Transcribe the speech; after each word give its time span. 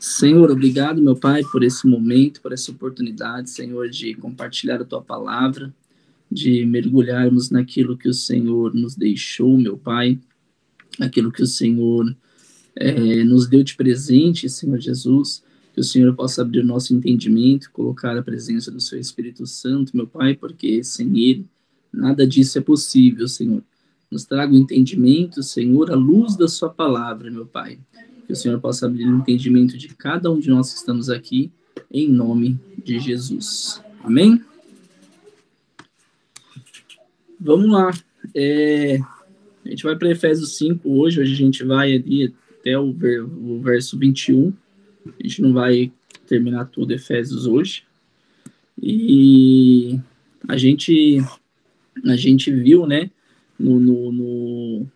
Senhor, 0.00 0.50
obrigado, 0.50 1.02
meu 1.02 1.14
Pai, 1.14 1.42
por 1.52 1.62
esse 1.62 1.86
momento, 1.86 2.40
por 2.40 2.54
essa 2.54 2.70
oportunidade, 2.70 3.50
Senhor, 3.50 3.90
de 3.90 4.14
compartilhar 4.14 4.80
a 4.80 4.84
tua 4.84 5.02
palavra, 5.02 5.74
de 6.32 6.64
mergulharmos 6.64 7.50
naquilo 7.50 7.98
que 7.98 8.08
o 8.08 8.14
Senhor 8.14 8.74
nos 8.74 8.96
deixou, 8.96 9.58
meu 9.58 9.76
Pai, 9.76 10.18
aquilo 10.98 11.30
que 11.30 11.42
o 11.42 11.46
Senhor 11.46 12.16
é, 12.74 13.22
nos 13.24 13.46
deu 13.46 13.62
de 13.62 13.76
presente, 13.76 14.48
Senhor 14.48 14.80
Jesus, 14.80 15.42
que 15.74 15.80
o 15.80 15.84
Senhor 15.84 16.16
possa 16.16 16.40
abrir 16.40 16.60
o 16.60 16.66
nosso 16.66 16.94
entendimento, 16.94 17.70
colocar 17.70 18.16
a 18.16 18.22
presença 18.22 18.70
do 18.70 18.80
Seu 18.80 18.98
Espírito 18.98 19.46
Santo, 19.46 19.94
meu 19.94 20.06
Pai, 20.06 20.34
porque 20.34 20.82
sem 20.82 21.18
Ele 21.18 21.46
nada 21.92 22.26
disso 22.26 22.56
é 22.56 22.62
possível, 22.62 23.28
Senhor. 23.28 23.62
Nos 24.10 24.24
traga 24.24 24.54
o 24.54 24.56
entendimento, 24.56 25.42
Senhor, 25.42 25.90
a 25.90 25.94
luz 25.94 26.36
da 26.36 26.48
Sua 26.48 26.70
palavra, 26.70 27.30
meu 27.30 27.44
Pai. 27.44 27.78
Que 28.30 28.34
o 28.34 28.36
Senhor 28.36 28.60
possa 28.60 28.86
abrir 28.86 29.08
o 29.08 29.16
entendimento 29.16 29.76
de 29.76 29.88
cada 29.88 30.30
um 30.30 30.38
de 30.38 30.48
nós 30.50 30.72
que 30.72 30.78
estamos 30.78 31.10
aqui, 31.10 31.50
em 31.92 32.08
nome 32.08 32.56
de 32.80 33.00
Jesus. 33.00 33.82
Amém? 34.04 34.40
Vamos 37.40 37.72
lá. 37.72 37.90
É, 38.32 39.00
a 39.64 39.68
gente 39.68 39.82
vai 39.82 39.96
para 39.96 40.12
Efésios 40.12 40.56
5 40.58 40.88
hoje. 40.88 41.20
Hoje 41.20 41.32
a 41.32 41.36
gente 41.36 41.64
vai 41.64 41.92
ali 41.92 42.32
até 42.60 42.78
o, 42.78 42.92
ver, 42.92 43.20
o 43.20 43.58
verso 43.60 43.98
21. 43.98 44.52
A 45.08 45.22
gente 45.24 45.42
não 45.42 45.52
vai 45.52 45.90
terminar 46.28 46.66
tudo 46.66 46.92
Efésios 46.92 47.46
hoje. 47.46 47.82
E 48.80 49.98
a 50.46 50.56
gente 50.56 51.20
a 52.04 52.14
gente 52.14 52.52
viu, 52.52 52.86
né, 52.86 53.10
no, 53.58 53.80
no, 53.80 54.12
no 54.12 54.86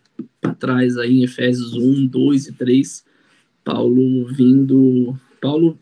atrás 0.41 0.97
aí 0.97 1.17
em 1.17 1.23
Efésios 1.25 1.73
1, 1.73 2.07
2 2.07 2.47
e 2.47 2.53
3, 2.53 3.05
Paulo 3.65 4.25
vindo, 4.27 5.19
Paulo 5.41 5.77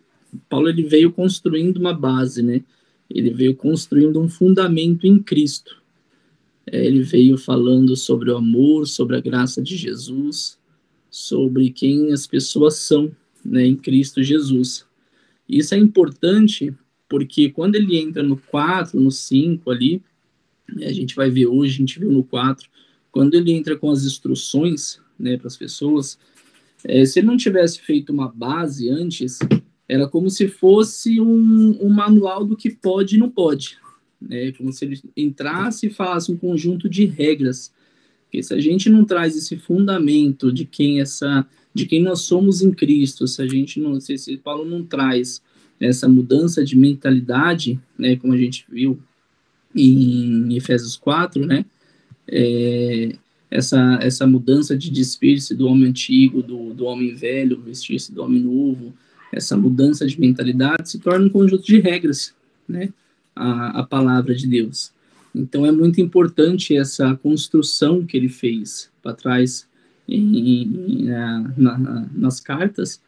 Paulo 0.49 0.69
ele 0.69 0.83
veio 0.83 1.11
construindo 1.11 1.77
uma 1.77 1.93
base, 1.93 2.41
né? 2.41 2.63
Ele 3.09 3.31
veio 3.31 3.55
construindo 3.55 4.19
um 4.19 4.27
fundamento 4.27 5.05
em 5.05 5.21
Cristo. 5.21 5.81
É, 6.65 6.85
ele 6.85 7.03
veio 7.03 7.37
falando 7.37 7.95
sobre 7.95 8.31
o 8.31 8.37
amor, 8.37 8.87
sobre 8.87 9.15
a 9.15 9.21
graça 9.21 9.61
de 9.61 9.75
Jesus, 9.75 10.57
sobre 11.09 11.69
quem 11.69 12.11
as 12.11 12.25
pessoas 12.25 12.75
são, 12.75 13.11
né, 13.43 13.65
em 13.65 13.75
Cristo 13.75 14.23
Jesus. 14.23 14.85
Isso 15.47 15.75
é 15.75 15.77
importante 15.77 16.73
porque 17.09 17.49
quando 17.49 17.75
ele 17.75 17.97
entra 17.97 18.23
no 18.23 18.37
4, 18.37 18.99
no 18.99 19.11
5 19.11 19.69
ali, 19.69 20.01
a 20.81 20.91
gente 20.91 21.15
vai 21.15 21.29
ver 21.29 21.45
hoje, 21.45 21.75
a 21.75 21.77
gente 21.77 21.99
viu 21.99 22.11
no 22.11 22.23
4, 22.23 22.67
quando 23.11 23.35
ele 23.35 23.51
entra 23.51 23.75
com 23.75 23.91
as 23.91 24.05
instruções 24.05 24.99
né, 25.19 25.37
para 25.37 25.47
as 25.47 25.57
pessoas, 25.57 26.17
é, 26.85 27.05
se 27.05 27.19
ele 27.19 27.27
não 27.27 27.37
tivesse 27.37 27.81
feito 27.81 28.11
uma 28.11 28.27
base 28.27 28.89
antes, 28.89 29.39
era 29.87 30.07
como 30.07 30.29
se 30.29 30.47
fosse 30.47 31.19
um, 31.19 31.77
um 31.81 31.89
manual 31.89 32.45
do 32.45 32.57
que 32.57 32.69
pode 32.69 33.15
e 33.15 33.19
não 33.19 33.29
pode. 33.29 33.77
Né? 34.21 34.51
Como 34.53 34.71
se 34.71 34.85
ele 34.85 35.01
entrasse 35.15 35.87
e 35.87 35.93
falasse 35.93 36.31
um 36.31 36.37
conjunto 36.37 36.89
de 36.89 37.05
regras. 37.05 37.73
Porque 38.23 38.41
se 38.41 38.53
a 38.53 38.59
gente 38.59 38.89
não 38.89 39.05
traz 39.05 39.35
esse 39.37 39.57
fundamento 39.57 40.51
de 40.51 40.65
quem 40.65 40.99
essa 40.99 41.45
de 41.73 41.87
quem 41.87 42.03
nós 42.03 42.21
somos 42.21 42.61
em 42.61 42.71
Cristo, 42.71 43.27
se 43.27 43.41
a 43.41 43.47
gente 43.47 43.79
não, 43.79 43.99
se, 43.99 44.15
se 44.17 44.37
Paulo 44.37 44.63
não 44.63 44.83
traz 44.83 45.41
essa 45.79 46.07
mudança 46.07 46.63
de 46.63 46.77
mentalidade, 46.77 47.79
né, 47.97 48.15
como 48.15 48.33
a 48.33 48.37
gente 48.37 48.63
viu 48.69 48.99
em 49.75 50.55
Efésios 50.55 50.95
4, 50.95 51.43
né, 51.45 51.65
é, 52.27 53.15
essa, 53.53 53.99
essa 54.01 54.25
mudança 54.25 54.75
de 54.75 54.89
despir-se 54.89 55.53
do 55.53 55.67
homem 55.67 55.89
antigo, 55.89 56.41
do, 56.41 56.73
do 56.73 56.85
homem 56.85 57.13
velho, 57.13 57.61
vestir-se 57.61 58.11
do 58.11 58.23
homem 58.23 58.41
novo, 58.41 58.91
essa 59.31 59.55
mudança 59.55 60.07
de 60.07 60.19
mentalidade 60.19 60.89
se 60.89 60.97
torna 60.97 61.27
um 61.27 61.29
conjunto 61.29 61.63
de 61.63 61.79
regras, 61.79 62.33
né, 62.67 62.89
a, 63.35 63.81
a 63.81 63.83
palavra 63.83 64.33
de 64.33 64.47
Deus. 64.47 64.91
Então 65.35 65.67
é 65.67 65.71
muito 65.71 66.01
importante 66.01 66.75
essa 66.75 67.15
construção 67.15 68.03
que 68.03 68.17
ele 68.17 68.27
fez 68.27 68.89
para 69.03 69.13
trás 69.13 69.67
em, 70.07 71.03
na, 71.05 71.53
na, 71.55 72.09
nas 72.11 72.39
cartas. 72.39 72.99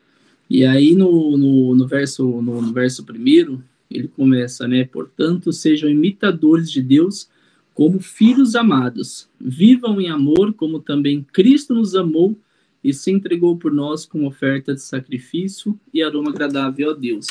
E 0.48 0.64
aí 0.64 0.96
no, 0.96 1.36
no, 1.36 1.74
no 1.74 1.88
verso 1.88 2.24
no, 2.24 2.62
no, 2.62 2.72
verso 2.72 3.04
primeiro 3.04 3.64
ele 3.90 4.08
começa, 4.08 4.68
né? 4.68 4.84
Portanto, 4.86 5.52
sejam 5.52 5.90
imitadores 5.90 6.72
de 6.72 6.82
Deus 6.84 7.30
como 7.76 8.00
filhos 8.00 8.56
amados. 8.56 9.30
Vivam 9.40 10.02
em 10.02 10.10
amor, 10.10 10.54
como 10.54 10.80
também 10.80 11.22
Cristo 11.22 11.76
nos 11.76 11.94
amou 11.94 12.36
e 12.82 12.94
se 12.94 13.12
entregou 13.12 13.58
por 13.58 13.72
nós 13.72 14.06
como 14.06 14.26
oferta 14.26 14.74
de 14.74 14.82
sacrifício 14.82 15.78
e 15.94 16.02
aroma 16.02 16.32
agradável 16.32 16.92
a 16.92 16.94
Deus. 16.94 17.28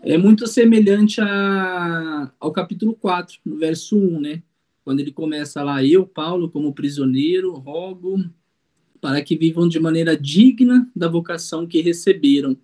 É 0.00 0.16
muito 0.16 0.46
semelhante 0.46 1.20
a, 1.20 2.30
ao 2.38 2.52
capítulo 2.52 2.94
4, 2.94 3.38
no 3.44 3.56
verso 3.56 3.98
1, 3.98 4.20
né? 4.20 4.42
Quando 4.84 5.00
ele 5.00 5.10
começa 5.10 5.62
lá, 5.62 5.82
eu, 5.82 6.06
Paulo, 6.06 6.50
como 6.50 6.74
prisioneiro, 6.74 7.52
rogo 7.54 8.24
para 9.00 9.22
que 9.22 9.36
vivam 9.36 9.68
de 9.68 9.80
maneira 9.80 10.16
digna 10.16 10.88
da 10.94 11.08
vocação 11.08 11.66
que 11.66 11.80
receberam. 11.80 12.56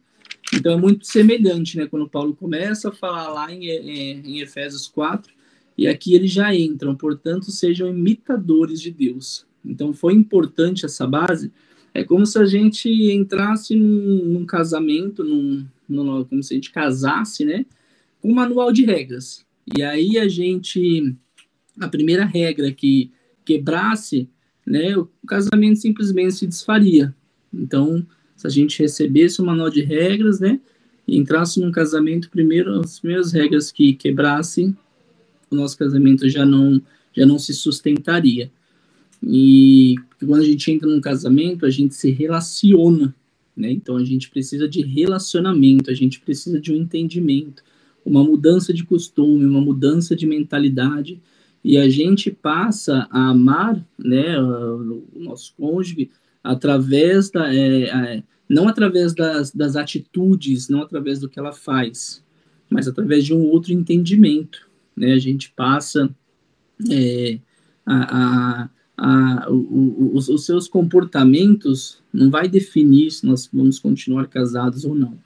Então 0.55 0.73
é 0.73 0.77
muito 0.77 1.07
semelhante, 1.07 1.77
né? 1.77 1.87
Quando 1.87 2.09
Paulo 2.09 2.35
começa 2.35 2.91
a 2.91 2.93
falar 2.93 3.29
lá 3.29 3.53
em, 3.53 3.67
em, 3.69 4.41
Efésios 4.41 4.87
4, 4.87 5.33
e 5.81 5.89
aqui 5.89 6.13
eles 6.13 6.31
já 6.31 6.55
entram, 6.55 6.95
portanto, 6.95 7.51
sejam 7.51 7.89
imitadores 7.89 8.83
de 8.83 8.91
Deus. 8.91 9.47
Então 9.65 9.95
foi 9.95 10.13
importante 10.13 10.85
essa 10.85 11.07
base. 11.07 11.51
É 11.95 12.05
como 12.05 12.27
se 12.27 12.39
a 12.39 12.45
gente 12.45 12.91
entrasse 13.11 13.75
num, 13.75 14.27
num 14.27 14.45
casamento, 14.45 15.25
num, 15.25 15.67
num, 15.89 16.23
como 16.27 16.43
se 16.43 16.53
a 16.53 16.57
gente 16.57 16.71
casasse, 16.71 17.47
né? 17.47 17.65
Com 18.21 18.31
um 18.31 18.35
manual 18.35 18.71
de 18.71 18.85
regras. 18.85 19.47
E 19.75 19.83
aí 19.83 20.19
a 20.19 20.29
gente, 20.29 21.17
a 21.81 21.89
primeira 21.89 22.27
regra 22.27 22.71
que 22.71 23.11
quebrasse 23.43 24.29
né, 24.67 24.95
o 24.99 25.09
casamento 25.27 25.81
simplesmente 25.81 26.35
se 26.35 26.47
desfaria. 26.47 27.15
Então, 27.55 28.07
se 28.37 28.47
a 28.47 28.51
gente 28.51 28.83
recebesse 28.83 29.41
um 29.41 29.47
manual 29.47 29.71
de 29.71 29.81
regras, 29.81 30.41
né, 30.41 30.61
e 31.09 31.17
entrasse 31.17 31.59
num 31.59 31.73
casamento, 31.73 32.29
primeiro, 32.29 32.79
as 32.81 33.01
primeiras 33.01 33.33
regras 33.33 33.73
que 33.73 33.95
quebrassem, 33.95 34.77
o 35.51 35.57
nosso 35.57 35.77
casamento 35.77 36.29
já 36.29 36.45
não, 36.47 36.81
já 37.13 37.27
não 37.27 37.39
se 37.39 37.53
sustentaria. 37.53 38.51
E 39.23 39.97
quando 40.19 40.41
a 40.41 40.47
gente 40.47 40.71
entra 40.71 40.89
num 40.89 41.01
casamento, 41.01 41.67
a 41.67 41.71
gente 41.71 41.95
se 41.95 42.11
relaciona, 42.11 43.15
né? 43.57 43.71
Então 43.71 43.97
a 43.97 44.05
gente 44.05 44.31
precisa 44.31 44.69
de 44.69 44.83
relacionamento, 44.83 45.91
a 45.91 45.95
gente 45.95 46.21
precisa 46.21 46.61
de 46.61 46.73
um 46.73 46.77
entendimento, 46.77 47.63
uma 48.05 48.25
mudança 48.25 48.73
de 48.73 48.85
costume, 48.85 49.45
uma 49.45 49.61
mudança 49.61 50.17
de 50.17 50.27
mentalidade 50.27 51.21
e 51.63 51.77
a 51.77 51.89
gente 51.89 52.31
passa 52.31 53.07
a 53.11 53.29
amar 53.29 53.85
né, 53.99 54.41
o 54.41 55.03
nosso 55.17 55.53
cônjuge 55.57 56.11
através 56.43 57.31
da. 57.31 57.55
É, 57.55 58.23
não 58.49 58.67
através 58.67 59.15
das, 59.15 59.53
das 59.53 59.77
atitudes, 59.77 60.69
não 60.69 60.83
através 60.83 61.21
do 61.21 61.29
que 61.29 61.39
ela 61.39 61.53
faz, 61.53 62.25
mas 62.69 62.89
através 62.89 63.25
de 63.25 63.35
um 63.35 63.43
outro 63.43 63.73
entendimento. 63.73 64.70
Né? 65.01 65.15
A 65.15 65.19
gente 65.19 65.51
passa 65.51 66.15
é, 66.91 67.39
a, 67.87 68.67
a, 68.67 68.71
a, 68.97 69.51
o, 69.51 70.13
os, 70.15 70.29
os 70.29 70.45
seus 70.45 70.69
comportamentos 70.69 72.03
não 72.13 72.31
vai 72.31 72.49
definir 72.49 73.11
se 73.11 73.27
nós 73.27 73.49
vamos 73.53 73.79
continuar 73.79 74.29
casados 74.29 74.85
ou 74.85 74.95
não 74.95 75.19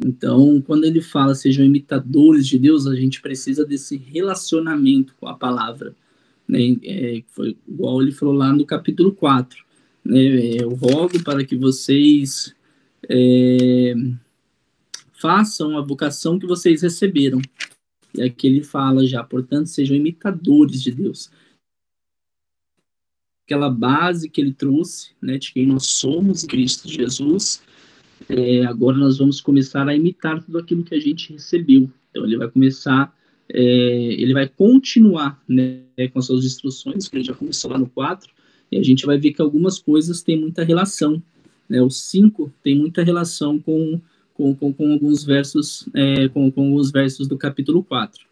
então, 0.00 0.60
quando 0.60 0.84
ele 0.84 1.00
fala 1.00 1.34
sejam 1.34 1.64
imitadores 1.64 2.46
de 2.46 2.58
Deus, 2.58 2.86
a 2.86 2.94
gente 2.94 3.20
precisa 3.20 3.64
desse 3.64 3.96
relacionamento 3.96 5.14
com 5.18 5.28
a 5.28 5.34
palavra. 5.34 5.94
Né? 6.48 6.76
É, 6.82 7.22
foi 7.28 7.56
igual 7.68 8.02
ele 8.02 8.12
falou 8.12 8.34
lá 8.34 8.52
no 8.52 8.64
capítulo 8.64 9.12
4. 9.12 9.64
Né? 10.04 10.20
Eu 10.60 10.70
rogo 10.70 11.22
para 11.22 11.44
que 11.44 11.56
vocês 11.56 12.54
é, 13.08 13.94
façam 15.20 15.76
a 15.76 15.82
vocação 15.82 16.38
que 16.38 16.46
vocês 16.46 16.82
receberam. 16.82 17.40
E 18.14 18.22
aqui 18.22 18.46
ele 18.46 18.62
fala 18.62 19.06
já, 19.06 19.22
portanto, 19.24 19.66
sejam 19.66 19.96
imitadores 19.96 20.82
de 20.82 20.90
Deus. 20.90 21.30
Aquela 23.46 23.70
base 23.70 24.28
que 24.28 24.40
ele 24.40 24.52
trouxe, 24.52 25.12
né, 25.20 25.38
de 25.38 25.52
quem 25.52 25.66
nós 25.66 25.86
somos 25.86 26.44
Cristo 26.44 26.88
Jesus, 26.88 27.62
é, 28.28 28.64
agora 28.64 28.96
nós 28.96 29.18
vamos 29.18 29.40
começar 29.40 29.88
a 29.88 29.96
imitar 29.96 30.42
tudo 30.42 30.58
aquilo 30.58 30.84
que 30.84 30.94
a 30.94 31.00
gente 31.00 31.32
recebeu. 31.32 31.90
Então 32.10 32.24
ele 32.24 32.36
vai 32.36 32.48
começar, 32.48 33.14
é, 33.48 33.62
ele 33.62 34.32
vai 34.32 34.48
continuar 34.48 35.42
né, 35.48 35.82
com 36.12 36.18
as 36.18 36.26
suas 36.26 36.44
instruções, 36.44 37.08
que 37.08 37.16
ele 37.16 37.24
já 37.24 37.34
começou 37.34 37.70
lá 37.70 37.78
no 37.78 37.88
4, 37.88 38.30
e 38.70 38.78
a 38.78 38.82
gente 38.82 39.04
vai 39.04 39.18
ver 39.18 39.32
que 39.32 39.42
algumas 39.42 39.78
coisas 39.78 40.22
têm 40.22 40.38
muita 40.38 40.64
relação. 40.64 41.22
Né, 41.68 41.80
o 41.82 41.90
5 41.90 42.52
tem 42.62 42.76
muita 42.76 43.02
relação 43.02 43.58
com, 43.58 44.00
com, 44.34 44.54
com, 44.54 44.72
com 44.72 44.92
alguns 44.92 45.24
versos, 45.24 45.88
é, 45.94 46.28
com, 46.28 46.50
com 46.50 46.64
alguns 46.64 46.90
versos 46.90 47.28
do 47.28 47.36
capítulo 47.36 47.82
4. 47.82 48.24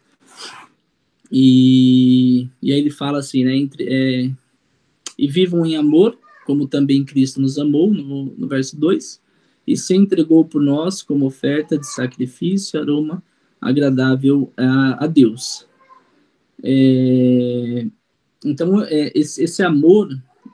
E, 1.31 2.47
e 2.61 2.73
aí 2.73 2.79
ele 2.79 2.89
fala 2.89 3.19
assim, 3.19 3.45
né, 3.45 3.55
entre, 3.55 3.85
é, 3.87 4.31
e 5.17 5.27
vivam 5.27 5.65
em 5.65 5.77
amor, 5.77 6.17
como 6.45 6.67
também 6.67 7.05
Cristo 7.05 7.39
nos 7.39 7.57
amou, 7.57 7.93
no, 7.93 8.25
no 8.25 8.47
verso 8.47 8.77
2, 8.77 9.21
e 9.65 9.77
se 9.77 9.95
entregou 9.95 10.43
por 10.43 10.61
nós 10.61 11.01
como 11.01 11.25
oferta 11.25 11.77
de 11.77 11.87
sacrifício, 11.87 12.79
aroma 12.79 13.23
agradável 13.61 14.51
a, 14.57 15.05
a 15.05 15.07
Deus. 15.07 15.67
É, 16.63 17.85
então, 18.43 18.81
é, 18.83 19.11
esse, 19.15 19.43
esse, 19.43 19.63
amor, 19.63 20.09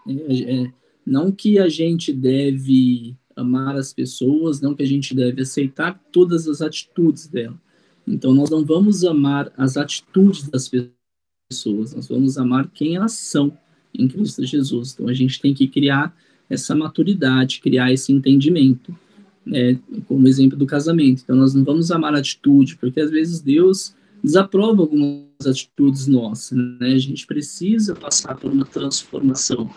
é, 0.08 0.64
é, 0.66 0.72
não 1.06 1.32
que 1.32 1.58
a 1.58 1.70
gente 1.70 2.12
deve 2.12 3.16
amar 3.38 3.76
as 3.76 3.94
pessoas, 3.94 4.60
não 4.60 4.74
que 4.74 4.84
a 4.84 4.88
gente 4.88 5.16
deve 5.16 5.42
aceitar 5.42 6.00
todas 6.12 6.48
as 6.48 6.62
atitudes 6.62 7.28
dela. 7.28 7.58
Então, 8.06 8.34
nós 8.34 8.50
não 8.50 8.66
vamos 8.66 9.06
amar 9.06 9.52
as 9.58 9.78
atitudes 9.78 10.50
das 10.50 10.70
pessoas, 10.70 11.94
nós 11.94 12.08
vamos 12.08 12.38
amar 12.38 12.70
quem 12.74 12.96
elas 12.96 13.14
são 13.14 13.58
em 13.94 14.08
Cristo 14.08 14.46
Jesus. 14.46 14.94
Então, 14.94 15.08
a 15.08 15.14
gente 15.14 15.40
tem 15.40 15.54
que 15.54 15.68
criar 15.68 16.16
essa 16.50 16.74
maturidade, 16.74 17.62
criar 17.62 17.92
esse 17.92 18.12
entendimento, 18.12 18.98
né, 19.46 19.80
como 20.08 20.28
exemplo 20.28 20.58
do 20.58 20.66
casamento. 20.66 21.22
Então, 21.24 21.36
nós 21.36 21.54
não 21.54 21.64
vamos 21.64 21.92
amar 21.92 22.16
a 22.16 22.20
atitude, 22.20 22.78
porque 22.78 23.00
às 23.00 23.12
vezes 23.12 23.42
Deus 23.42 23.96
desaprova 24.24 24.82
algumas 24.82 25.26
atitudes 25.46 26.08
nossas, 26.08 26.58
né? 26.58 26.94
A 26.94 26.98
gente 26.98 27.28
precisa 27.28 27.96
passar 27.96 28.36
por 28.36 28.52
uma 28.52 28.66
transformação, 28.66 29.70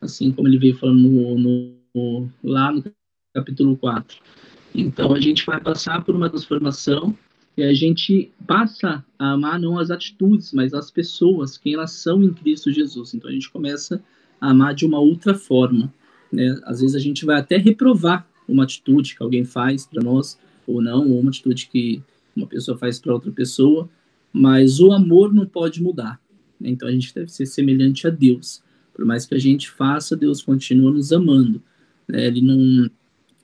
assim 0.00 0.32
como 0.32 0.48
ele 0.48 0.58
veio 0.58 0.76
falando 0.76 0.98
no, 0.98 1.38
no, 1.38 1.75
lá 2.42 2.72
no 2.72 2.84
capítulo 3.34 3.76
4. 3.76 4.18
Então, 4.74 5.14
a 5.14 5.20
gente 5.20 5.44
vai 5.46 5.60
passar 5.60 6.04
por 6.04 6.14
uma 6.14 6.28
transformação 6.28 7.16
e 7.56 7.62
a 7.62 7.72
gente 7.72 8.30
passa 8.46 9.04
a 9.18 9.32
amar 9.32 9.58
não 9.58 9.78
as 9.78 9.90
atitudes, 9.90 10.52
mas 10.52 10.74
as 10.74 10.90
pessoas, 10.90 11.56
quem 11.56 11.74
elas 11.74 11.92
são 11.92 12.22
em 12.22 12.32
Cristo 12.32 12.72
Jesus. 12.72 13.14
Então, 13.14 13.30
a 13.30 13.32
gente 13.32 13.50
começa 13.50 14.02
a 14.40 14.50
amar 14.50 14.74
de 14.74 14.84
uma 14.84 14.98
outra 14.98 15.34
forma. 15.34 15.92
Né? 16.30 16.58
Às 16.64 16.80
vezes, 16.80 16.94
a 16.94 17.00
gente 17.00 17.24
vai 17.24 17.38
até 17.38 17.56
reprovar 17.56 18.26
uma 18.48 18.64
atitude 18.64 19.16
que 19.16 19.22
alguém 19.22 19.44
faz 19.44 19.86
para 19.86 20.02
nós, 20.02 20.38
ou 20.66 20.82
não, 20.82 21.10
ou 21.10 21.20
uma 21.20 21.30
atitude 21.30 21.68
que 21.68 22.02
uma 22.34 22.46
pessoa 22.46 22.76
faz 22.76 22.98
para 22.98 23.14
outra 23.14 23.32
pessoa, 23.32 23.88
mas 24.32 24.80
o 24.80 24.92
amor 24.92 25.32
não 25.32 25.46
pode 25.46 25.82
mudar. 25.82 26.20
Né? 26.60 26.70
Então 26.70 26.88
a 26.88 26.92
gente 26.92 27.14
deve 27.14 27.28
ser 27.28 27.46
semelhante 27.46 28.06
a 28.06 28.10
Deus. 28.10 28.62
Por 28.92 29.04
mais 29.04 29.26
que 29.26 29.34
a 29.34 29.38
gente 29.38 29.70
faça, 29.70 30.16
Deus 30.16 30.42
continua 30.42 30.90
nos 30.90 31.12
amando. 31.12 31.62
Né? 32.08 32.26
Ele 32.26 32.40
não, 32.40 32.90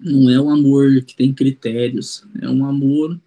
não 0.00 0.31
é 0.31 0.41
um 0.41 0.50
amor 0.50 1.03
que 1.03 1.17
tem 1.17 1.32
critérios, 1.32 2.25
é 2.41 2.49
um 2.49 2.64
amor 2.64 3.19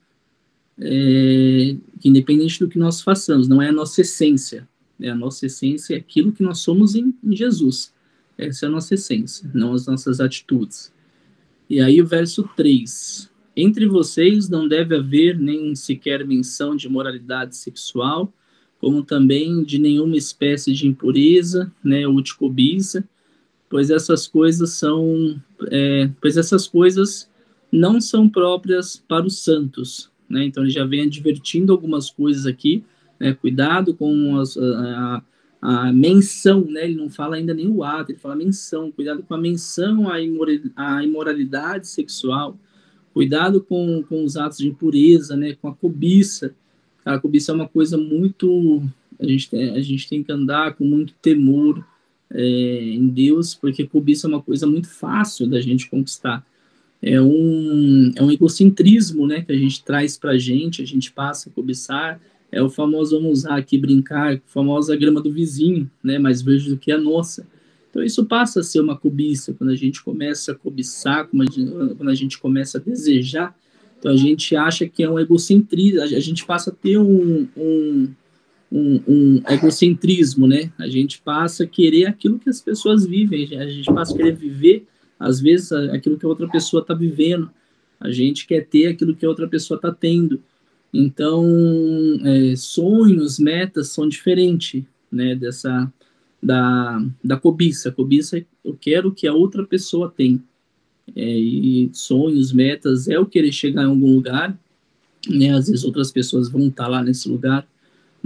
é, 0.79 1.75
que, 1.99 2.09
independente 2.09 2.59
do 2.59 2.67
que 2.67 2.77
nós 2.77 3.01
façamos, 3.01 3.47
não 3.47 3.61
é 3.61 3.69
a 3.69 3.73
nossa 3.73 4.01
essência. 4.01 4.67
Né? 4.99 5.09
A 5.09 5.15
nossa 5.15 5.45
essência 5.45 5.95
é 5.95 5.97
aquilo 5.97 6.31
que 6.31 6.43
nós 6.43 6.59
somos 6.59 6.95
em, 6.95 7.13
em 7.23 7.35
Jesus. 7.35 7.93
Essa 8.37 8.65
é 8.65 8.67
a 8.67 8.71
nossa 8.71 8.93
essência, 8.93 9.49
não 9.53 9.73
as 9.73 9.85
nossas 9.85 10.19
atitudes. 10.19 10.91
E 11.69 11.79
aí 11.79 12.01
o 12.01 12.05
verso 12.05 12.47
3. 12.55 13.29
Entre 13.55 13.87
vocês 13.87 14.49
não 14.49 14.67
deve 14.67 14.95
haver 14.95 15.39
nem 15.39 15.73
sequer 15.75 16.25
menção 16.25 16.75
de 16.75 16.89
moralidade 16.89 17.55
sexual, 17.55 18.33
como 18.77 19.01
também 19.01 19.63
de 19.63 19.79
nenhuma 19.79 20.17
espécie 20.17 20.73
de 20.73 20.85
impureza, 20.85 21.71
né, 21.81 22.05
ou 22.05 22.21
de 22.21 22.35
cobiça, 22.35 23.07
pois 23.75 23.89
essas 23.89 24.25
coisas 24.25 24.69
são, 24.69 25.35
é, 25.69 26.09
pois 26.21 26.37
essas 26.37 26.65
coisas 26.65 27.29
não 27.69 27.99
são 27.99 28.29
próprias 28.29 28.95
para 28.95 29.25
os 29.25 29.43
santos, 29.43 30.09
né? 30.29 30.45
Então 30.45 30.63
ele 30.63 30.71
já 30.71 30.85
vem 30.85 31.01
advertindo 31.01 31.73
algumas 31.73 32.09
coisas 32.09 32.45
aqui, 32.45 32.85
né? 33.19 33.33
Cuidado 33.33 33.93
com 33.93 34.39
as, 34.39 34.55
a, 34.55 35.21
a, 35.61 35.91
menção, 35.91 36.63
né? 36.69 36.85
Ele 36.85 36.95
não 36.95 37.09
fala 37.09 37.35
ainda 37.35 37.53
nem 37.53 37.67
o 37.67 37.83
ato, 37.83 38.13
ele 38.13 38.17
fala 38.17 38.33
menção. 38.33 38.93
Cuidado 38.93 39.21
com 39.23 39.33
a 39.33 39.37
menção 39.37 40.05
à 40.09 41.03
imoralidade 41.03 41.89
sexual, 41.89 42.57
Cuidado 43.13 43.59
com, 43.61 44.01
com 44.07 44.23
os 44.23 44.37
atos 44.37 44.59
de 44.59 44.69
impureza, 44.69 45.35
né? 45.35 45.53
Com 45.61 45.67
a 45.67 45.75
cobiça. 45.75 46.55
A 47.03 47.19
cobiça 47.19 47.51
é 47.51 47.55
uma 47.55 47.67
coisa 47.67 47.97
muito. 47.97 48.81
A 49.19 49.25
gente 49.25 49.49
tem, 49.49 49.71
a 49.71 49.81
gente 49.81 50.07
tem 50.07 50.23
que 50.23 50.31
andar 50.31 50.75
com 50.75 50.85
muito 50.85 51.13
temor 51.21 51.83
é, 52.31 52.79
em 52.81 53.07
Deus, 53.07 53.53
porque 53.53 53.85
cobiça 53.85 54.27
é 54.27 54.29
uma 54.29 54.41
coisa 54.41 54.65
muito 54.65 54.89
fácil 54.89 55.47
da 55.47 55.61
gente 55.61 55.89
conquistar. 55.89 56.45
É 57.01 57.21
um, 57.21 58.11
é 58.15 58.23
um 58.23 58.31
egocentrismo 58.31 59.27
né, 59.27 59.41
que 59.41 59.51
a 59.51 59.57
gente 59.57 59.83
traz 59.83 60.17
para 60.17 60.31
a 60.31 60.37
gente, 60.37 60.81
a 60.81 60.85
gente 60.85 61.11
passa 61.11 61.49
a 61.49 61.51
cobiçar. 61.51 62.19
É 62.51 62.61
o 62.61 62.69
famoso, 62.69 63.17
vamos 63.17 63.39
usar 63.39 63.57
aqui, 63.57 63.77
brincar, 63.77 64.41
famosa 64.45 64.95
grama 64.95 65.21
do 65.21 65.31
vizinho, 65.31 65.89
né, 66.03 66.17
mais 66.17 66.41
verde 66.41 66.69
do 66.69 66.77
que 66.77 66.91
a 66.91 66.97
nossa. 66.97 67.45
Então, 67.89 68.03
isso 68.03 68.25
passa 68.25 68.59
a 68.59 68.63
ser 68.63 68.81
uma 68.81 68.97
cobiça, 68.97 69.53
quando 69.53 69.69
a 69.69 69.75
gente 69.75 70.03
começa 70.03 70.51
a 70.51 70.55
cobiçar, 70.55 71.27
quando 71.27 72.09
a 72.09 72.15
gente 72.15 72.37
começa 72.37 72.77
a 72.77 72.81
desejar, 72.81 73.55
então 73.97 74.11
a 74.11 74.17
gente 74.17 74.55
acha 74.55 74.87
que 74.87 75.01
é 75.01 75.09
um 75.09 75.17
egocentrismo, 75.17 76.01
a 76.01 76.19
gente 76.19 76.45
passa 76.45 76.69
a 76.69 76.73
ter 76.73 76.97
um, 76.97 77.47
um, 77.55 78.09
um, 78.71 79.01
um 79.07 79.41
egocentrismo, 79.47 80.47
né? 80.47 80.71
A 80.77 80.87
gente 80.87 81.21
passa 81.21 81.63
a 81.63 81.67
querer 81.67 82.05
aquilo 82.05 82.39
que 82.39 82.49
as 82.49 82.61
pessoas 82.61 83.05
vivem, 83.05 83.57
a 83.57 83.67
gente 83.67 83.93
passa 83.93 84.13
a 84.13 84.17
querer 84.17 84.35
viver, 84.35 84.85
às 85.19 85.39
vezes, 85.39 85.71
aquilo 85.71 86.17
que 86.17 86.25
a 86.25 86.29
outra 86.29 86.47
pessoa 86.47 86.81
está 86.81 86.93
vivendo, 86.93 87.49
a 87.99 88.11
gente 88.11 88.45
quer 88.45 88.65
ter 88.65 88.87
aquilo 88.87 89.15
que 89.15 89.25
a 89.25 89.29
outra 89.29 89.47
pessoa 89.47 89.77
está 89.77 89.91
tendo. 89.91 90.41
Então, 90.93 91.45
é, 92.23 92.55
sonhos, 92.55 93.39
metas 93.39 93.89
são 93.89 94.07
diferentes, 94.07 94.83
né? 95.11 95.35
Dessa 95.35 95.91
da, 96.41 97.03
da 97.23 97.37
cobiça. 97.37 97.91
Cobiça, 97.91 98.45
eu 98.63 98.77
quero 98.79 99.11
que 99.11 99.27
a 99.27 99.33
outra 99.33 99.65
pessoa 99.65 100.13
tem. 100.15 100.41
É, 101.15 101.37
e 101.37 101.89
sonhos, 101.93 102.51
metas, 102.51 103.07
é 103.07 103.19
o 103.19 103.25
querer 103.25 103.51
chegar 103.51 103.83
em 103.83 103.87
algum 103.87 104.15
lugar, 104.15 104.57
né? 105.27 105.51
Às 105.51 105.67
vezes 105.67 105.83
outras 105.83 106.11
pessoas 106.11 106.49
vão 106.49 106.67
estar 106.67 106.87
lá 106.87 107.03
nesse 107.03 107.27
lugar, 107.27 107.67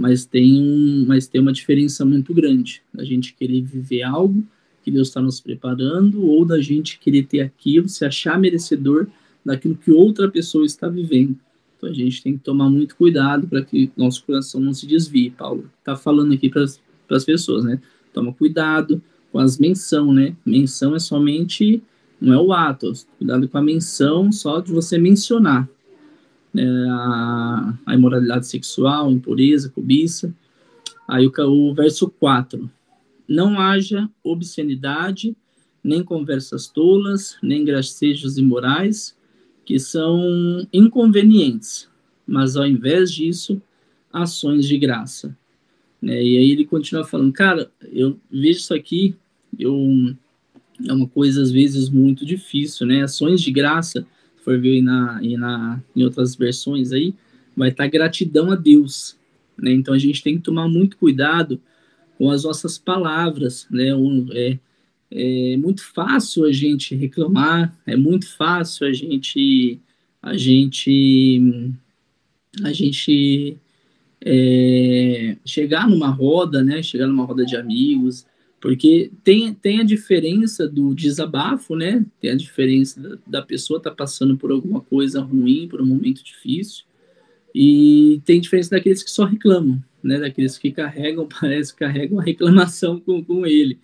mas 0.00 0.24
tem, 0.24 1.04
mas 1.06 1.26
tem 1.26 1.42
uma 1.42 1.52
diferença 1.52 2.06
muito 2.06 2.32
grande. 2.32 2.82
A 2.96 3.04
gente 3.04 3.34
querer 3.34 3.60
viver 3.60 4.02
algo 4.02 4.42
que 4.82 4.90
Deus 4.90 5.08
está 5.08 5.20
nos 5.20 5.42
preparando, 5.42 6.24
ou 6.24 6.42
da 6.42 6.58
gente 6.58 6.98
querer 6.98 7.26
ter 7.26 7.42
aquilo, 7.42 7.86
se 7.86 8.02
achar 8.02 8.40
merecedor 8.40 9.08
daquilo 9.44 9.76
que 9.76 9.92
outra 9.92 10.26
pessoa 10.26 10.64
está 10.64 10.88
vivendo. 10.88 11.36
Então 11.76 11.90
a 11.90 11.92
gente 11.92 12.22
tem 12.22 12.32
que 12.32 12.42
tomar 12.42 12.70
muito 12.70 12.96
cuidado 12.96 13.46
para 13.46 13.62
que 13.62 13.92
nosso 13.94 14.24
coração 14.24 14.58
não 14.58 14.72
se 14.72 14.86
desvie. 14.86 15.28
Paulo 15.28 15.70
está 15.80 15.94
falando 15.94 16.32
aqui 16.32 16.48
para 16.48 16.64
as 16.64 17.24
pessoas, 17.26 17.62
né? 17.64 17.78
Toma 18.10 18.32
cuidado 18.32 19.02
com 19.30 19.38
as 19.38 19.58
menção, 19.58 20.14
né? 20.14 20.34
Menção 20.46 20.96
é 20.96 20.98
somente, 20.98 21.82
não 22.18 22.32
é 22.32 22.38
o 22.38 22.54
ato. 22.54 22.90
Cuidado 23.18 23.46
com 23.46 23.58
a 23.58 23.62
menção 23.62 24.32
só 24.32 24.60
de 24.60 24.72
você 24.72 24.96
mencionar. 24.96 25.68
É, 26.56 26.64
a, 26.90 27.74
a 27.86 27.94
imoralidade 27.94 28.46
sexual, 28.46 29.10
impureza, 29.10 29.68
cobiça. 29.68 30.34
Aí 31.06 31.26
o, 31.26 31.32
o 31.48 31.74
verso 31.74 32.08
4. 32.08 32.70
Não 33.28 33.60
haja 33.60 34.08
obscenidade, 34.24 35.36
nem 35.82 36.02
conversas 36.02 36.66
tolas, 36.66 37.36
nem 37.42 37.64
gracejos 37.64 38.38
imorais, 38.38 39.16
que 39.64 39.78
são 39.78 40.66
inconvenientes, 40.72 41.88
mas 42.26 42.56
ao 42.56 42.66
invés 42.66 43.12
disso, 43.12 43.62
ações 44.12 44.66
de 44.66 44.76
graça. 44.76 45.36
Né? 46.02 46.14
E 46.14 46.38
aí 46.38 46.50
ele 46.50 46.64
continua 46.64 47.04
falando, 47.04 47.32
cara, 47.32 47.70
eu 47.92 48.18
vejo 48.30 48.58
isso 48.58 48.74
aqui, 48.74 49.14
eu 49.58 50.16
é 50.88 50.92
uma 50.92 51.06
coisa 51.06 51.42
às 51.42 51.50
vezes 51.50 51.88
muito 51.88 52.24
difícil, 52.24 52.86
né? 52.86 53.02
Ações 53.02 53.42
de 53.42 53.50
graça, 53.50 54.06
for 54.42 54.58
ver 54.58 54.74
aí 54.74 54.82
na, 54.82 55.18
aí 55.18 55.36
na, 55.36 55.82
em 55.94 56.02
outras 56.02 56.34
versões 56.34 56.92
aí, 56.92 57.14
vai 57.56 57.70
estar 57.70 57.86
gratidão 57.88 58.50
a 58.50 58.56
Deus, 58.56 59.16
né? 59.56 59.72
Então 59.72 59.94
a 59.94 59.98
gente 59.98 60.22
tem 60.22 60.36
que 60.36 60.42
tomar 60.42 60.68
muito 60.68 60.96
cuidado 60.96 61.60
com 62.16 62.30
as 62.30 62.44
nossas 62.44 62.78
palavras, 62.78 63.66
né? 63.70 63.94
Um, 63.94 64.26
é, 64.32 64.58
é 65.10 65.56
muito 65.56 65.82
fácil 65.82 66.44
a 66.44 66.52
gente 66.52 66.94
reclamar, 66.94 67.76
é 67.86 67.96
muito 67.96 68.28
fácil 68.36 68.86
a 68.86 68.92
gente 68.92 69.80
a 70.22 70.36
gente 70.36 71.72
a 72.62 72.72
gente 72.72 73.56
é, 74.22 75.36
chegar 75.44 75.88
numa 75.88 76.08
roda, 76.08 76.62
né? 76.62 76.82
Chegar 76.82 77.06
numa 77.06 77.24
roda 77.24 77.44
de 77.44 77.56
amigos, 77.56 78.26
porque 78.60 79.10
tem, 79.24 79.54
tem 79.54 79.80
a 79.80 79.84
diferença 79.84 80.68
do 80.68 80.94
desabafo, 80.94 81.74
né? 81.74 82.04
Tem 82.20 82.30
a 82.30 82.36
diferença 82.36 83.00
da, 83.00 83.18
da 83.26 83.42
pessoa 83.42 83.78
estar 83.78 83.90
tá 83.90 83.96
passando 83.96 84.36
por 84.36 84.52
alguma 84.52 84.82
coisa 84.82 85.22
ruim, 85.22 85.66
por 85.66 85.80
um 85.80 85.86
momento 85.86 86.22
difícil, 86.22 86.84
e 87.54 88.20
tem 88.24 88.40
diferença 88.40 88.70
daqueles 88.70 89.02
que 89.02 89.10
só 89.10 89.24
reclamam, 89.24 89.82
né? 90.02 90.18
Daqueles 90.18 90.58
que 90.58 90.70
carregam, 90.70 91.26
parece 91.40 91.72
que 91.72 91.78
carregam 91.78 92.20
a 92.20 92.22
reclamação 92.22 93.00
com, 93.00 93.24
com 93.24 93.46
ele. 93.46 93.78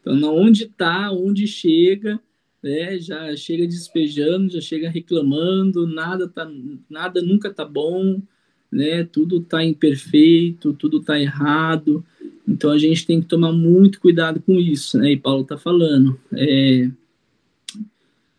Então, 0.00 0.22
onde 0.34 0.64
está, 0.64 1.10
onde 1.10 1.48
chega, 1.48 2.20
né? 2.62 3.00
Já 3.00 3.34
chega 3.34 3.66
despejando, 3.66 4.52
já 4.52 4.60
chega 4.60 4.88
reclamando, 4.88 5.88
nada 5.88 6.28
tá, 6.28 6.48
nada 6.88 7.20
nunca 7.20 7.52
tá 7.52 7.64
bom, 7.64 8.22
né? 8.70 9.02
Tudo 9.02 9.38
está 9.38 9.64
imperfeito, 9.64 10.72
tudo 10.72 10.98
está 10.98 11.18
errado. 11.18 12.04
Então 12.50 12.70
a 12.70 12.78
gente 12.78 13.06
tem 13.06 13.20
que 13.20 13.28
tomar 13.28 13.52
muito 13.52 14.00
cuidado 14.00 14.40
com 14.40 14.54
isso, 14.54 14.98
né? 14.98 15.12
E 15.12 15.16
Paulo 15.16 15.42
está 15.42 15.56
falando. 15.56 16.18
É, 16.32 16.90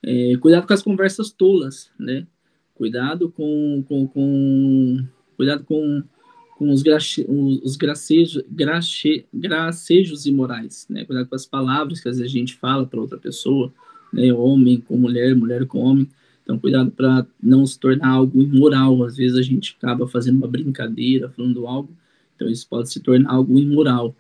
É, 0.04 0.36
cuidado 0.38 0.66
com 0.66 0.74
as 0.74 0.82
conversas 0.82 1.32
tolas, 1.32 1.92
né? 2.00 2.26
Cuidado 2.74 3.30
com, 3.30 3.84
com, 3.88 4.08
com 4.08 5.06
cuidado 5.38 5.64
com, 5.64 6.04
com 6.58 6.72
os, 6.72 6.82
grace, 6.82 7.24
os 7.30 7.76
gracejos, 7.76 8.44
grace, 8.50 9.26
gracejos 9.32 10.26
imorais, 10.26 10.88
né? 10.90 11.06
Cuidado 11.06 11.28
com 11.30 11.36
as 11.36 11.46
palavras 11.46 12.00
que 12.02 12.10
às 12.10 12.18
vezes 12.18 12.34
a 12.34 12.38
gente 12.38 12.56
fala 12.56 12.86
para 12.86 13.00
outra 13.00 13.20
pessoa, 13.20 13.72
né? 14.12 14.34
Homem 14.34 14.82
com 14.82 14.98
mulher, 14.98 15.36
mulher 15.36 15.68
com 15.68 15.80
homem. 15.80 16.10
Então, 16.44 16.58
cuidado 16.58 16.90
para 16.90 17.26
não 17.42 17.64
se 17.66 17.80
tornar 17.80 18.10
algo 18.10 18.42
imoral. 18.42 19.04
Às 19.04 19.16
vezes 19.16 19.38
a 19.38 19.44
gente 19.44 19.78
acaba 19.78 20.08
fazendo 20.08 20.38
uma 20.38 20.48
brincadeira, 20.48 21.30
falando 21.30 21.68
algo, 21.68 21.96
então 22.42 22.50
isso 22.50 22.68
pode 22.68 22.92
se 22.92 23.00
tornar 23.00 23.32
algo 23.32 23.60
imoral 23.60 24.16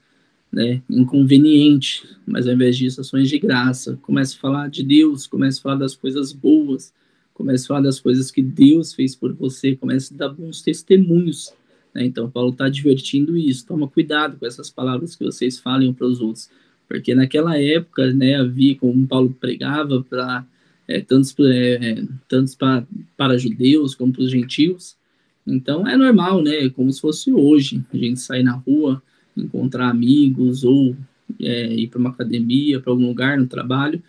né, 0.51 0.81
inconveniente, 0.87 2.03
mas 2.25 2.47
ao 2.47 2.53
invés 2.53 2.77
disso, 2.77 3.01
ações 3.01 3.29
de 3.29 3.39
graça. 3.39 3.97
Comece 4.01 4.35
a 4.35 4.39
falar 4.39 4.69
de 4.69 4.83
Deus, 4.83 5.25
comece 5.25 5.59
a 5.59 5.61
falar 5.63 5.75
das 5.75 5.95
coisas 5.95 6.31
boas, 6.31 6.93
comece 7.33 7.63
a 7.63 7.67
falar 7.69 7.81
das 7.81 7.99
coisas 7.99 8.29
que 8.29 8.43
Deus 8.43 8.93
fez 8.93 9.15
por 9.15 9.33
você, 9.33 9.75
comece 9.75 10.13
a 10.13 10.17
dar 10.17 10.29
bons 10.29 10.61
testemunhos. 10.61 11.51
Né? 11.95 12.05
Então, 12.05 12.29
Paulo 12.29 12.51
está 12.51 12.69
divertindo 12.69 13.35
isso. 13.35 13.65
Toma 13.65 13.87
cuidado 13.87 14.37
com 14.37 14.45
essas 14.45 14.69
palavras 14.69 15.15
que 15.15 15.23
vocês 15.23 15.57
falem 15.57 15.93
para 15.93 16.05
os 16.05 16.21
outros, 16.21 16.49
porque 16.87 17.15
naquela 17.15 17.57
época, 17.57 18.13
né, 18.13 18.35
havia, 18.35 18.75
como 18.75 19.07
Paulo 19.07 19.35
pregava 19.39 20.03
para 20.03 20.45
é, 20.87 20.99
tantos, 20.99 21.33
é, 21.39 22.03
tantos 22.27 22.53
pra, 22.53 22.85
para 23.17 23.37
judeus 23.37 23.95
como 23.95 24.11
para 24.11 24.23
os 24.23 24.29
gentios, 24.29 24.97
então 25.45 25.88
é 25.88 25.98
normal, 25.98 26.41
né? 26.41 26.69
Como 26.69 26.91
se 26.91 27.01
fosse 27.01 27.31
hoje, 27.31 27.83
a 27.93 27.98
gente 27.98 28.19
sair 28.19 28.43
na 28.43 28.53
rua, 28.53 29.01
encontrar 29.36 29.89
amigos 29.89 30.63
ou 30.63 30.95
é, 31.39 31.74
ir 31.74 31.88
para 31.88 32.00
uma 32.00 32.10
academia, 32.10 32.79
para 32.79 32.91
algum 32.91 33.07
lugar 33.07 33.38
no 33.38 33.48
trabalho, 33.48 34.01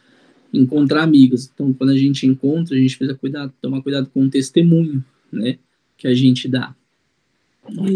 encontrar 0.52 1.02
amigos. 1.02 1.50
Então, 1.52 1.72
quando 1.72 1.90
a 1.90 1.96
gente 1.96 2.26
encontra, 2.26 2.76
a 2.76 2.80
gente 2.80 2.96
precisa 2.96 3.18
cuidar, 3.18 3.48
tomar 3.60 3.82
cuidado 3.82 4.10
com 4.12 4.24
o 4.24 4.30
testemunho, 4.30 5.04
né, 5.32 5.58
que 5.96 6.06
a 6.06 6.14
gente 6.14 6.48
dá. 6.48 6.74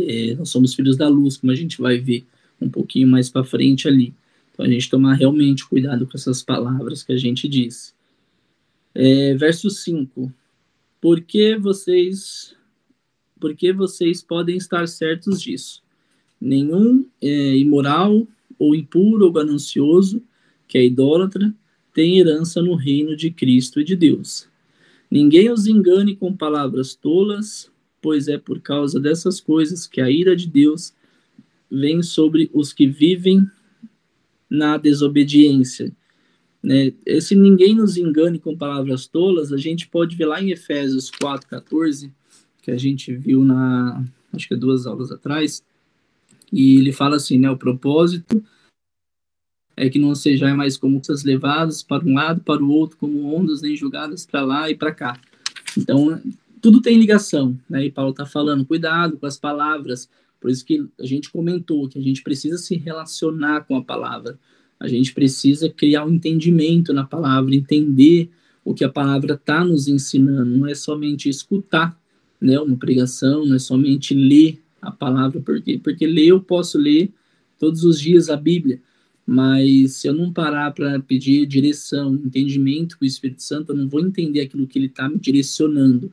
É, 0.09 0.35
nós 0.35 0.49
somos 0.49 0.75
filhos 0.75 0.97
da 0.97 1.09
luz, 1.09 1.37
como 1.37 1.53
a 1.53 1.57
gente 1.57 1.81
vai 1.81 1.99
ver 1.99 2.25
um 2.61 2.69
pouquinho 2.69 3.09
mais 3.09 3.29
para 3.29 3.45
frente 3.45 3.89
ali. 3.89 4.15
Então, 4.53 4.65
a 4.65 4.69
gente 4.69 4.89
tomar 4.89 5.15
realmente 5.15 5.67
cuidado 5.67 6.07
com 6.07 6.17
essas 6.17 6.43
palavras 6.43 7.03
que 7.03 7.13
a 7.13 7.19
gente 7.19 7.47
diz. 7.47 7.95
É, 8.95 9.35
verso 9.35 9.69
5. 9.69 10.33
Porque 11.01 11.59
vocês 11.59 12.57
porque 13.39 13.73
vocês 13.73 14.23
podem 14.23 14.57
estar 14.57 14.87
certos 14.89 15.41
disso 15.41 15.87
nenhum 16.41 17.07
é, 17.21 17.57
imoral 17.57 18.27
ou 18.59 18.75
impuro 18.75 19.27
ou 19.27 19.33
ganancioso, 19.33 20.23
que 20.69 20.79
é 20.79 20.85
idólatra, 20.85 21.55
tem 21.93 22.19
herança 22.19 22.61
no 22.63 22.75
reino 22.75 23.17
de 23.17 23.31
Cristo 23.31 23.81
e 23.81 23.85
de 23.85 23.97
Deus. 23.97 24.49
Ninguém 25.11 25.51
os 25.51 25.67
engane 25.67 26.17
com 26.17 26.37
palavras 26.37 26.95
tolas, 26.95 27.71
pois 28.03 28.29
é 28.29 28.39
por 28.39 28.61
causa 28.61 29.01
dessas 29.01 29.41
coisas 29.41 29.87
que 29.87 30.01
a 30.01 30.11
ira 30.11 30.37
de 30.37 30.49
Deus 30.49 30.93
vem 31.71 32.03
sobre 32.03 32.51
os 32.53 32.73
que 32.73 32.87
vivem 32.87 33.47
na 34.49 34.77
desobediência. 34.77 35.93
Né? 36.63 36.93
Se 37.21 37.35
ninguém 37.35 37.75
nos 37.75 37.97
engane 37.97 38.39
com 38.39 38.57
palavras 38.57 39.07
tolas, 39.07 39.53
a 39.53 39.57
gente 39.57 39.89
pode 39.89 40.17
ver 40.17 40.27
lá 40.27 40.43
em 40.43 40.51
Efésios 40.51 41.11
4,14, 41.11 42.11
que 42.67 42.73
a 42.73 42.77
gente 42.77 43.15
viu 43.15 43.45
na, 43.45 44.05
acho 44.33 44.49
que 44.49 44.55
é 44.55 44.57
duas 44.57 44.89
aulas 44.89 45.13
atrás, 45.13 45.63
e 46.53 46.79
ele 46.79 46.91
fala 46.91 47.15
assim, 47.15 47.39
né, 47.39 47.49
o 47.49 47.57
propósito 47.57 48.43
é 49.77 49.89
que 49.89 50.01
não 50.01 50.17
sejam 50.17 50.57
mais 50.57 50.77
como 50.77 50.99
essas 50.99 51.23
levadas 51.23 51.85
para 51.85 52.05
um 52.05 52.15
lado, 52.15 52.41
para 52.41 52.61
o 52.61 52.69
outro, 52.69 52.97
como 52.97 53.33
ondas 53.33 53.63
nem 53.63 53.77
jogadas 53.77 54.27
para 54.27 54.43
lá 54.43 54.69
e 54.69 54.75
para 54.75 54.93
cá. 54.93 55.21
Então, 55.79 56.21
tudo 56.61 56.83
tem 56.83 56.99
ligação, 56.99 57.57
né? 57.71 57.85
E 57.85 57.93
Paulo 57.93 58.11
está 58.11 58.27
falando, 58.27 58.65
cuidado 58.65 59.17
com 59.17 59.27
as 59.27 59.39
palavras. 59.39 60.09
Por 60.41 60.51
isso 60.51 60.65
que 60.65 60.85
a 60.99 61.07
gente 61.07 61.31
comentou 61.31 61.89
que 61.89 61.99
a 61.99 62.03
gente 62.03 62.23
precisa 62.23 62.59
se 62.59 62.75
relacionar 62.77 63.61
com 63.61 63.77
a 63.77 63.85
palavra. 63.85 64.39
A 64.81 64.89
gente 64.89 65.13
precisa 65.15 65.69
criar 65.69 66.05
um 66.05 66.15
entendimento 66.15 66.93
na 66.93 67.05
palavra, 67.05 67.55
entender 67.55 68.31
o 68.65 68.75
que 68.75 68.83
a 68.83 68.89
palavra 68.89 69.35
está 69.35 69.63
nos 69.63 69.87
ensinando. 69.87 70.57
Não 70.57 70.67
é 70.67 70.75
somente 70.75 71.29
escutar, 71.29 71.97
né? 72.41 72.59
Uma 72.59 72.77
pregação, 72.77 73.45
não 73.45 73.57
é 73.57 73.59
somente 73.59 74.15
ler 74.15 74.61
a 74.81 74.91
palavra, 74.91 75.41
porque 75.41 75.79
porque 75.79 76.07
ler 76.07 76.29
eu 76.29 76.41
posso 76.41 76.79
ler 76.79 77.11
todos 77.59 77.85
os 77.85 78.01
dias 78.01 78.29
a 78.29 78.37
Bíblia, 78.37 78.81
mas 79.27 79.95
se 79.95 80.07
eu 80.07 80.15
não 80.15 80.33
parar 80.33 80.73
para 80.73 81.01
pedir 81.01 81.47
direção, 81.47 82.15
entendimento 82.15 82.99
com 82.99 83.05
o 83.05 83.09
Espírito 83.09 83.43
Santo, 83.43 83.73
eu 83.73 83.77
não 83.77 83.89
vou 83.89 84.01
entender 84.01 84.41
aquilo 84.41 84.67
que 84.67 84.79
ele 84.79 84.87
está 84.87 85.09
me 85.09 85.19
direcionando. 85.19 86.13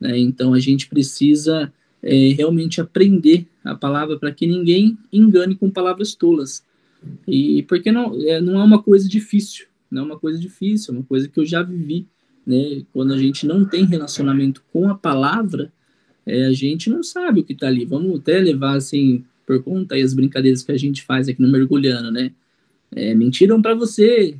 Né? 0.00 0.18
Então 0.18 0.54
a 0.54 0.58
gente 0.58 0.88
precisa 0.88 1.72
é, 2.02 2.28
realmente 2.30 2.80
aprender 2.80 3.46
a 3.62 3.74
palavra 3.74 4.18
para 4.18 4.32
que 4.32 4.46
ninguém 4.46 4.98
engane 5.12 5.54
com 5.54 5.70
palavras 5.70 6.14
tolas. 6.14 6.64
E 7.26 7.62
porque 7.64 7.92
não 7.92 8.14
é, 8.26 8.40
não 8.40 8.60
é 8.60 8.64
uma 8.64 8.82
coisa 8.82 9.08
difícil, 9.08 9.66
não 9.90 10.02
é 10.02 10.06
uma 10.06 10.18
coisa 10.18 10.38
difícil, 10.38 10.94
é 10.94 10.98
uma 10.98 11.04
coisa 11.04 11.28
que 11.28 11.38
eu 11.38 11.46
já 11.46 11.62
vivi. 11.62 12.06
Né? 12.50 12.82
Quando 12.92 13.14
a 13.14 13.16
gente 13.16 13.46
não 13.46 13.64
tem 13.64 13.84
relacionamento 13.84 14.60
com 14.72 14.88
a 14.88 14.94
palavra, 14.96 15.72
é, 16.26 16.46
a 16.46 16.52
gente 16.52 16.90
não 16.90 17.00
sabe 17.00 17.40
o 17.40 17.44
que 17.44 17.52
está 17.52 17.68
ali. 17.68 17.84
Vamos 17.84 18.18
até 18.18 18.40
levar 18.40 18.76
assim 18.76 19.24
por 19.46 19.62
conta 19.62 19.94
aí 19.94 20.02
as 20.02 20.12
brincadeiras 20.12 20.64
que 20.64 20.72
a 20.72 20.76
gente 20.76 21.02
faz 21.02 21.28
aqui 21.28 21.40
no 21.40 21.48
Mergulhando, 21.48 22.10
né? 22.10 22.32
É, 22.90 23.14
mentiram 23.14 23.62
para 23.62 23.72
você. 23.72 24.36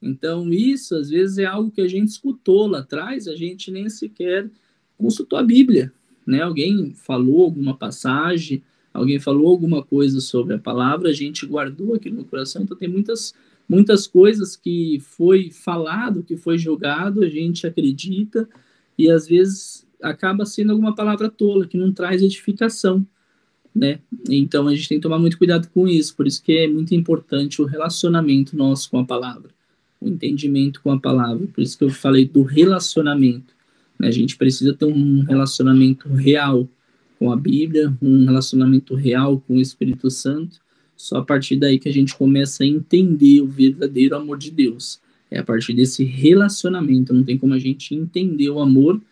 Então, 0.00 0.50
isso 0.50 0.94
às 0.96 1.10
vezes 1.10 1.36
é 1.36 1.44
algo 1.44 1.70
que 1.70 1.82
a 1.82 1.88
gente 1.88 2.08
escutou 2.08 2.66
lá 2.66 2.78
atrás, 2.78 3.28
a 3.28 3.36
gente 3.36 3.70
nem 3.70 3.88
sequer 3.90 4.50
consultou 4.96 5.38
a 5.38 5.42
Bíblia, 5.42 5.92
né? 6.26 6.40
Alguém 6.40 6.94
falou 6.94 7.42
alguma 7.42 7.76
passagem, 7.76 8.62
alguém 8.94 9.20
falou 9.20 9.48
alguma 9.48 9.82
coisa 9.82 10.20
sobre 10.20 10.54
a 10.54 10.58
palavra, 10.58 11.10
a 11.10 11.14
gente 11.14 11.44
guardou 11.44 11.94
aqui 11.94 12.08
no 12.08 12.24
coração. 12.24 12.62
Então, 12.62 12.76
tem 12.76 12.88
muitas 12.88 13.34
muitas 13.72 14.06
coisas 14.06 14.54
que 14.54 15.00
foi 15.00 15.50
falado, 15.50 16.22
que 16.22 16.36
foi 16.36 16.58
jogado, 16.58 17.22
a 17.22 17.28
gente 17.28 17.66
acredita 17.66 18.46
e 18.98 19.10
às 19.10 19.26
vezes 19.26 19.86
acaba 20.02 20.44
sendo 20.44 20.72
alguma 20.72 20.94
palavra 20.94 21.30
tola, 21.30 21.66
que 21.66 21.78
não 21.78 21.90
traz 21.90 22.20
edificação, 22.22 23.06
né? 23.74 24.00
Então 24.28 24.68
a 24.68 24.74
gente 24.74 24.90
tem 24.90 24.98
que 24.98 25.02
tomar 25.02 25.18
muito 25.18 25.38
cuidado 25.38 25.70
com 25.72 25.88
isso, 25.88 26.14
por 26.14 26.26
isso 26.26 26.42
que 26.42 26.52
é 26.52 26.68
muito 26.68 26.94
importante 26.94 27.62
o 27.62 27.64
relacionamento 27.64 28.54
nosso 28.54 28.90
com 28.90 28.98
a 28.98 29.06
palavra, 29.06 29.50
o 29.98 30.06
entendimento 30.06 30.82
com 30.82 30.92
a 30.92 31.00
palavra, 31.00 31.46
por 31.46 31.62
isso 31.62 31.78
que 31.78 31.84
eu 31.84 31.90
falei 31.90 32.26
do 32.26 32.42
relacionamento. 32.42 33.54
Né? 33.98 34.08
A 34.08 34.12
gente 34.12 34.36
precisa 34.36 34.74
ter 34.74 34.84
um 34.84 35.22
relacionamento 35.22 36.10
real 36.10 36.68
com 37.18 37.32
a 37.32 37.36
Bíblia, 37.36 37.96
um 38.02 38.26
relacionamento 38.26 38.94
real 38.94 39.42
com 39.46 39.56
o 39.56 39.60
Espírito 39.62 40.10
Santo, 40.10 40.60
só 41.02 41.16
a 41.16 41.24
partir 41.24 41.56
daí 41.56 41.80
que 41.80 41.88
a 41.88 41.92
gente 41.92 42.14
começa 42.14 42.62
a 42.62 42.66
entender 42.66 43.40
o 43.40 43.46
verdadeiro 43.48 44.14
amor 44.14 44.38
de 44.38 44.52
Deus. 44.52 45.00
É 45.28 45.40
a 45.40 45.42
partir 45.42 45.74
desse 45.74 46.04
relacionamento, 46.04 47.12
não 47.12 47.24
tem 47.24 47.36
como 47.36 47.54
a 47.54 47.58
gente 47.58 47.92
entender 47.92 48.48
o 48.50 48.60
amor 48.60 49.02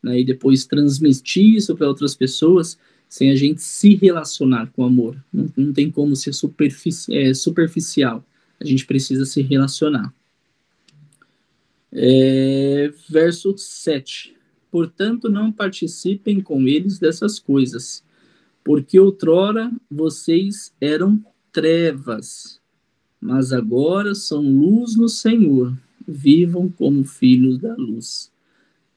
né, 0.00 0.20
e 0.20 0.24
depois 0.24 0.64
transmitir 0.64 1.56
isso 1.56 1.74
para 1.74 1.88
outras 1.88 2.14
pessoas 2.14 2.78
sem 3.08 3.32
a 3.32 3.34
gente 3.34 3.60
se 3.60 3.96
relacionar 3.96 4.70
com 4.70 4.84
amor. 4.84 5.16
Não, 5.32 5.52
não 5.56 5.72
tem 5.72 5.90
como 5.90 6.14
ser 6.14 6.32
superfici 6.32 7.12
é, 7.12 7.34
superficial. 7.34 8.24
A 8.60 8.64
gente 8.64 8.86
precisa 8.86 9.24
se 9.24 9.42
relacionar. 9.42 10.14
É, 11.90 12.92
verso 13.10 13.52
7. 13.58 14.36
Portanto, 14.70 15.28
não 15.28 15.50
participem 15.50 16.40
com 16.40 16.68
eles 16.68 17.00
dessas 17.00 17.40
coisas, 17.40 18.04
porque 18.62 18.96
outrora 19.00 19.72
vocês 19.90 20.72
eram 20.80 21.20
trevas, 21.52 22.60
mas 23.20 23.52
agora 23.52 24.14
são 24.14 24.42
luz 24.42 24.96
no 24.96 25.08
Senhor. 25.08 25.76
Vivam 26.06 26.68
como 26.68 27.04
filhos 27.04 27.58
da 27.58 27.74
luz. 27.76 28.32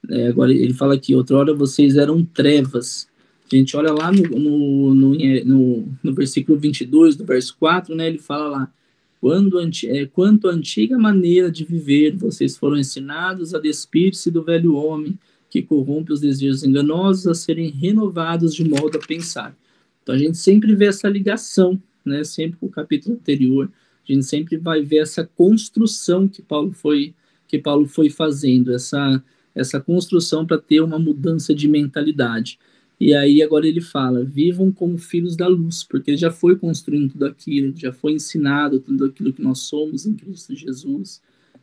É, 0.10 0.28
agora 0.28 0.52
ele 0.52 0.74
fala 0.74 0.96
aqui, 0.96 1.14
outrora 1.14 1.54
vocês 1.54 1.96
eram 1.96 2.24
trevas. 2.24 3.08
A 3.52 3.56
gente 3.56 3.78
olha 3.78 3.94
lá 3.94 4.12
no, 4.12 4.24
no, 4.24 4.96
no, 4.96 5.46
no, 5.46 5.88
no 6.04 6.14
versículo 6.14 6.58
22 6.58 7.16
do 7.16 7.26
verso 7.26 7.56
4, 7.60 7.96
né, 7.96 8.08
ele 8.08 8.18
fala 8.18 8.50
lá, 8.50 8.74
quando, 9.22 9.60
é, 9.60 10.06
quanto 10.08 10.48
à 10.48 10.52
antiga 10.52 10.98
maneira 10.98 11.52
de 11.52 11.64
viver, 11.64 12.16
vocês 12.16 12.58
foram 12.58 12.78
ensinados 12.78 13.54
a 13.54 13.60
despir-se 13.60 14.32
do 14.32 14.44
velho 14.44 14.76
homem, 14.76 15.18
que 15.50 15.62
corrompe 15.62 16.12
os 16.12 16.22
desejos 16.22 16.64
enganosos, 16.64 17.28
a 17.28 17.34
serem 17.34 17.70
renovados 17.70 18.54
de 18.54 18.68
modo 18.68 18.98
a 18.98 19.02
pensar. 19.08 19.56
Então 20.02 20.14
a 20.14 20.18
gente 20.18 20.38
sempre 20.38 20.76
vê 20.76 20.86
essa 20.86 21.08
ligação, 21.08 21.82
né, 22.06 22.24
sempre 22.24 22.58
com 22.60 22.68
o 22.68 22.72
capítulo 22.72 23.16
anterior, 23.16 23.72
a 24.08 24.12
gente 24.12 24.26
sempre 24.26 24.58
vai 24.58 24.82
ver 24.82 24.98
essa 24.98 25.26
construção 25.26 26.28
que 26.28 26.42
Paulo 26.42 26.72
foi 26.72 27.14
que 27.48 27.60
Paulo 27.60 27.88
foi 27.88 28.10
fazendo, 28.10 28.74
essa 28.74 29.24
essa 29.54 29.80
construção 29.80 30.46
para 30.46 30.58
ter 30.58 30.82
uma 30.82 31.00
mudança 31.00 31.56
de 31.56 31.68
mentalidade. 31.68 32.60
E 33.00 33.14
aí 33.14 33.42
agora 33.42 33.68
ele 33.68 33.82
fala: 33.82 34.24
vivam 34.24 34.72
como 34.72 34.98
filhos 34.98 35.36
da 35.36 35.48
luz, 35.48 35.84
porque 35.84 36.12
ele 36.12 36.18
já 36.18 36.32
foi 36.32 36.56
construindo 36.58 37.12
tudo 37.12 37.26
aquilo, 37.26 37.74
já 37.76 37.92
foi 37.92 38.14
ensinado 38.14 38.80
tudo 38.80 39.06
aquilo 39.06 39.34
que 39.34 39.42
nós 39.42 39.60
somos 39.60 40.06
em 40.06 40.14
Cristo 40.14 40.56
Jesus. 40.56 41.22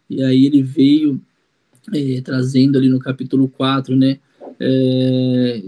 E 0.09 0.23
aí 0.23 0.47
ele 0.47 0.63
veio 0.63 1.21
é, 1.93 2.21
trazendo 2.21 2.79
ali 2.79 2.89
no 2.89 2.99
capítulo 2.99 3.49
4, 3.49 3.97
né, 3.97 4.19
é, 4.61 5.63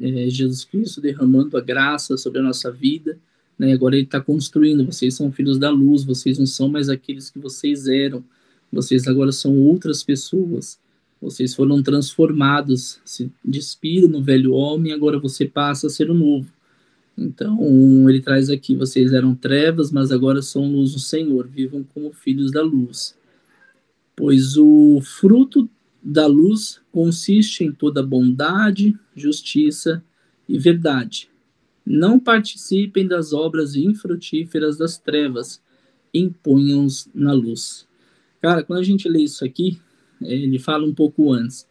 é, 0.00 0.30
Jesus 0.30 0.64
Cristo 0.64 1.00
derramando 1.00 1.56
a 1.56 1.60
graça 1.60 2.16
sobre 2.16 2.38
a 2.38 2.42
nossa 2.42 2.70
vida, 2.70 3.18
né, 3.58 3.72
agora 3.72 3.96
ele 3.96 4.04
está 4.04 4.20
construindo, 4.20 4.84
vocês 4.84 5.14
são 5.14 5.32
filhos 5.32 5.58
da 5.58 5.70
luz, 5.70 6.04
vocês 6.04 6.38
não 6.38 6.46
são 6.46 6.68
mais 6.68 6.88
aqueles 6.88 7.30
que 7.30 7.38
vocês 7.38 7.86
eram, 7.88 8.22
vocês 8.70 9.06
agora 9.06 9.32
são 9.32 9.58
outras 9.58 10.02
pessoas, 10.02 10.78
vocês 11.20 11.54
foram 11.54 11.82
transformados, 11.82 13.00
se 13.04 13.30
despiram 13.42 14.08
no 14.08 14.22
velho 14.22 14.52
homem, 14.52 14.92
agora 14.92 15.18
você 15.18 15.46
passa 15.46 15.86
a 15.86 15.90
ser 15.90 16.10
o 16.10 16.14
novo. 16.14 16.50
Então, 17.16 17.58
ele 18.10 18.20
traz 18.20 18.50
aqui: 18.50 18.76
vocês 18.76 19.12
eram 19.12 19.34
trevas, 19.34 19.90
mas 19.90 20.12
agora 20.12 20.42
são 20.42 20.70
luz 20.70 20.92
do 20.92 20.98
Senhor, 20.98 21.46
vivam 21.46 21.82
como 21.94 22.12
filhos 22.12 22.52
da 22.52 22.62
luz. 22.62 23.16
Pois 24.14 24.56
o 24.58 25.00
fruto 25.02 25.68
da 26.02 26.26
luz 26.26 26.80
consiste 26.92 27.64
em 27.64 27.72
toda 27.72 28.02
bondade, 28.02 28.96
justiça 29.14 30.04
e 30.46 30.58
verdade. 30.58 31.28
Não 31.86 32.18
participem 32.18 33.06
das 33.06 33.32
obras 33.32 33.76
infrutíferas 33.76 34.76
das 34.76 34.98
trevas, 34.98 35.62
imponham-os 36.12 37.08
na 37.14 37.32
luz. 37.32 37.86
Cara, 38.42 38.64
quando 38.64 38.80
a 38.80 38.84
gente 38.84 39.08
lê 39.08 39.22
isso 39.22 39.44
aqui, 39.44 39.78
ele 40.20 40.58
fala 40.58 40.84
um 40.84 40.94
pouco 40.94 41.32
antes 41.32 41.66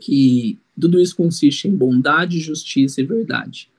que 0.00 0.58
tudo 0.78 1.00
isso 1.00 1.16
consiste 1.16 1.68
em 1.68 1.76
bondade, 1.76 2.40
justiça 2.40 3.00
e 3.00 3.04
verdade. 3.04 3.70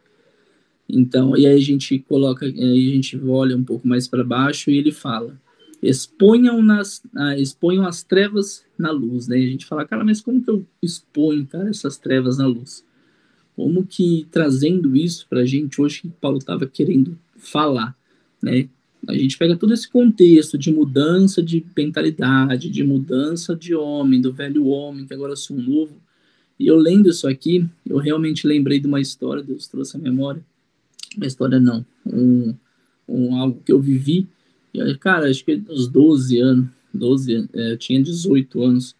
Então, 0.87 1.37
e 1.37 1.45
aí 1.45 1.55
a 1.55 1.61
gente 1.61 1.99
coloca, 1.99 2.45
aí 2.45 2.91
a 2.91 2.95
gente 2.95 3.19
olha 3.23 3.55
um 3.55 3.63
pouco 3.63 3.87
mais 3.87 4.07
para 4.07 4.23
baixo 4.23 4.71
e 4.71 4.77
ele 4.77 4.91
fala: 4.91 5.39
exponham, 5.83 6.63
nas, 6.63 7.01
ah, 7.15 7.37
exponham 7.37 7.85
as 7.85 8.01
trevas 8.01 8.65
na 8.77 8.91
luz, 8.91 9.27
né? 9.27 9.39
E 9.39 9.47
a 9.47 9.51
gente 9.51 9.65
fala, 9.65 9.85
cara, 9.85 10.03
mas 10.03 10.19
como 10.19 10.41
que 10.41 10.49
eu 10.49 10.65
exponho, 10.81 11.45
cara, 11.45 11.69
essas 11.69 11.97
trevas 11.97 12.37
na 12.37 12.47
luz? 12.47 12.83
Como 13.59 13.85
que 13.85 14.25
trazendo 14.31 14.95
isso 14.95 15.27
para 15.29 15.41
a 15.41 15.45
gente 15.45 15.81
hoje 15.81 16.03
que 16.03 16.07
Paulo 16.07 16.37
estava 16.37 16.65
querendo 16.65 17.19
falar, 17.35 17.93
né? 18.41 18.69
A 19.05 19.13
gente 19.13 19.37
pega 19.37 19.57
todo 19.57 19.73
esse 19.73 19.89
contexto 19.89 20.57
de 20.57 20.71
mudança 20.71 21.43
de 21.43 21.65
mentalidade, 21.75 22.69
de 22.69 22.85
mudança 22.85 23.53
de 23.53 23.75
homem, 23.75 24.21
do 24.21 24.31
velho 24.31 24.67
homem, 24.67 25.05
que 25.05 25.13
agora 25.13 25.35
sou 25.35 25.57
um 25.57 25.61
novo. 25.61 25.97
E 26.57 26.67
eu 26.67 26.77
lendo 26.77 27.09
isso 27.09 27.27
aqui, 27.27 27.67
eu 27.85 27.97
realmente 27.97 28.47
lembrei 28.47 28.79
de 28.79 28.87
uma 28.87 29.01
história, 29.01 29.43
Deus 29.43 29.67
trouxe 29.67 29.97
a 29.97 29.99
memória, 29.99 30.41
uma 31.17 31.27
história 31.27 31.59
não, 31.59 31.85
um, 32.05 32.55
um 33.09 33.35
algo 33.35 33.61
que 33.65 33.73
eu 33.73 33.81
vivi, 33.81 34.25
e, 34.73 34.95
cara, 34.95 35.29
acho 35.29 35.43
que 35.43 35.61
uns 35.69 35.89
12 35.89 36.39
anos, 36.39 36.69
12, 36.93 37.49
é, 37.53 37.73
eu 37.73 37.77
tinha 37.77 38.01
18 38.01 38.63
anos, 38.63 38.95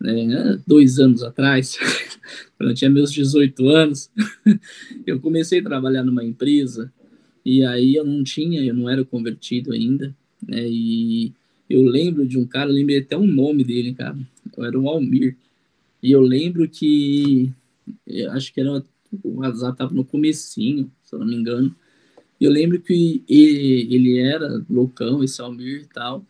né, 0.00 0.60
dois 0.66 0.98
anos 0.98 1.22
atrás, 1.22 1.76
quando 2.56 2.70
eu 2.70 2.74
tinha 2.74 2.90
meus 2.90 3.12
18 3.12 3.68
anos, 3.68 4.10
eu 5.06 5.20
comecei 5.20 5.60
a 5.60 5.64
trabalhar 5.64 6.04
numa 6.04 6.24
empresa, 6.24 6.92
e 7.44 7.64
aí 7.64 7.94
eu 7.94 8.04
não 8.04 8.22
tinha, 8.22 8.62
eu 8.62 8.74
não 8.74 8.88
era 8.88 9.04
convertido 9.04 9.72
ainda, 9.72 10.14
né, 10.46 10.66
e 10.68 11.32
eu 11.68 11.82
lembro 11.82 12.26
de 12.26 12.38
um 12.38 12.46
cara, 12.46 12.70
eu 12.70 12.74
lembrei 12.74 12.98
até 12.98 13.16
o 13.16 13.26
nome 13.26 13.64
dele, 13.64 13.94
cara, 13.94 14.16
eu 14.56 14.64
era 14.64 14.78
o 14.78 14.88
Almir, 14.88 15.36
e 16.02 16.12
eu 16.12 16.20
lembro 16.20 16.68
que, 16.68 17.50
eu 18.06 18.30
acho 18.32 18.52
que 18.52 18.60
era, 18.60 18.84
o 19.24 19.40
WhatsApp 19.40 19.76
tava 19.76 19.94
no 19.94 20.04
comecinho, 20.04 20.90
se 21.02 21.14
eu 21.14 21.18
não 21.18 21.26
me 21.26 21.34
engano. 21.34 21.74
Eu 22.40 22.52
lembro 22.52 22.80
que 22.80 23.22
ele, 23.28 23.94
ele 23.94 24.18
era 24.18 24.64
loucão, 24.70 25.24
esse 25.24 25.40
Almir 25.40 25.82
e 25.82 25.86
tal. 25.92 26.24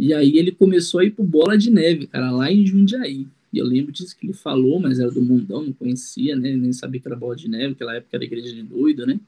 E 0.00 0.14
aí 0.14 0.38
ele 0.38 0.50
começou 0.50 1.00
a 1.00 1.04
ir 1.04 1.10
pro 1.10 1.22
Bola 1.22 1.58
de 1.58 1.70
Neve, 1.70 2.06
cara, 2.06 2.30
lá 2.30 2.50
em 2.50 2.64
Jundiaí. 2.64 3.26
E 3.52 3.58
eu 3.58 3.66
lembro 3.66 3.92
disso 3.92 4.16
que 4.16 4.24
ele 4.24 4.32
falou, 4.32 4.80
mas 4.80 4.98
era 4.98 5.10
do 5.10 5.20
mundão, 5.20 5.62
não 5.62 5.74
conhecia, 5.74 6.34
né? 6.34 6.56
Nem 6.56 6.72
sabia 6.72 6.98
que 6.98 7.06
era 7.06 7.14
Bola 7.14 7.36
de 7.36 7.50
Neve, 7.50 7.68
naquela 7.68 7.94
época 7.94 8.16
era 8.16 8.24
igreja 8.24 8.50
de 8.50 8.62
doido, 8.62 9.04
né? 9.04 9.20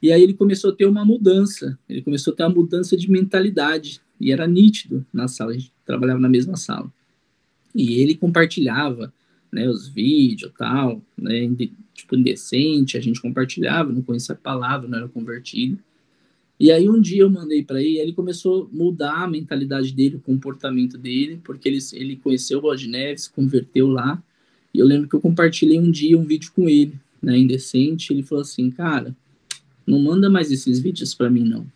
E 0.00 0.10
aí 0.10 0.22
ele 0.22 0.32
começou 0.32 0.70
a 0.70 0.74
ter 0.74 0.86
uma 0.86 1.04
mudança, 1.04 1.78
ele 1.86 2.00
começou 2.00 2.32
a 2.32 2.36
ter 2.36 2.44
uma 2.44 2.54
mudança 2.54 2.96
de 2.96 3.10
mentalidade, 3.10 4.00
e 4.18 4.32
era 4.32 4.46
nítido 4.46 5.04
na 5.12 5.28
sala, 5.28 5.50
a 5.50 5.54
gente 5.54 5.70
trabalhava 5.84 6.18
na 6.18 6.30
mesma 6.30 6.56
sala. 6.56 6.90
E 7.74 8.00
ele 8.00 8.14
compartilhava 8.14 9.12
né, 9.52 9.68
os 9.68 9.86
vídeos 9.86 10.50
tal, 10.56 11.02
né, 11.14 11.46
tipo, 11.92 12.16
indecente, 12.16 12.96
a 12.96 13.02
gente 13.02 13.20
compartilhava, 13.20 13.92
não 13.92 14.00
conhecia 14.00 14.34
a 14.34 14.38
palavra, 14.38 14.88
não 14.88 14.96
era 14.96 15.08
convertido. 15.08 15.78
E 16.58 16.72
aí 16.72 16.88
um 16.88 17.00
dia 17.00 17.22
eu 17.22 17.30
mandei 17.30 17.62
para 17.62 17.80
ele, 17.80 17.98
ele 17.98 18.12
começou 18.12 18.64
a 18.64 18.76
mudar 18.76 19.24
a 19.24 19.28
mentalidade 19.28 19.92
dele, 19.92 20.16
o 20.16 20.20
comportamento 20.20 20.98
dele, 20.98 21.40
porque 21.44 21.68
ele, 21.68 21.78
ele 21.92 22.16
conheceu 22.16 22.58
o 22.58 22.62
Bode 22.62 22.88
Neves, 22.88 23.28
converteu 23.28 23.86
lá, 23.86 24.22
e 24.74 24.78
eu 24.78 24.86
lembro 24.86 25.08
que 25.08 25.14
eu 25.14 25.20
compartilhei 25.20 25.78
um 25.78 25.90
dia 25.90 26.18
um 26.18 26.24
vídeo 26.24 26.50
com 26.54 26.68
ele, 26.68 26.94
né, 27.22 27.38
indecente, 27.38 28.12
ele 28.12 28.22
falou 28.22 28.42
assim, 28.42 28.70
cara, 28.70 29.16
não 29.86 30.00
manda 30.00 30.28
mais 30.28 30.50
esses 30.50 30.78
vídeos 30.78 31.14
para 31.14 31.30
mim, 31.30 31.44
não. 31.44 31.66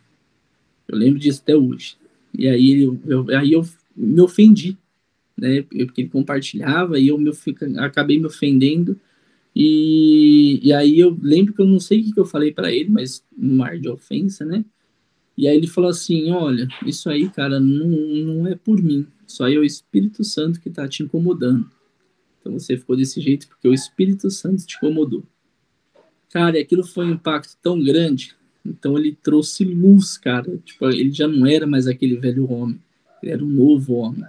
Eu 0.88 0.99
lembro 0.99 1.18
disso 1.18 1.40
até 1.42 1.57
hoje. 1.57 1.97
E 2.37 2.47
aí 2.47 2.83
eu, 2.83 3.01
eu, 3.07 3.27
aí 3.37 3.53
eu 3.53 3.66
me 3.97 4.21
ofendi, 4.21 4.77
né? 5.37 5.62
Porque 5.62 6.03
ele 6.03 6.09
compartilhava 6.09 6.99
e 6.99 7.09
eu 7.09 7.18
me, 7.18 7.31
acabei 7.79 8.18
me 8.18 8.27
ofendendo. 8.27 8.99
E, 9.54 10.60
e 10.62 10.72
aí 10.72 10.98
eu 10.98 11.16
lembro 11.20 11.52
que 11.52 11.60
eu 11.60 11.66
não 11.66 11.78
sei 11.78 12.00
o 12.00 12.04
que, 12.04 12.18
eu 12.18 12.24
falei 12.24 12.52
para 12.52 12.72
ele, 12.72 12.88
mas 12.88 13.22
um 13.36 13.56
mar 13.56 13.78
de 13.78 13.88
ofensa, 13.88 14.44
né? 14.44 14.64
E 15.36 15.46
aí 15.46 15.56
ele 15.56 15.66
falou 15.66 15.90
assim: 15.90 16.30
Olha, 16.30 16.68
isso 16.86 17.08
aí, 17.10 17.28
cara, 17.28 17.60
não, 17.60 17.88
não 17.88 18.46
é 18.46 18.54
por 18.54 18.82
mim. 18.82 19.06
Isso 19.26 19.42
aí 19.44 19.54
é 19.54 19.58
o 19.58 19.64
Espírito 19.64 20.24
Santo 20.24 20.60
que 20.60 20.70
tá 20.70 20.88
te 20.88 21.02
incomodando. 21.02 21.68
Então 22.40 22.52
você 22.58 22.76
ficou 22.76 22.96
desse 22.96 23.20
jeito 23.20 23.46
porque 23.48 23.68
o 23.68 23.74
Espírito 23.74 24.30
Santo 24.30 24.66
te 24.66 24.76
incomodou. 24.76 25.22
Cara, 26.30 26.58
e 26.58 26.62
aquilo 26.62 26.84
foi 26.84 27.06
um 27.06 27.12
impacto 27.12 27.56
tão 27.62 27.82
grande. 27.82 28.34
Então 28.64 28.96
ele 28.96 29.16
trouxe 29.22 29.64
luz, 29.64 30.16
cara. 30.16 30.58
Tipo, 30.64 30.88
ele 30.90 31.12
já 31.12 31.28
não 31.28 31.46
era 31.46 31.66
mais 31.66 31.86
aquele 31.86 32.16
velho 32.16 32.50
homem. 32.50 32.80
Ele 33.22 33.32
era 33.32 33.44
um 33.44 33.48
novo 33.48 33.94
homem. 33.94 34.24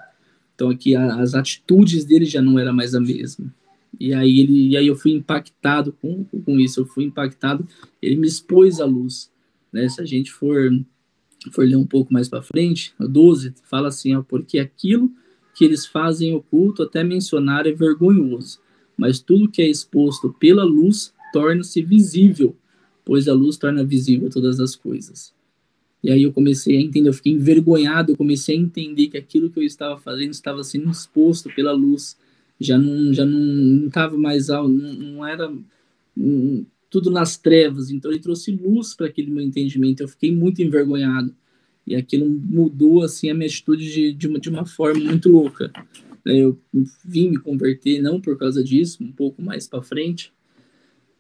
Então 0.56 0.70
aqui 0.70 0.96
as 0.96 1.34
atitudes 1.34 2.06
dele 2.06 2.26
já 2.26 2.42
não 2.42 2.60
era 2.60 2.72
mais 2.72 2.94
a 2.94 3.00
mesma. 3.00 3.54
E 4.00 4.14
aí 4.14 4.40
ele, 4.40 4.70
e 4.70 4.78
aí 4.78 4.88
eu 4.88 4.96
fui 4.96 5.12
impactado 5.12 5.94
com, 5.94 6.24
com 6.24 6.60
isso, 6.60 6.82
eu 6.82 6.86
fui 6.86 7.04
impactado, 7.04 7.68
ele 8.02 8.16
me 8.16 8.28
expôs 8.28 8.80
à 8.80 8.86
luz, 8.86 9.32
né? 9.72 9.88
Se 9.88 10.02
a 10.02 10.06
gente 10.06 10.32
for 10.32 10.72
for 11.52 11.68
ler 11.68 11.76
um 11.76 11.86
pouco 11.86 12.14
mais 12.14 12.30
para 12.30 12.42
frente, 12.42 12.94
12 12.98 13.54
fala 13.66 13.90
assim, 13.90 14.16
ó, 14.16 14.22
porque 14.22 14.60
aquilo 14.60 15.12
que 15.54 15.66
eles 15.66 15.86
fazem 15.86 16.34
oculto 16.34 16.84
até 16.84 17.04
mencionar 17.04 17.68
é 17.68 17.72
vergonhoso, 17.72 18.60
mas 18.98 19.20
tudo 19.20 19.50
que 19.50 19.62
é 19.62 19.68
exposto 19.68 20.34
pela 20.40 20.64
luz 20.64 21.14
torna-se 21.32 21.82
visível, 21.82 22.56
pois 23.04 23.28
a 23.28 23.34
luz 23.34 23.58
torna 23.58 23.84
visível 23.84 24.30
todas 24.30 24.60
as 24.60 24.76
coisas. 24.76 25.34
E 26.04 26.12
aí 26.12 26.24
eu 26.24 26.34
comecei 26.34 26.78
a 26.78 26.82
entender, 26.82 27.10
eu 27.10 27.14
fiquei 27.14 27.32
envergonhado, 27.32 28.12
eu 28.12 28.18
comecei 28.18 28.58
a 28.58 28.60
entender 28.60 29.08
que 29.08 29.18
aquilo 29.18 29.50
que 29.50 29.60
eu 29.60 29.64
estava 29.64 29.98
fazendo 29.98 30.32
estava 30.32 30.64
sendo 30.64 30.92
exposto 30.92 31.50
pela 31.56 31.72
luz, 31.72 32.18
já 32.60 32.78
não 32.78 33.14
já 33.14 33.26
não 33.26 33.88
estava 33.88 34.18
mais 34.18 34.48
não, 34.48 34.68
não 34.68 35.26
era 35.26 35.52
tudo 36.90 37.10
nas 37.10 37.38
trevas, 37.38 37.90
então 37.90 38.12
ele 38.12 38.20
trouxe 38.20 38.52
luz 38.52 38.94
para 38.94 39.08
aquele 39.08 39.32
meu 39.32 39.44
entendimento, 39.44 40.02
eu 40.02 40.08
fiquei 40.08 40.32
muito 40.32 40.62
envergonhado, 40.62 41.36
e 41.86 41.96
aquilo 41.96 42.30
mudou 42.30 43.04
assim 43.04 43.30
a 43.30 43.34
minha 43.34 43.48
atitude 43.48 43.92
de, 43.92 44.14
de, 44.14 44.28
uma, 44.28 44.40
de 44.40 44.50
uma 44.50 44.66
forma 44.66 45.04
muito 45.04 45.28
louca. 45.28 45.72
Eu 46.24 46.58
vim 47.04 47.32
me 47.32 47.38
converter 47.38 48.02
não 48.02 48.22
por 48.22 48.38
causa 48.38 48.64
disso, 48.64 49.04
um 49.04 49.12
pouco 49.12 49.42
mais 49.42 49.68
para 49.68 49.82
frente, 49.82 50.32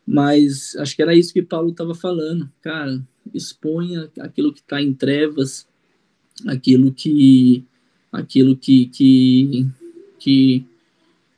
mas 0.05 0.75
acho 0.77 0.95
que 0.95 1.01
era 1.01 1.15
isso 1.15 1.33
que 1.33 1.41
Paulo 1.41 1.71
estava 1.71 1.93
falando, 1.93 2.49
cara 2.61 3.03
exponha 3.31 4.09
aquilo 4.19 4.51
que 4.51 4.59
está 4.59 4.81
em 4.81 4.93
trevas, 4.93 5.67
aquilo 6.47 6.91
que 6.91 7.63
aquilo 8.11 8.55
que, 8.55 8.87
que, 8.87 9.67
que 10.19 10.65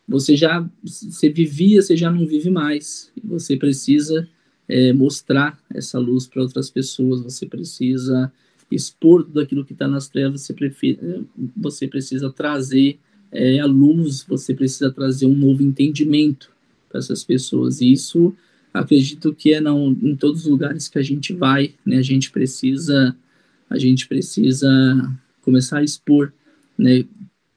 você 0.08 0.36
já 0.36 0.68
você 0.84 1.30
vivia, 1.30 1.82
você 1.82 1.98
já 1.98 2.12
não 2.12 2.26
vive 2.26 2.50
mais. 2.50 3.12
Você 3.24 3.58
precisa 3.58 4.28
é, 4.68 4.94
mostrar 4.94 5.60
essa 5.74 6.00
luz 6.00 6.28
para 6.28 6.42
outras 6.42 6.70
pessoas, 6.70 7.22
você 7.22 7.46
precisa 7.46 8.32
expor 8.72 9.24
tudo 9.24 9.40
aquilo 9.40 9.64
que 9.64 9.74
está 9.74 9.88
nas 9.88 10.08
trevas, 10.08 10.42
você, 10.42 10.54
prefira, 10.54 11.24
você 11.56 11.88
precisa 11.88 12.32
trazer 12.32 13.00
é, 13.32 13.60
a 13.60 13.66
luz, 13.66 14.26
você 14.28 14.54
precisa 14.54 14.92
trazer 14.92 15.26
um 15.26 15.36
novo 15.36 15.62
entendimento 15.62 16.52
para 16.90 17.00
essas 17.00 17.24
pessoas. 17.24 17.82
E 17.82 17.92
isso 17.92 18.34
acredito 18.74 19.34
que 19.34 19.54
é 19.54 19.62
não, 19.62 19.92
em 19.92 20.16
todos 20.16 20.42
os 20.42 20.48
lugares 20.48 20.88
que 20.88 21.00
a 21.00 21.04
gente 21.04 21.34
vai, 21.34 21.74
né, 21.86 21.98
a 21.98 22.02
gente 22.02 22.32
precisa 22.32 23.16
a 23.68 23.80
gente 23.80 24.08
precisa 24.08 24.70
começar 25.42 25.80
a 25.80 25.84
expor, 25.84 26.32
né, 26.78 27.04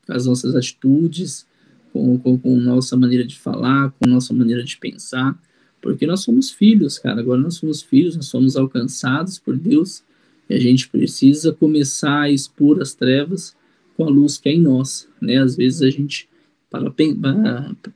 as 0.09 0.25
nossas 0.25 0.55
atitudes, 0.55 1.47
com, 1.99 2.19
com, 2.19 2.39
com 2.39 2.57
nossa 2.61 2.97
maneira 2.97 3.25
de 3.25 3.39
falar, 3.39 3.91
com 3.93 4.09
nossa 4.09 4.33
maneira 4.33 4.63
de 4.63 4.77
pensar, 4.77 5.37
porque 5.81 6.07
nós 6.07 6.21
somos 6.21 6.51
filhos, 6.51 6.99
cara. 6.99 7.21
Agora 7.21 7.41
nós 7.41 7.57
somos 7.57 7.83
filhos, 7.83 8.17
nós 8.17 8.27
somos 8.27 8.57
alcançados 8.57 9.39
por 9.39 9.57
Deus 9.57 10.03
e 10.49 10.55
a 10.55 10.61
gente 10.61 10.89
precisa 10.89 11.53
começar 11.53 12.23
a 12.23 12.31
expor 12.31 12.81
as 12.81 12.95
trevas, 12.95 13.57
com 13.97 14.05
a 14.05 14.09
luz 14.09 14.39
que 14.39 14.49
é 14.49 14.53
em 14.53 14.61
nós, 14.61 15.09
né? 15.21 15.39
Às 15.39 15.57
vezes 15.57 15.83
a 15.83 15.91
gente 15.91 16.29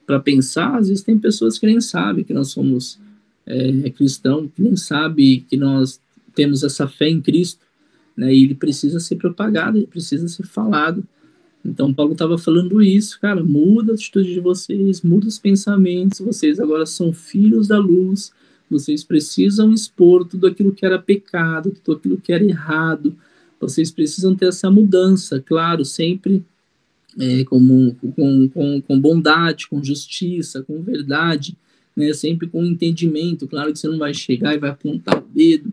para 0.07 0.19
pensar, 0.19 0.79
às 0.79 0.89
vezes 0.89 1.05
tem 1.05 1.19
pessoas 1.19 1.59
que 1.59 1.67
nem 1.67 1.79
sabem 1.79 2.25
que 2.25 2.33
nós 2.33 2.49
somos 2.49 2.99
é, 3.45 3.91
cristãos, 3.91 4.51
que 4.57 4.63
nem 4.63 4.75
sabem 4.77 5.45
que 5.49 5.59
nós 5.59 6.01
temos 6.35 6.65
essa 6.65 6.89
fé 6.89 7.09
em 7.09 7.21
Cristo, 7.21 7.61
né? 8.17 8.35
E 8.35 8.43
ele 8.43 8.55
precisa 8.55 8.99
ser 8.99 9.17
propagado, 9.17 9.79
ele 9.79 9.87
precisa 9.87 10.27
ser 10.27 10.47
falado. 10.47 11.07
Então 11.65 11.95
Paulo 11.95 12.13
estava 12.13 12.37
falando 12.37 12.83
isso, 12.83 13.21
cara, 13.21 13.43
muda 13.43 13.93
a 13.93 13.95
atitude 13.95 14.33
de 14.33 14.41
vocês, 14.41 15.03
muda 15.03 15.29
os 15.29 15.39
pensamentos, 15.39 16.21
vocês 16.21 16.59
agora 16.59 16.85
são 16.85 17.13
filhos 17.13 17.69
da 17.69 17.79
luz, 17.79 18.33
vocês 18.69 19.05
precisam 19.05 19.73
expor 19.73 20.27
tudo 20.27 20.47
aquilo 20.47 20.73
que 20.73 20.85
era 20.85 20.99
pecado, 20.99 21.73
tudo 21.85 21.99
aquilo 21.99 22.17
que 22.17 22.33
era 22.33 22.45
errado, 22.45 23.15
vocês 23.61 23.93
precisam 23.93 24.35
ter 24.35 24.47
essa 24.47 24.71
mudança, 24.71 25.41
claro, 25.41 25.85
sempre 25.85 26.45
é, 27.19 27.45
com, 27.45 27.95
com, 28.17 28.49
com, 28.49 28.83
com 28.83 29.01
bondade, 29.01 29.69
com 29.69 29.83
justiça, 29.83 30.63
com 30.63 30.83
verdade, 30.83 31.57
né, 31.95 32.13
sempre 32.13 32.49
com 32.49 32.65
entendimento. 32.65 33.47
Claro 33.47 33.73
que 33.73 33.79
você 33.79 33.89
não 33.89 33.99
vai 33.99 34.15
chegar 34.15 34.55
e 34.55 34.59
vai 34.59 34.71
apontar 34.71 35.19
o 35.19 35.29
dedo, 35.29 35.73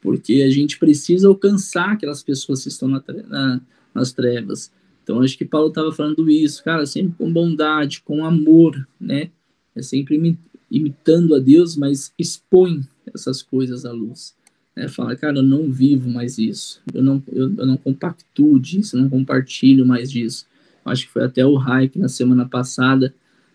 porque 0.00 0.42
a 0.42 0.50
gente 0.50 0.78
precisa 0.78 1.28
alcançar 1.28 1.92
aquelas 1.92 2.22
pessoas 2.22 2.62
que 2.62 2.68
estão 2.68 2.88
na, 2.88 3.02
na, 3.28 3.60
nas 3.94 4.12
trevas. 4.12 4.70
Então, 5.06 5.22
acho 5.22 5.38
que 5.38 5.44
Paulo 5.44 5.68
estava 5.68 5.92
falando 5.92 6.28
isso, 6.28 6.64
cara, 6.64 6.84
sempre 6.84 7.14
com 7.16 7.32
bondade, 7.32 8.02
com 8.02 8.24
amor, 8.24 8.88
né? 9.00 9.30
É 9.72 9.80
sempre 9.80 10.36
imitando 10.68 11.36
a 11.36 11.38
Deus, 11.38 11.76
mas 11.76 12.12
expõe 12.18 12.80
essas 13.14 13.40
coisas 13.40 13.84
à 13.84 13.92
luz. 13.92 14.34
Né? 14.74 14.88
Fala, 14.88 15.14
cara, 15.14 15.38
eu 15.38 15.44
não 15.44 15.70
vivo 15.70 16.10
mais 16.10 16.38
isso, 16.38 16.82
eu 16.92 17.04
não, 17.04 17.22
eu, 17.32 17.54
eu 17.56 17.66
não 17.66 17.76
compactuo 17.76 18.58
disso, 18.58 18.96
eu 18.96 19.02
não 19.02 19.08
compartilho 19.08 19.86
mais 19.86 20.10
disso. 20.10 20.44
Acho 20.84 21.06
que 21.06 21.12
foi 21.12 21.22
até 21.22 21.46
o 21.46 21.54
Hype 21.54 22.00
na 22.00 22.08
semana 22.08 22.44
passada, 22.44 23.14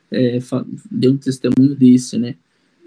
é, 0.09 0.39
deu 0.89 1.11
um 1.11 1.17
testemunho 1.17 1.75
desse, 1.75 2.17
né? 2.17 2.37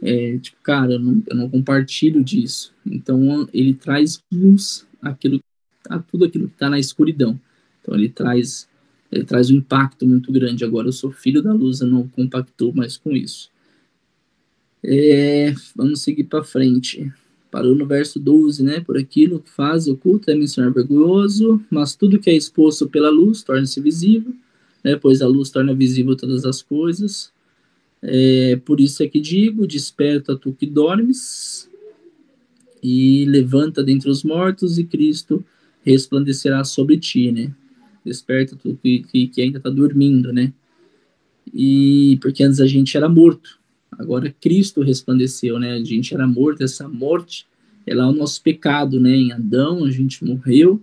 É, 0.01 0.39
tipo, 0.39 0.57
cara, 0.63 0.95
eu 0.95 0.99
não, 0.99 1.23
eu 1.27 1.37
não, 1.37 1.51
compartilho 1.51 2.25
disso. 2.25 2.73
Então, 2.87 3.47
ele 3.53 3.75
traz 3.75 4.23
luz 4.33 4.87
àquilo, 5.03 5.39
a 5.87 5.99
tudo 5.99 6.25
aquilo 6.25 6.49
que 6.49 6.55
está 6.55 6.71
na 6.71 6.79
escuridão. 6.79 7.39
Então, 7.85 7.95
ele 7.95 8.09
traz, 8.09 8.67
ele 9.13 9.25
traz 9.25 9.51
um 9.51 9.57
impacto 9.57 10.07
muito 10.07 10.33
grande. 10.33 10.65
Agora, 10.65 10.89
eu 10.89 10.93
sou 10.93 11.13
filho 11.13 11.43
da 11.43 11.53
luz, 11.53 11.83
eu 11.83 11.87
não 11.87 12.09
compactou 12.09 12.73
mais 12.73 12.97
com 12.97 13.13
isso. 13.13 13.51
É, 14.83 15.55
vamos 15.77 16.01
seguir 16.01 16.25
para 16.25 16.43
frente. 16.43 17.13
Parou 17.51 17.75
no 17.75 17.87
verso 17.87 18.19
12, 18.19 18.63
né? 18.63 18.81
Por 18.81 18.97
aquilo 18.97 19.39
que 19.39 19.51
faz 19.51 19.87
oculto 19.87 20.31
é 20.31 20.35
mencionar 20.35 20.73
vergonhoso, 20.73 21.63
mas 21.71 21.95
tudo 21.95 22.19
que 22.19 22.31
é 22.31 22.35
exposto 22.35 22.89
pela 22.89 23.11
luz 23.11 23.43
torna-se 23.43 23.81
visível, 23.81 24.35
né? 24.83 24.97
Pois 24.97 25.21
a 25.21 25.29
luz 25.29 25.51
torna 25.51 25.75
visível 25.75 26.17
todas 26.17 26.47
as 26.47 26.63
coisas. 26.63 27.31
É, 28.03 28.57
por 28.65 28.81
isso 28.81 29.03
é 29.03 29.09
que 29.09 29.21
digo: 29.21 29.67
desperta 29.67 30.37
tu 30.37 30.53
que 30.53 30.67
dormes, 30.67 31.71
e 32.83 33.25
levanta 33.27 33.85
dentre 33.85 34.11
os 34.11 34.25
mortos, 34.25 34.79
e 34.79 34.85
Cristo 34.85 35.45
resplandecerá 35.83 36.65
sobre 36.65 36.99
ti, 36.99 37.31
né? 37.31 37.55
Desperta 38.05 38.57
tu 38.57 38.79
que, 38.83 39.05
que, 39.05 39.29
que 39.29 39.43
ainda 39.43 39.59
está 39.59 39.71
dormindo, 39.71 40.33
né? 40.33 40.53
E 41.53 42.19
porque 42.21 42.43
antes 42.43 42.61
a 42.61 42.67
gente 42.67 42.97
era 42.97 43.09
morto, 43.09 43.59
agora 43.93 44.35
Cristo 44.41 44.83
resplandeceu, 44.83 45.59
né? 45.59 45.73
A 45.75 45.85
gente 45.85 46.15
era 46.15 46.27
morto, 46.27 46.63
essa 46.63 46.89
morte 46.89 47.47
é 47.87 47.95
lá 47.95 48.09
o 48.09 48.13
nosso 48.13 48.43
pecado, 48.43 49.01
né? 49.01 49.11
Em 49.11 49.33
Adão 49.33 49.85
a 49.85 49.91
gente 49.91 50.25
morreu, 50.25 50.83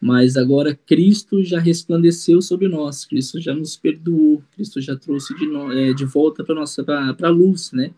mas 0.00 0.36
agora 0.36 0.78
Cristo 0.86 1.42
já 1.42 1.58
resplandeceu 1.58 2.40
sobre 2.40 2.68
nós, 2.68 3.04
Cristo 3.04 3.40
já 3.40 3.54
nos 3.54 3.76
perdoou, 3.76 4.42
Cristo 4.54 4.80
já 4.80 4.96
trouxe 4.96 5.36
de, 5.36 5.46
no, 5.46 5.72
é, 5.72 5.92
de 5.92 6.04
volta 6.04 6.44
para 6.44 6.54
nossa 6.54 6.84
para 6.84 7.14
a 7.20 7.30
luz, 7.30 7.72
né? 7.72 7.92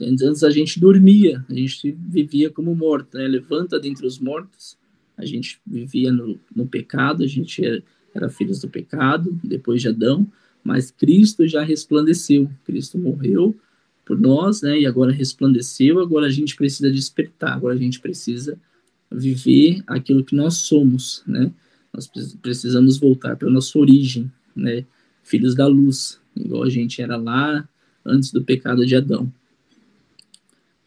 Antes 0.00 0.42
a 0.42 0.50
gente 0.50 0.80
dormia, 0.80 1.44
a 1.48 1.54
gente 1.54 1.96
vivia 2.08 2.50
como 2.50 2.74
morto, 2.74 3.16
né? 3.18 3.28
Levanta 3.28 3.78
dentre 3.78 4.06
os 4.06 4.18
mortos, 4.18 4.77
a 5.18 5.26
gente 5.26 5.60
vivia 5.66 6.12
no, 6.12 6.38
no 6.54 6.66
pecado, 6.66 7.24
a 7.24 7.26
gente 7.26 7.64
era, 7.64 7.82
era 8.14 8.28
filhos 8.28 8.60
do 8.60 8.68
pecado, 8.68 9.38
depois 9.42 9.82
de 9.82 9.88
Adão, 9.88 10.26
mas 10.62 10.90
Cristo 10.90 11.46
já 11.46 11.62
resplandeceu, 11.62 12.50
Cristo 12.64 12.96
morreu 12.96 13.54
por 14.04 14.18
nós, 14.18 14.62
né? 14.62 14.80
E 14.80 14.86
agora 14.86 15.12
resplandeceu, 15.12 16.00
agora 16.00 16.26
a 16.26 16.30
gente 16.30 16.56
precisa 16.56 16.90
despertar, 16.90 17.54
agora 17.54 17.74
a 17.74 17.78
gente 17.78 18.00
precisa 18.00 18.58
viver 19.10 19.82
aquilo 19.86 20.24
que 20.24 20.34
nós 20.34 20.54
somos, 20.54 21.22
né? 21.26 21.52
Nós 21.92 22.10
precisamos 22.40 22.98
voltar 22.98 23.36
para 23.36 23.48
a 23.48 23.50
nossa 23.50 23.78
origem, 23.78 24.30
né? 24.54 24.84
Filhos 25.22 25.54
da 25.54 25.66
luz, 25.66 26.20
igual 26.36 26.62
a 26.62 26.70
gente 26.70 27.02
era 27.02 27.16
lá 27.16 27.68
antes 28.04 28.30
do 28.32 28.42
pecado 28.42 28.86
de 28.86 28.94
Adão. 28.94 29.30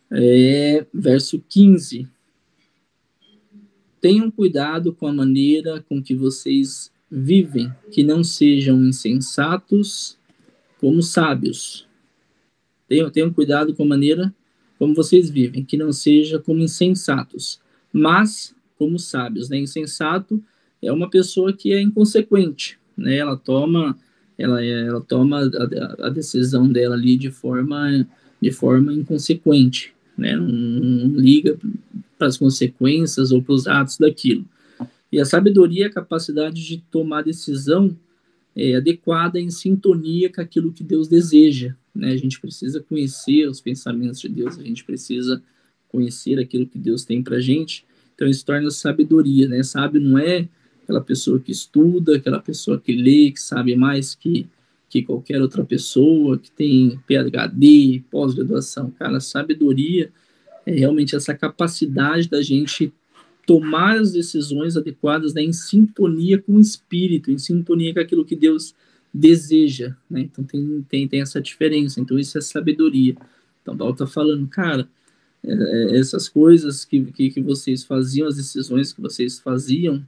É, 0.10 0.86
verso 0.94 1.44
15. 1.48 2.08
Tenham 4.01 4.31
cuidado 4.31 4.91
com 4.91 5.05
a 5.05 5.13
maneira 5.13 5.85
com 5.87 6.01
que 6.01 6.15
vocês 6.15 6.91
vivem, 7.09 7.71
que 7.91 8.03
não 8.03 8.23
sejam 8.23 8.83
insensatos 8.83 10.17
como 10.79 11.03
sábios. 11.03 11.87
Tenham, 12.89 13.09
tenham 13.11 13.31
cuidado 13.31 13.75
com 13.75 13.83
a 13.83 13.87
maneira 13.87 14.33
como 14.79 14.95
vocês 14.95 15.29
vivem, 15.29 15.63
que 15.63 15.77
não 15.77 15.93
seja 15.93 16.39
como 16.39 16.63
insensatos, 16.63 17.61
mas 17.93 18.55
como 18.79 18.97
sábios. 18.97 19.47
Né? 19.47 19.59
Insensato 19.59 20.43
é 20.81 20.91
uma 20.91 21.07
pessoa 21.07 21.53
que 21.53 21.71
é 21.71 21.79
inconsequente, 21.79 22.79
né? 22.97 23.17
Ela 23.17 23.37
toma, 23.37 23.95
ela, 24.35 24.65
ela 24.65 25.01
toma 25.01 25.41
a, 25.41 26.07
a 26.07 26.09
decisão 26.09 26.67
dela 26.67 26.95
ali 26.95 27.15
de 27.15 27.29
forma, 27.29 28.07
de 28.41 28.51
forma 28.51 28.91
inconsequente, 28.91 29.93
né? 30.17 30.35
Não, 30.35 30.47
não 30.47 31.19
liga 31.19 31.55
para 32.21 32.27
as 32.27 32.38
consequências 32.38 33.31
ou 33.31 33.41
para 33.41 33.55
os 33.55 33.65
atos 33.65 33.97
daquilo. 33.97 34.45
E 35.12 35.19
a 35.19 35.25
sabedoria 35.25 35.86
é 35.86 35.88
a 35.88 35.91
capacidade 35.91 36.63
de 36.63 36.77
tomar 36.91 37.23
decisão 37.23 37.97
é, 38.55 38.75
adequada 38.75 39.39
em 39.39 39.49
sintonia 39.49 40.31
com 40.31 40.39
aquilo 40.39 40.71
que 40.71 40.84
Deus 40.84 41.07
deseja. 41.07 41.73
Né? 41.95 42.12
A 42.12 42.17
gente 42.17 42.39
precisa 42.39 42.79
conhecer 42.79 43.47
os 43.47 43.60
pensamentos 43.60 44.21
de 44.21 44.29
Deus, 44.29 44.60
a 44.60 44.62
gente 44.62 44.84
precisa 44.84 45.41
conhecer 45.89 46.38
aquilo 46.38 46.67
que 46.67 46.77
Deus 46.77 47.03
tem 47.03 47.23
para 47.23 47.39
gente. 47.39 47.88
Então 48.13 48.27
isso 48.27 48.45
torna 48.45 48.69
sabedoria, 48.69 49.47
né? 49.47 49.63
Sábio 49.63 49.99
não 49.99 50.19
é 50.19 50.47
aquela 50.84 51.01
pessoa 51.01 51.39
que 51.39 51.51
estuda, 51.51 52.17
aquela 52.17 52.39
pessoa 52.39 52.79
que 52.79 52.93
lê, 52.93 53.31
que 53.31 53.41
sabe 53.41 53.75
mais 53.75 54.13
que, 54.13 54.45
que 54.88 55.01
qualquer 55.01 55.41
outra 55.41 55.65
pessoa, 55.65 56.38
que 56.38 56.51
tem 56.51 56.99
PhD, 57.07 58.03
pós-graduação. 58.12 58.91
Cara, 58.91 59.19
sabedoria 59.19 60.12
é 60.65 60.71
realmente 60.71 61.15
essa 61.15 61.34
capacidade 61.34 62.30
da 62.30 62.41
gente 62.41 62.93
tomar 63.45 63.97
as 63.97 64.12
decisões 64.12 64.78
adequadas 64.78 65.34
né, 65.34 65.41
em 65.41 65.54
sintonia 65.54 66.41
com 66.41 66.54
o 66.54 66.60
Espírito, 66.60 67.32
em 67.32 67.38
sintonia 67.38 67.93
com 67.93 68.00
aquilo 68.00 68.26
que 68.26 68.36
Deus 68.36 68.76
deseja. 69.13 69.95
Né? 70.10 70.21
Então 70.21 70.43
tem, 70.43 70.86
tem, 70.88 71.08
tem 71.08 71.21
essa 71.21 71.41
diferença. 71.41 72.00
Então 72.00 72.17
isso 72.17 72.38
é 72.38 72.41
sabedoria. 72.41 73.15
Então 73.62 73.76
Paulo 73.76 73.93
está 73.93 74.08
falando, 74.08 74.47
cara, 74.47 74.88
é, 75.43 75.52
é, 75.52 75.97
essas 75.97 76.30
coisas 76.30 76.86
que, 76.86 77.04
que, 77.12 77.30
que, 77.32 77.41
vocês 77.41 77.84
faziam, 77.84 78.28
as 78.28 78.36
decisões 78.36 78.93
que 78.93 79.02
vocês 79.02 79.39
faziam, 79.39 80.06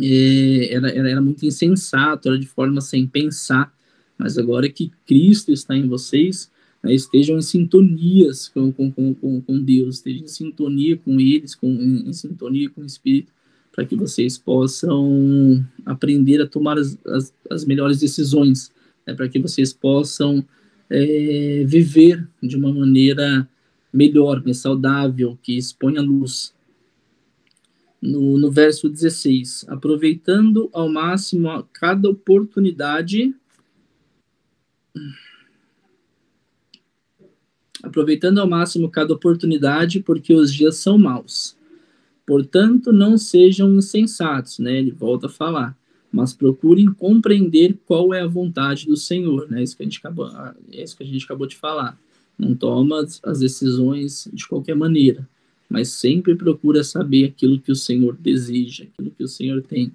é, 0.00 0.72
era, 0.72 0.88
era, 0.90 1.10
era, 1.10 1.20
muito 1.20 1.44
insensato, 1.44 2.28
era 2.28 2.38
de 2.38 2.46
forma 2.46 2.80
sem 2.80 3.06
pensar, 3.06 3.74
mas 4.16 4.38
agora 4.38 4.68
que 4.68 4.92
Cristo 5.06 5.52
está 5.52 5.76
em 5.76 5.88
vocês, 5.88 6.50
né, 6.86 6.94
estejam 6.94 7.36
em 7.36 7.42
sintonias 7.42 8.46
com, 8.46 8.70
com, 8.70 8.92
com, 8.92 9.40
com 9.40 9.60
Deus, 9.60 9.96
estejam 9.96 10.24
em 10.24 10.28
sintonia 10.28 10.96
com 10.96 11.18
eles, 11.18 11.52
com, 11.52 11.66
em, 11.66 12.08
em 12.08 12.12
sintonia 12.12 12.70
com 12.70 12.82
o 12.82 12.86
Espírito, 12.86 13.32
para 13.72 13.84
que 13.84 13.96
vocês 13.96 14.38
possam 14.38 15.66
aprender 15.84 16.40
a 16.40 16.46
tomar 16.46 16.78
as, 16.78 16.96
as, 17.04 17.34
as 17.50 17.64
melhores 17.64 17.98
decisões, 17.98 18.70
né, 19.04 19.14
para 19.14 19.28
que 19.28 19.40
vocês 19.40 19.72
possam 19.72 20.46
é, 20.88 21.64
viver 21.66 22.24
de 22.40 22.56
uma 22.56 22.72
maneira 22.72 23.48
melhor, 23.92 24.40
mais 24.44 24.58
saudável, 24.58 25.36
que 25.42 25.58
expõe 25.58 25.98
a 25.98 26.02
luz. 26.02 26.54
No, 28.00 28.38
no 28.38 28.48
verso 28.48 28.88
16, 28.88 29.66
aproveitando 29.68 30.70
ao 30.72 30.88
máximo 30.88 31.48
cada 31.72 32.08
oportunidade. 32.08 33.34
Aproveitando 37.82 38.38
ao 38.38 38.48
máximo 38.48 38.90
cada 38.90 39.12
oportunidade, 39.12 40.00
porque 40.00 40.34
os 40.34 40.52
dias 40.52 40.76
são 40.76 40.98
maus. 40.98 41.56
Portanto, 42.26 42.92
não 42.92 43.16
sejam 43.16 43.74
insensatos, 43.74 44.58
né? 44.58 44.78
Ele 44.78 44.90
volta 44.90 45.26
a 45.26 45.30
falar, 45.30 45.76
mas 46.10 46.32
procurem 46.32 46.86
compreender 46.86 47.78
qual 47.86 48.12
é 48.12 48.22
a 48.22 48.26
vontade 48.26 48.86
do 48.86 48.96
Senhor, 48.96 49.48
né? 49.50 49.62
Isso 49.62 49.76
que 49.76 49.82
a 49.82 49.86
gente 49.86 49.98
acabou, 49.98 50.28
é 50.72 50.82
isso 50.82 50.96
que 50.96 51.02
a 51.02 51.06
gente 51.06 51.24
acabou 51.24 51.46
de 51.46 51.56
falar 51.56 51.98
não 52.38 52.54
toma 52.54 53.04
as 53.22 53.40
decisões 53.40 54.28
de 54.32 54.46
qualquer 54.46 54.76
maneira, 54.76 55.28
mas 55.68 55.88
sempre 55.88 56.34
procura 56.34 56.84
saber 56.84 57.24
aquilo 57.24 57.60
que 57.60 57.72
o 57.72 57.76
Senhor 57.76 58.16
deseja, 58.16 58.84
aquilo 58.84 59.10
que 59.10 59.24
o 59.24 59.28
Senhor 59.28 59.62
tem 59.62 59.92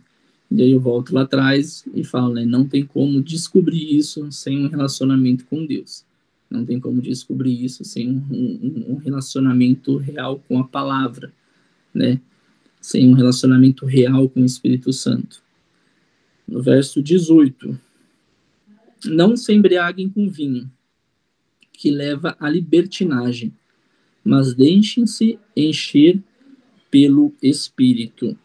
E 0.50 0.62
aí 0.62 0.72
eu 0.72 0.82
volto 0.82 1.14
lá 1.14 1.22
atrás 1.22 1.86
e 1.94 2.04
falo, 2.04 2.34
né, 2.34 2.46
não 2.46 2.68
tem 2.68 2.86
como 2.86 3.22
descobrir 3.22 3.96
isso 3.96 4.30
sem 4.32 4.66
um 4.66 4.68
relacionamento 4.68 5.46
com 5.46 5.66
Deus. 5.66 6.04
Não 6.52 6.66
tem 6.66 6.82
como 6.82 7.02
descobrir 7.02 7.64
isso 7.64 7.86
sem 7.86 8.10
um, 8.10 8.84
um, 8.90 8.96
relacionamento 8.98 9.96
real 9.96 10.44
com 10.50 10.60
a 10.60 10.68
palavra, 10.68 11.34
né? 11.94 12.20
Sem 12.82 13.08
um 13.08 13.14
relacionamento 13.14 13.86
real 13.86 14.28
com 14.28 14.42
o 14.42 14.46
Espírito 14.46 14.92
Santo. 14.92 15.42
No 16.46 16.62
verso 16.62 17.02
18, 17.02 17.80
não 19.06 19.38
se 19.38 19.54
embriaguem 19.54 20.10
com 20.10 20.30
vinho, 20.30 20.70
que 21.72 21.90
leva 21.90 22.36
à 22.38 22.50
libertinagem, 22.50 23.54
mas 24.22 24.54
deixem-se 24.54 25.40
encher 25.56 26.22
pelo 26.92 27.34
Espírito. 27.42 28.38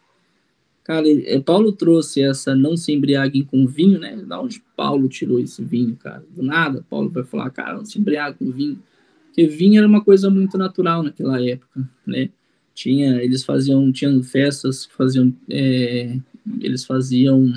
Cara, 0.87 1.03
Paulo 1.45 1.73
trouxe 1.73 2.21
essa 2.21 2.55
não 2.55 2.77
se 2.77 2.93
embriaguem 2.93 3.43
com 3.43 3.67
vinho, 3.67 3.99
né? 3.99 4.15
Da 4.25 4.39
onde 4.39 4.63
Paulo 4.73 5.09
tirou 5.09 5.37
esse 5.37 5.61
vinho, 5.61 5.97
cara? 5.97 6.23
Do 6.33 6.41
nada, 6.41 6.81
Paulo 6.89 7.09
vai 7.09 7.25
falar, 7.25 7.49
cara, 7.49 7.75
não 7.75 7.83
se 7.83 7.99
embriague 7.99 8.37
com 8.37 8.49
vinho. 8.49 8.81
Porque 9.25 9.45
vinho 9.47 9.79
era 9.79 9.85
uma 9.85 10.01
coisa 10.01 10.29
muito 10.29 10.57
natural 10.57 11.03
naquela 11.03 11.45
época, 11.45 11.85
né? 12.05 12.29
Tinha, 12.73 13.21
eles 13.21 13.43
faziam, 13.43 13.91
tinham 13.91 14.23
festas, 14.23 14.85
faziam, 14.85 15.33
é, 15.49 16.17
eles 16.61 16.85
faziam 16.85 17.51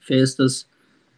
festas, 0.00 0.64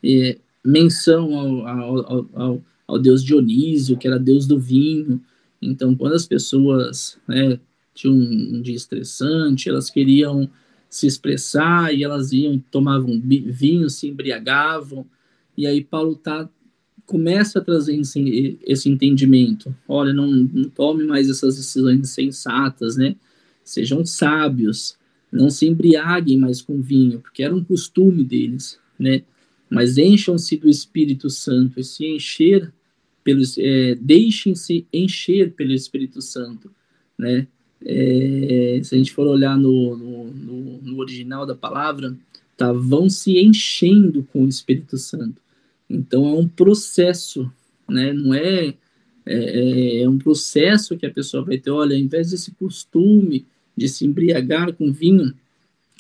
é, 0.03 0.39
menção 0.65 1.35
ao, 1.39 1.67
ao, 1.67 2.27
ao, 2.35 2.63
ao, 2.87 2.99
deus 2.99 3.23
Dionísio, 3.23 3.99
que 3.99 4.09
era 4.09 4.19
deus 4.19 4.47
do 4.47 4.59
vinho. 4.59 5.21
Então, 5.61 5.95
quando 5.95 6.15
as 6.15 6.25
pessoas 6.25 7.19
né, 7.29 7.61
tinham 7.93 8.17
um 8.17 8.63
dia 8.63 8.75
estressante, 8.75 9.69
elas 9.69 9.91
queriam 9.91 10.49
se 10.89 11.07
expressar 11.07 11.95
e 11.95 12.03
elas 12.03 12.33
iam 12.33 12.59
tomavam 12.71 13.21
vinho, 13.21 13.91
se 13.91 14.09
embriagavam. 14.09 15.07
E 15.57 15.67
aí 15.67 15.83
Paulo 15.83 16.15
tá 16.15 16.49
começa 17.09 17.59
a 17.59 17.63
trazer 17.63 17.97
esse, 17.97 18.59
esse 18.67 18.89
entendimento. 18.91 19.75
Olha, 19.89 20.13
não, 20.13 20.27
não 20.31 20.69
tome 20.69 21.05
mais 21.05 21.31
essas 21.31 21.57
decisões 21.57 22.01
insensatas, 22.01 22.99
né? 22.99 23.17
Sejam 23.65 24.05
sábios, 24.05 24.99
não 25.33 25.49
se 25.49 25.67
embriaguem 25.67 26.39
mais 26.39 26.61
com 26.61 26.83
vinho, 26.83 27.21
porque 27.21 27.43
era 27.43 27.57
um 27.57 27.65
costume 27.65 28.23
deles, 28.23 28.79
né? 28.99 29.23
Mas 29.71 29.97
encham-se 29.97 30.59
do 30.59 30.69
Espírito 30.69 31.31
Santo 31.31 31.81
e 31.81 31.85
se 31.85 32.05
encher 32.05 32.71
pelos, 33.25 33.57
é, 33.57 33.95
deixem-se 33.95 34.87
encher 34.93 35.53
pelo 35.53 35.73
Espírito 35.73 36.21
Santo, 36.21 36.71
né? 37.19 37.47
É, 37.85 38.81
se 38.83 38.95
a 38.95 38.99
gente 38.99 39.13
for 39.13 39.27
olhar 39.27 39.57
no, 39.57 39.97
no, 39.97 40.83
no, 40.83 40.99
original 40.99 41.47
da 41.47 41.55
palavra, 41.55 42.17
tá, 42.57 42.73
vão 42.73 43.09
se 43.09 43.39
enchendo 43.39 44.27
com 44.33 44.45
o 44.45 44.49
Espírito 44.49 44.99
Santo. 44.99 45.41
Então 45.89 46.27
é 46.27 46.33
um 46.35 46.49
processo, 46.49 47.51
né? 47.89 48.13
Não 48.13 48.35
é, 48.35 48.75
é, 49.25 50.03
é 50.03 50.09
um 50.09 50.19
processo 50.19 50.97
que 50.97 51.07
a 51.07 51.11
pessoa 51.11 51.45
vai 51.45 51.59
ter. 51.59 51.71
Olha, 51.71 51.95
ao 51.95 52.03
invés 52.03 52.31
desse 52.31 52.51
costume 52.53 53.47
de 53.77 53.89
se 53.89 54.05
embriagar 54.05 54.73
com 54.73 54.93
vinho, 54.93 55.33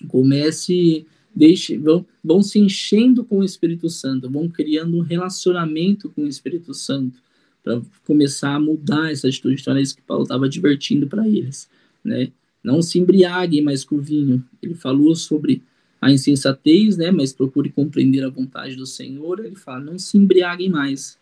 comece, 0.08 1.06
deixe, 1.34 1.78
vão, 1.78 2.04
vão 2.22 2.42
se 2.42 2.58
enchendo 2.58 3.24
com 3.24 3.38
o 3.38 3.44
Espírito 3.44 3.88
Santo, 3.88 4.28
vão 4.28 4.48
criando 4.48 4.96
um 4.96 5.02
relacionamento 5.02 6.10
com 6.10 6.22
o 6.22 6.28
Espírito 6.28 6.74
Santo 6.74 7.20
para 7.62 7.80
começar 8.06 8.54
a 8.54 8.60
mudar 8.60 9.10
essa 9.10 9.28
atitude. 9.28 9.60
Então, 9.60 9.72
era 9.72 9.82
isso 9.82 9.96
que 9.96 10.02
Paulo 10.02 10.22
estava 10.22 10.46
advertindo 10.46 11.06
para 11.06 11.26
eles, 11.26 11.68
né? 12.04 12.30
Não 12.62 12.82
se 12.82 12.98
embriaguem 12.98 13.62
mais 13.62 13.84
com 13.84 13.96
o 13.96 14.02
vinho. 14.02 14.44
Ele 14.62 14.74
falou 14.74 15.14
sobre 15.14 15.62
a 16.00 16.10
insensatez, 16.10 16.96
né? 16.96 17.10
Mas 17.10 17.32
procure 17.32 17.70
compreender 17.70 18.24
a 18.24 18.28
vontade 18.28 18.76
do 18.76 18.86
Senhor. 18.86 19.44
Ele 19.44 19.54
fala, 19.54 19.80
não 19.80 19.98
se 19.98 20.18
embriaguem 20.18 20.68
mais. 20.68 21.18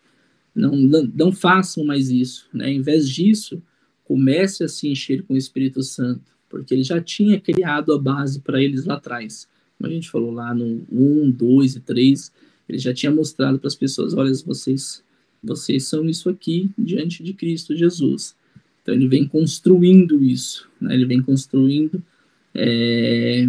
Não, 0.53 0.75
não, 0.75 1.11
não 1.15 1.31
façam 1.31 1.85
mais 1.85 2.09
isso, 2.09 2.47
né? 2.51 2.71
Em 2.71 2.81
vez 2.81 3.07
disso, 3.07 3.61
comece 4.03 4.63
a 4.63 4.67
se 4.67 4.87
encher 4.87 5.21
com 5.23 5.35
o 5.35 5.37
Espírito 5.37 5.83
Santo, 5.83 6.31
porque 6.49 6.73
ele 6.73 6.83
já 6.83 6.99
tinha 6.99 7.39
criado 7.39 7.93
a 7.93 7.99
base 7.99 8.39
para 8.39 8.61
eles 8.61 8.85
lá 8.85 8.95
atrás. 8.95 9.47
Como 9.77 9.89
a 9.89 9.93
gente 9.93 10.09
falou 10.09 10.31
lá 10.31 10.55
no 10.55 10.85
1, 10.91 11.31
2 11.31 11.75
e 11.75 11.79
3, 11.81 12.31
ele 12.67 12.79
já 12.79 12.93
tinha 12.93 13.11
mostrado 13.11 13.59
para 13.59 13.67
as 13.67 13.75
pessoas, 13.75 14.13
olha, 14.13 14.33
vocês 14.45 15.03
vocês 15.43 15.85
são 15.85 16.07
isso 16.09 16.29
aqui 16.29 16.69
diante 16.77 17.23
de 17.23 17.33
Cristo 17.33 17.75
Jesus. 17.75 18.35
Então 18.81 18.95
ele 18.95 19.07
vem 19.07 19.27
construindo 19.27 20.23
isso, 20.23 20.69
né? 20.79 20.93
ele 20.93 21.05
vem 21.05 21.21
construindo, 21.21 22.01
é, 22.53 23.47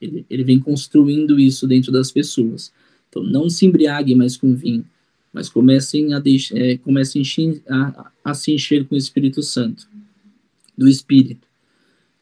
ele, 0.00 0.26
ele, 0.28 0.44
vem 0.44 0.60
construindo 0.60 1.40
isso 1.40 1.66
dentro 1.66 1.90
das 1.90 2.10
pessoas. 2.10 2.72
Então 3.08 3.22
não 3.22 3.48
se 3.48 3.64
embriaguem 3.66 4.14
mais 4.14 4.36
com 4.36 4.54
vinho, 4.54 4.84
mas 5.32 5.48
comecem 5.48 6.12
a, 6.12 6.18
deixar, 6.18 6.56
é, 6.56 6.76
comecem 6.76 7.22
a, 7.68 8.12
a, 8.22 8.34
se 8.34 8.52
encher 8.52 8.86
com 8.86 8.94
o 8.94 8.98
Espírito 8.98 9.42
Santo, 9.42 9.88
do 10.76 10.86
Espírito. 10.86 11.48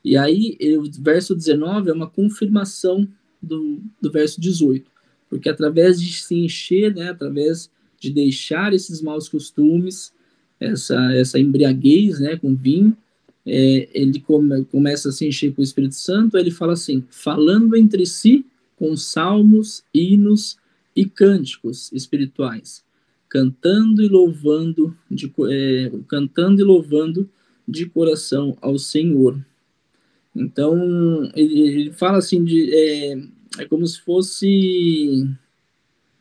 E 0.05 0.17
aí 0.17 0.57
o 0.79 0.89
verso 1.03 1.35
19 1.35 1.91
é 1.91 1.93
uma 1.93 2.09
confirmação 2.09 3.07
do, 3.43 3.83
do 4.01 4.11
verso 4.11 4.41
18, 4.41 4.89
porque 5.29 5.49
através 5.49 6.01
de 6.01 6.13
se 6.13 6.35
encher, 6.37 6.95
né, 6.95 7.11
através 7.11 7.71
de 8.01 8.11
deixar 8.11 8.73
esses 8.73 9.03
maus 9.03 9.29
costumes, 9.29 10.13
essa, 10.59 10.97
essa 11.13 11.39
embriaguez 11.39 12.19
né, 12.19 12.37
com 12.37 12.57
vinho, 12.57 12.97
é, 13.47 13.89
ele 13.93 14.21
come, 14.21 14.65
começa 14.65 15.11
a 15.11 15.13
se 15.13 15.27
encher 15.27 15.55
com 15.55 15.61
o 15.61 15.65
Espírito 15.65 15.95
Santo, 15.95 16.37
ele 16.37 16.51
fala 16.51 16.73
assim, 16.73 17.05
falando 17.11 17.77
entre 17.77 18.07
si 18.07 18.45
com 18.77 18.97
salmos, 18.97 19.85
hinos 19.95 20.57
e 20.97 21.05
cânticos 21.05 21.93
espirituais, 21.93 22.83
cantando 23.29 24.03
e 24.03 24.09
louvando 24.09 24.97
de, 25.11 25.33
é, 25.51 25.93
cantando 26.09 26.61
e 26.61 26.65
louvando 26.65 27.29
de 27.69 27.87
coração 27.87 28.57
ao 28.61 28.79
Senhor. 28.79 29.39
Então 30.35 31.31
ele, 31.35 31.61
ele 31.61 31.93
fala 31.93 32.19
assim 32.19 32.43
de 32.43 32.75
é, 32.75 33.19
é 33.59 33.65
como 33.67 33.87
se 33.87 34.01
fosse 34.01 35.29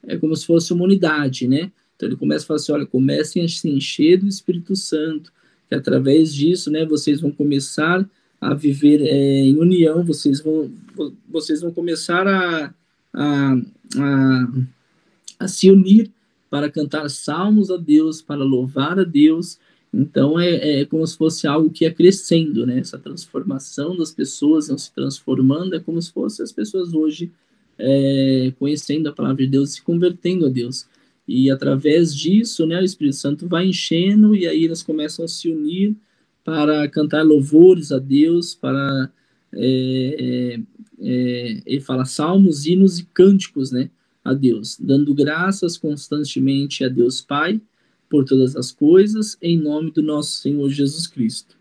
é 0.09 0.17
como 0.17 0.35
se 0.35 0.45
fosse 0.45 0.73
uma 0.73 0.83
unidade, 0.83 1.47
né? 1.47 1.71
Então 1.95 2.09
ele 2.09 2.15
começa 2.15 2.43
a 2.43 2.47
falar 2.47 2.57
assim, 2.57 2.71
olha, 2.71 2.85
comecem 2.85 3.45
a 3.45 3.47
se 3.47 3.69
encher 3.69 4.17
do 4.17 4.27
Espírito 4.27 4.75
Santo, 4.75 5.31
que 5.67 5.75
através 5.75 6.33
disso, 6.33 6.71
né, 6.71 6.83
vocês 6.85 7.21
vão 7.21 7.31
começar 7.31 8.09
a 8.41 8.53
viver 8.53 9.01
é, 9.01 9.41
em 9.41 9.55
união, 9.57 10.03
vocês 10.03 10.41
vão, 10.41 10.71
vocês 11.29 11.61
vão 11.61 11.71
começar 11.71 12.25
a, 12.27 12.73
a, 13.13 13.53
a, 13.97 14.47
a 15.39 15.47
se 15.47 15.69
unir 15.69 16.09
para 16.49 16.71
cantar 16.71 17.07
salmos 17.09 17.69
a 17.69 17.77
Deus, 17.77 18.21
para 18.21 18.43
louvar 18.43 18.97
a 18.97 19.03
Deus. 19.03 19.59
Então 19.93 20.39
é, 20.39 20.81
é 20.81 20.85
como 20.85 21.05
se 21.05 21.17
fosse 21.17 21.45
algo 21.45 21.69
que 21.69 21.85
é 21.85 21.91
crescendo, 21.91 22.65
né? 22.65 22.79
Essa 22.79 22.97
transformação 22.97 23.95
das 23.95 24.11
pessoas 24.11 24.69
vão 24.69 24.77
se 24.77 24.91
transformando, 24.91 25.75
é 25.75 25.79
como 25.79 26.01
se 26.01 26.11
fossem 26.11 26.43
as 26.43 26.51
pessoas 26.51 26.93
hoje 26.93 27.31
é, 27.79 28.53
conhecendo 28.59 29.07
a 29.07 29.13
palavra 29.13 29.43
de 29.43 29.47
Deus 29.47 29.71
e 29.71 29.73
se 29.75 29.81
convertendo 29.81 30.45
a 30.45 30.49
Deus. 30.49 30.85
E 31.27 31.49
através 31.49 32.13
disso, 32.13 32.65
né, 32.65 32.81
o 32.81 32.83
Espírito 32.83 33.15
Santo 33.15 33.47
vai 33.47 33.67
enchendo 33.67 34.35
e 34.35 34.47
aí 34.47 34.65
eles 34.65 34.83
começam 34.83 35.23
a 35.23 35.27
se 35.27 35.49
unir 35.49 35.95
para 36.43 36.87
cantar 36.89 37.23
louvores 37.23 37.91
a 37.91 37.99
Deus, 37.99 38.55
para 38.55 39.11
é, 39.53 40.15
é, 40.19 40.59
é, 40.99 41.61
ele 41.65 41.81
fala 41.81 42.05
salmos, 42.05 42.65
hinos 42.65 42.99
e 42.99 43.05
cânticos, 43.13 43.71
né, 43.71 43.89
a 44.23 44.33
Deus, 44.33 44.77
dando 44.79 45.13
graças 45.13 45.77
constantemente 45.77 46.83
a 46.83 46.89
Deus 46.89 47.21
Pai 47.21 47.61
por 48.09 48.25
todas 48.25 48.55
as 48.55 48.71
coisas, 48.71 49.37
em 49.41 49.57
nome 49.57 49.91
do 49.91 50.01
nosso 50.01 50.37
Senhor 50.41 50.67
Jesus 50.69 51.05
Cristo. 51.05 51.55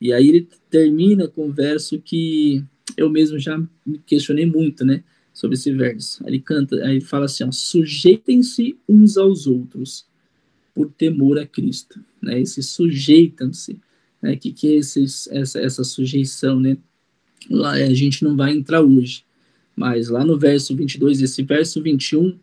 E 0.00 0.12
aí 0.12 0.28
ele 0.28 0.48
termina 0.68 1.26
com 1.26 1.46
um 1.46 1.52
verso 1.52 1.98
que 1.98 2.62
eu 2.96 3.08
mesmo 3.08 3.38
já 3.38 3.58
me 3.84 3.98
questionei 4.06 4.44
muito, 4.44 4.84
né? 4.84 5.02
Sobre 5.36 5.54
esse 5.54 5.70
verso. 5.70 6.26
Ele 6.26 6.40
canta, 6.40 6.76
aí 6.76 6.96
ele 6.96 7.00
fala 7.02 7.26
assim: 7.26 7.44
sujeitem-se 7.52 8.74
uns 8.88 9.18
aos 9.18 9.46
outros 9.46 10.06
por 10.74 10.90
temor 10.90 11.38
a 11.38 11.46
Cristo, 11.46 12.00
né? 12.22 12.40
Esse 12.40 12.62
sujeitam-se, 12.62 13.78
né? 14.22 14.34
Que 14.34 14.50
que 14.50 14.68
é 14.68 14.76
esse, 14.76 15.04
essa 15.30 15.60
essa 15.60 15.84
sujeição, 15.84 16.58
né? 16.58 16.78
Lá 17.50 17.72
a 17.72 17.92
gente 17.92 18.24
não 18.24 18.34
vai 18.34 18.52
entrar 18.52 18.80
hoje, 18.80 19.24
mas 19.76 20.08
lá 20.08 20.24
no 20.24 20.38
verso 20.38 20.74
22, 20.74 21.20
esse 21.20 21.42
verso 21.42 21.82
21, 21.82 22.38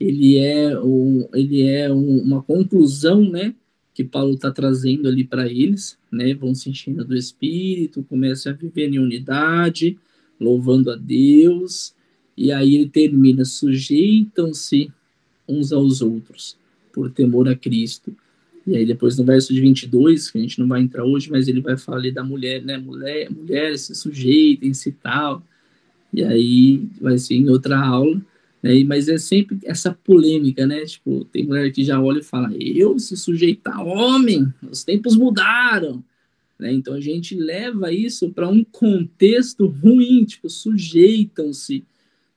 ele 0.00 0.38
é 0.38 0.74
o, 0.78 1.28
ele 1.34 1.62
é 1.64 1.92
um, 1.92 2.18
uma 2.22 2.42
conclusão, 2.42 3.28
né? 3.28 3.54
Que 3.92 4.02
Paulo 4.02 4.34
está 4.34 4.50
trazendo 4.50 5.06
ali 5.06 5.22
para 5.22 5.46
eles, 5.46 5.98
né? 6.10 6.32
Vão 6.32 6.54
se 6.54 6.70
enchendo 6.70 7.04
do 7.04 7.14
Espírito, 7.14 8.02
começam 8.04 8.52
a 8.52 8.56
viver 8.56 8.88
em 8.88 8.98
unidade, 8.98 9.98
louvando 10.40 10.90
a 10.90 10.96
Deus, 10.96 11.92
e 12.38 12.52
aí 12.52 12.76
ele 12.76 12.88
termina: 12.88 13.44
sujeitam-se 13.44 14.92
uns 15.48 15.72
aos 15.72 16.00
outros 16.00 16.56
por 16.92 17.10
temor 17.10 17.48
a 17.48 17.56
Cristo. 17.56 18.16
E 18.64 18.76
aí 18.76 18.86
depois 18.86 19.18
no 19.18 19.24
verso 19.24 19.52
de 19.52 19.60
22, 19.60 20.30
que 20.30 20.38
a 20.38 20.40
gente 20.40 20.58
não 20.60 20.68
vai 20.68 20.80
entrar 20.80 21.04
hoje, 21.04 21.30
mas 21.30 21.48
ele 21.48 21.60
vai 21.60 21.76
falar 21.76 21.98
ali 21.98 22.12
da 22.12 22.22
mulher, 22.22 22.62
né? 22.62 22.78
Mulher, 22.78 23.30
mulheres 23.30 23.82
se 23.82 23.94
sujeitem-se 23.94 24.92
tal. 24.92 25.42
E 26.12 26.22
aí 26.22 26.86
vai 27.00 27.18
ser 27.18 27.34
em 27.34 27.48
outra 27.48 27.78
aula, 27.78 28.20
né? 28.62 28.84
Mas 28.84 29.08
é 29.08 29.18
sempre 29.18 29.58
essa 29.64 29.92
polêmica, 29.92 30.66
né? 30.66 30.84
Tipo, 30.84 31.24
tem 31.24 31.44
mulher 31.44 31.72
que 31.72 31.82
já 31.82 32.00
olha 32.00 32.20
e 32.20 32.24
fala: 32.24 32.54
eu 32.54 32.98
se 32.98 33.16
sujeitar 33.16 33.84
homem, 33.84 34.46
os 34.70 34.84
tempos 34.84 35.16
mudaram. 35.16 36.04
Né? 36.58 36.72
Então 36.72 36.94
a 36.94 37.00
gente 37.00 37.34
leva 37.34 37.92
isso 37.92 38.30
para 38.30 38.48
um 38.48 38.62
contexto 38.64 39.66
ruim, 39.66 40.24
tipo, 40.24 40.48
sujeitam-se. 40.48 41.84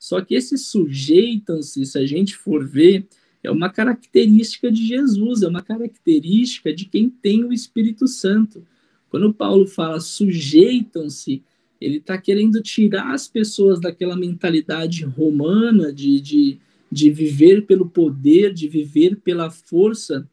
Só 0.02 0.20
que 0.20 0.34
esse 0.34 0.58
sujeitam-se, 0.58 1.86
se 1.86 2.00
a 2.00 2.04
gente 2.08 2.36
for 2.36 2.68
ver, 2.68 3.06
é 3.44 3.52
uma 3.52 3.70
característica 3.70 4.72
de 4.72 4.84
Jesus, 4.84 5.44
é 5.44 5.48
uma 5.48 5.62
característica 5.62 6.74
de 6.74 6.86
quem 6.86 7.08
tem 7.08 7.44
o 7.44 7.54
Espírito 7.54 8.08
Santo. 8.08 8.66
Quando 9.12 9.32
Paulo 9.32 9.68
fala 9.68 10.00
sujeitam-se, 10.00 11.44
ele 11.80 11.98
está 11.98 12.18
querendo 12.18 12.64
tirar 12.64 13.14
as 13.14 13.28
pessoas 13.28 13.80
daquela 13.80 14.16
mentalidade 14.16 15.06
romana 15.06 15.94
de, 15.94 16.20
de, 16.20 16.58
de 16.92 17.12
viver 17.12 17.68
pelo 17.68 17.88
poder, 17.88 18.56
de 18.56 18.68
viver 18.68 19.18
pela 19.18 19.52
força, 19.52 20.28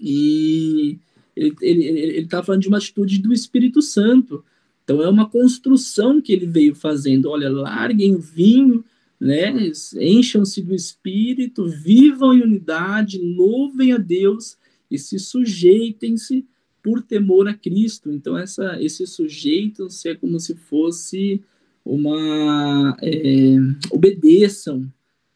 e 0.00 0.98
ele 1.36 2.20
está 2.20 2.42
falando 2.42 2.62
de 2.62 2.68
uma 2.68 2.78
atitude 2.78 3.18
do 3.18 3.34
Espírito 3.34 3.82
Santo. 3.82 4.42
Então 4.82 5.02
é 5.02 5.08
uma 5.10 5.28
construção 5.28 6.22
que 6.22 6.32
ele 6.32 6.46
veio 6.46 6.74
fazendo. 6.74 7.28
Olha, 7.28 7.50
larguem 7.50 8.14
o 8.14 8.18
vinho, 8.18 8.82
né? 9.20 9.52
Encham-se 10.00 10.62
do 10.62 10.74
Espírito, 10.74 11.66
vivam 11.66 12.34
em 12.34 12.42
unidade, 12.42 13.18
louvem 13.18 13.92
a 13.92 13.98
Deus 13.98 14.56
e 14.90 14.98
se 14.98 15.18
sujeitem-se 15.18 16.44
por 16.82 17.02
temor 17.02 17.48
a 17.48 17.54
Cristo. 17.54 18.12
Então, 18.12 18.36
essa, 18.36 18.80
esse 18.82 19.06
sujeitam-se 19.06 20.08
é 20.08 20.14
como 20.14 20.38
se 20.38 20.54
fosse 20.54 21.42
uma. 21.84 22.96
É, 23.00 23.56
obedeçam, 23.90 24.90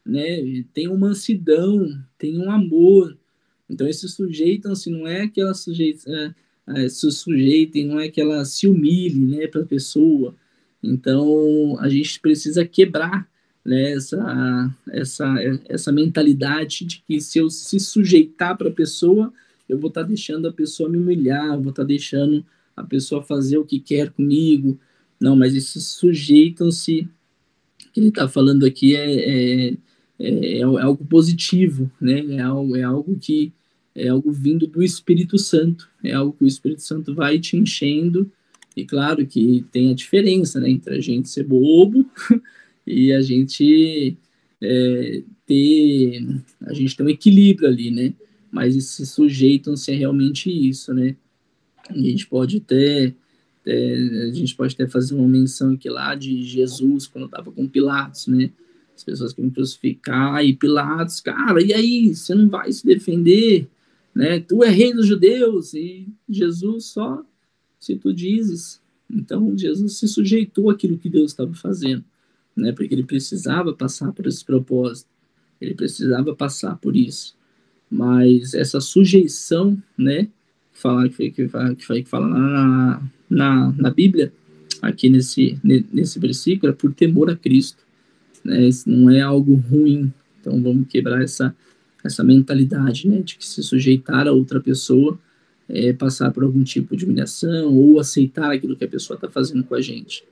né? 0.05 0.63
Tenham 0.73 0.97
mansidão, 0.97 1.99
tenham 2.17 2.51
amor. 2.51 3.17
Então, 3.69 3.87
esse 3.87 4.07
sujeitam-se 4.09 4.89
não 4.89 5.07
é 5.07 5.27
que 5.27 5.39
ela 5.39 5.53
sujeita, 5.53 6.09
é, 6.67 6.85
é, 6.85 6.89
se 6.89 7.11
sujeitem, 7.11 7.85
não 7.85 7.99
é 7.99 8.09
que 8.09 8.19
ela 8.19 8.43
se 8.43 8.67
humilhe 8.67 9.19
né, 9.19 9.47
para 9.47 9.61
a 9.61 9.65
pessoa. 9.65 10.35
Então, 10.81 11.77
a 11.79 11.87
gente 11.87 12.19
precisa 12.19 12.65
quebrar 12.65 13.28
né, 13.69 13.91
essa, 13.91 14.75
essa, 14.89 15.35
essa 15.69 15.91
mentalidade 15.91 16.85
de 16.85 17.03
que 17.07 17.21
se 17.21 17.37
eu 17.37 17.51
se 17.51 17.79
sujeitar 17.79 18.57
para 18.57 18.69
a 18.69 18.73
pessoa, 18.73 19.31
eu 19.67 19.77
vou 19.77 19.89
estar 19.89 20.01
tá 20.01 20.07
deixando 20.07 20.47
a 20.47 20.51
pessoa 20.51 20.89
me 20.89 20.97
humilhar, 20.97 21.55
vou 21.61 21.69
estar 21.69 21.83
tá 21.83 21.87
deixando 21.87 22.43
a 22.75 22.83
pessoa 22.83 23.21
fazer 23.21 23.59
o 23.59 23.63
que 23.63 23.79
quer 23.79 24.09
comigo. 24.09 24.79
Não, 25.21 25.35
mas 25.35 25.53
esses 25.53 25.85
sujeitam-se, 25.85 27.07
que 27.93 27.99
ele 27.99 28.09
está 28.09 28.27
falando 28.27 28.65
aqui 28.65 28.95
é, 28.95 29.69
é, 29.69 29.77
é, 30.19 30.57
é, 30.57 30.61
algo 30.63 31.05
positivo, 31.05 31.91
né? 32.01 32.25
É 32.37 32.41
algo, 32.41 32.75
é 32.75 32.81
algo 32.81 33.19
que 33.19 33.53
é 33.93 34.07
algo 34.07 34.31
vindo 34.31 34.65
do 34.65 34.81
Espírito 34.81 35.37
Santo, 35.37 35.87
é 36.03 36.13
algo 36.13 36.33
que 36.33 36.43
o 36.43 36.47
Espírito 36.47 36.81
Santo 36.81 37.13
vai 37.13 37.37
te 37.37 37.55
enchendo, 37.55 38.31
e 38.75 38.83
claro 38.85 39.27
que 39.27 39.63
tem 39.71 39.91
a 39.91 39.95
diferença 39.95 40.59
né, 40.59 40.69
entre 40.69 40.95
a 40.95 41.01
gente 41.01 41.29
ser 41.29 41.43
bobo 41.43 42.09
e 42.89 43.13
a 43.13 43.21
gente 43.21 44.17
é, 44.59 45.21
ter 45.45 46.25
a 46.61 46.73
gente 46.73 46.97
tem 46.97 47.05
um 47.05 47.09
equilíbrio 47.09 47.69
ali, 47.69 47.91
né? 47.91 48.13
Mas 48.51 48.83
se 48.83 49.05
sujeitam-se 49.05 49.91
a 49.91 49.95
realmente 49.95 50.49
isso, 50.49 50.91
né? 50.91 51.15
A 51.87 51.97
gente 51.97 52.25
pode 52.25 52.57
até, 52.57 53.13
a 53.65 54.33
gente 54.33 54.55
pode 54.55 54.73
até 54.73 54.87
fazer 54.87 55.13
uma 55.13 55.27
menção 55.27 55.73
aqui 55.73 55.87
lá 55.87 56.15
de 56.15 56.41
Jesus 56.43 57.05
quando 57.05 57.25
estava 57.25 57.51
com 57.51 57.67
Pilatos, 57.67 58.25
né? 58.25 58.49
As 58.95 59.03
pessoas 59.03 59.33
querem 59.33 59.51
crucificar 59.51 60.43
e 60.43 60.55
Pilatos, 60.55 61.21
cara, 61.21 61.63
e 61.63 61.71
aí, 61.71 62.13
você 62.13 62.33
não 62.33 62.49
vai 62.49 62.71
se 62.71 62.85
defender, 62.85 63.67
né? 64.15 64.39
Tu 64.39 64.63
é 64.63 64.69
rei 64.69 64.93
dos 64.93 65.05
judeus 65.05 65.75
e 65.75 66.07
Jesus 66.27 66.85
só 66.85 67.23
se 67.79 67.95
tu 67.95 68.11
dizes. 68.11 68.81
Então 69.09 69.55
Jesus 69.55 69.97
se 69.97 70.07
sujeitou 70.07 70.71
àquilo 70.71 70.97
que 70.97 71.09
Deus 71.09 71.31
estava 71.31 71.53
fazendo 71.53 72.03
né? 72.59 72.71
Porque 72.71 72.93
ele 72.93 73.03
precisava 73.03 73.73
passar 73.73 74.11
por 74.11 74.27
esse 74.27 74.43
propósito, 74.43 75.07
ele 75.59 75.73
precisava 75.73 76.35
passar 76.35 76.77
por 76.77 76.95
isso. 76.95 77.35
Mas 77.89 78.53
essa 78.53 78.79
sujeição, 78.79 79.81
né? 79.97 80.27
Falar 80.73 81.09
que, 81.09 81.31
que, 81.31 81.47
que, 81.47 82.03
que 82.03 82.09
fala 82.09 82.27
na, 82.27 83.01
na, 83.29 83.73
na 83.77 83.89
Bíblia, 83.89 84.31
aqui 84.81 85.09
nesse, 85.09 85.59
nesse 85.63 86.19
versículo, 86.19 86.71
é 86.71 86.75
por 86.75 86.93
temor 86.93 87.29
a 87.29 87.35
Cristo. 87.35 87.83
Né? 88.43 88.67
Isso 88.67 88.89
não 88.89 89.09
é 89.09 89.19
algo 89.19 89.55
ruim. 89.55 90.13
Então 90.39 90.61
vamos 90.61 90.87
quebrar 90.87 91.21
essa, 91.21 91.53
essa 92.03 92.23
mentalidade 92.23 93.09
né? 93.09 93.21
de 93.21 93.35
que 93.35 93.45
se 93.45 93.61
sujeitar 93.61 94.27
a 94.27 94.31
outra 94.31 94.61
pessoa 94.61 95.19
é 95.67 95.91
passar 95.91 96.31
por 96.31 96.43
algum 96.43 96.63
tipo 96.63 96.95
de 96.95 97.05
humilhação 97.05 97.73
ou 97.73 97.99
aceitar 97.99 98.51
aquilo 98.51 98.75
que 98.75 98.85
a 98.85 98.87
pessoa 98.87 99.15
está 99.15 99.29
fazendo 99.29 99.63
com 99.63 99.75
a 99.75 99.81
gente 99.81 100.23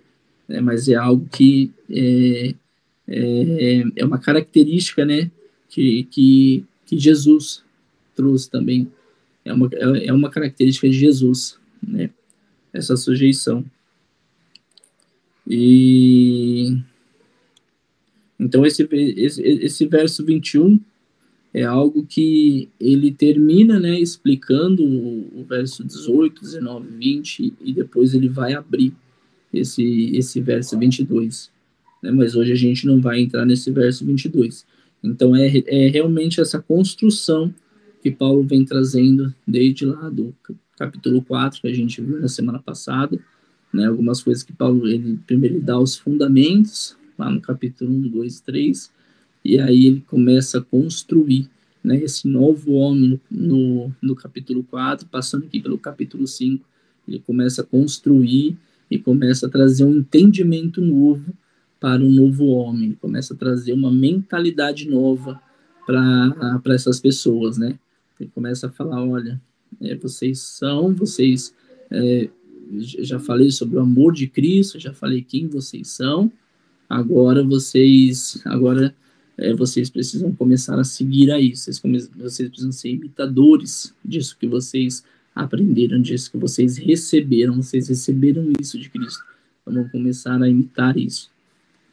né, 0.48 0.62
mas 0.62 0.88
é 0.88 0.96
algo 0.96 1.28
que 1.32 1.72
é, 1.90 2.54
é, 3.08 3.84
é, 3.96 4.06
uma 4.06 4.18
característica 4.18 5.06
né, 5.06 5.30
que, 5.70 6.04
que, 6.10 6.66
que 6.86 6.98
Jesus 6.98 7.64
trouxe 8.16 8.50
também. 8.50 8.92
É 9.44 9.54
uma, 9.54 9.70
é 9.74 10.14
uma 10.14 10.30
característica 10.30 10.90
de 10.90 10.98
Jesus, 10.98 11.58
né, 11.86 12.10
essa 12.74 12.96
sujeição. 12.96 13.66
E 15.46 16.78
então 18.40 18.66
esse, 18.66 18.88
esse, 18.92 19.42
esse 19.42 19.86
verso 19.88 20.24
21 20.24 20.80
é 21.54 21.64
algo 21.64 22.06
que 22.06 22.70
ele 22.80 23.12
termina, 23.12 23.80
né, 23.80 24.00
explicando 24.00 24.84
o, 24.84 25.42
o 25.42 25.46
verso 25.46 25.84
18, 25.84 26.42
19, 26.42 26.88
20 26.90 27.54
e 27.62 27.74
depois 27.74 28.14
ele 28.14 28.30
vai 28.30 28.54
abrir 28.54 28.94
esse, 29.58 30.16
esse 30.16 30.42
verso 30.42 30.78
22. 30.78 31.52
Né? 32.02 32.12
Mas 32.12 32.36
hoje 32.36 32.52
a 32.52 32.56
gente 32.56 32.86
não 32.86 33.02
vai 33.02 33.22
entrar 33.22 33.46
nesse 33.46 33.72
verso 33.72 34.06
22. 34.06 34.66
Então 35.04 35.36
é, 35.36 35.52
é 35.68 35.88
realmente 35.90 36.42
essa 36.42 36.60
construção 36.60 37.54
que 38.02 38.12
Paulo 38.12 38.44
vem 38.44 38.64
trazendo 38.64 39.34
desde 39.46 39.86
lá 39.86 40.10
do 40.10 40.34
capítulo 40.78 41.22
4, 41.22 41.62
que 41.62 41.68
a 41.68 41.74
gente 41.74 42.02
viu 42.02 42.20
na 42.20 42.28
semana 42.28 42.60
passada, 42.60 43.20
né? 43.74 43.88
algumas 43.88 44.22
coisas 44.22 44.44
que 44.44 44.54
Paulo, 44.54 44.88
ele 44.88 45.20
primeiro 45.26 45.56
ele 45.56 45.64
dá 45.64 45.80
os 45.80 45.98
fundamentos, 45.98 46.96
lá 47.18 47.30
no 47.30 47.42
capítulo 47.42 47.92
1, 47.92 48.10
2, 48.10 48.40
3, 48.42 48.92
e 49.44 49.60
aí 49.60 49.88
ele 49.88 50.04
começa 50.08 50.60
a 50.60 50.62
construir 50.62 51.50
né, 51.84 51.98
esse 51.98 52.28
novo 52.28 52.74
homem 52.74 53.20
no, 53.30 53.92
no 54.02 54.16
capítulo 54.16 54.64
4, 54.64 55.08
passando 55.08 55.46
aqui 55.46 55.60
pelo 55.60 55.78
capítulo 55.78 56.28
5, 56.28 56.64
ele 57.08 57.20
começa 57.20 57.62
a 57.62 57.66
construir 57.66 58.58
e 58.90 58.98
começa 58.98 59.48
a 59.48 59.50
trazer 59.50 59.84
um 59.84 59.98
entendimento 59.98 60.82
novo 60.82 61.34
para 61.80 62.04
o 62.04 62.10
novo 62.10 62.46
homem, 62.48 62.98
começa 63.00 63.34
a 63.34 63.38
trazer 63.38 63.74
uma 63.74 63.92
mentalidade 63.92 64.90
nova 64.90 65.40
para 65.86 66.74
essas 66.74 67.00
pessoas, 67.00 67.58
né? 67.58 67.78
Ele 68.20 68.30
começa 68.34 68.68
a 68.68 68.72
falar, 68.72 69.04
olha, 69.06 69.40
é, 69.82 69.96
vocês 69.96 70.40
são, 70.40 70.94
vocês, 70.94 71.54
é, 71.92 72.30
já 72.80 73.20
falei 73.20 73.52
sobre 73.52 73.78
o 73.78 73.82
amor 73.82 74.14
de 74.14 74.28
Cristo, 74.28 74.80
já 74.80 74.94
falei 74.94 75.22
quem 75.22 75.48
vocês 75.48 75.88
são, 75.90 76.32
agora 76.90 77.44
vocês, 77.44 78.42
agora 78.46 78.94
é, 79.38 79.54
vocês 79.54 79.90
precisam 79.90 80.34
começar 80.34 80.80
a 80.80 80.84
seguir 80.84 81.32
a 81.32 81.40
isso, 81.40 81.72
vocês, 81.72 82.10
vocês 82.16 82.50
precisam 82.50 82.72
ser 82.72 82.90
imitadores 82.90 83.94
disso 84.04 84.36
que 84.40 84.48
vocês 84.48 85.04
aprenderam 85.38 86.02
disso, 86.02 86.32
que 86.32 86.38
vocês 86.38 86.78
receberam, 86.78 87.62
vocês 87.62 87.88
receberam 87.88 88.52
isso 88.60 88.78
de 88.80 88.90
Cristo. 88.90 89.24
Então 89.62 89.74
vamos 89.74 89.92
começar 89.92 90.42
a 90.42 90.50
imitar 90.50 90.98
isso. 90.98 91.30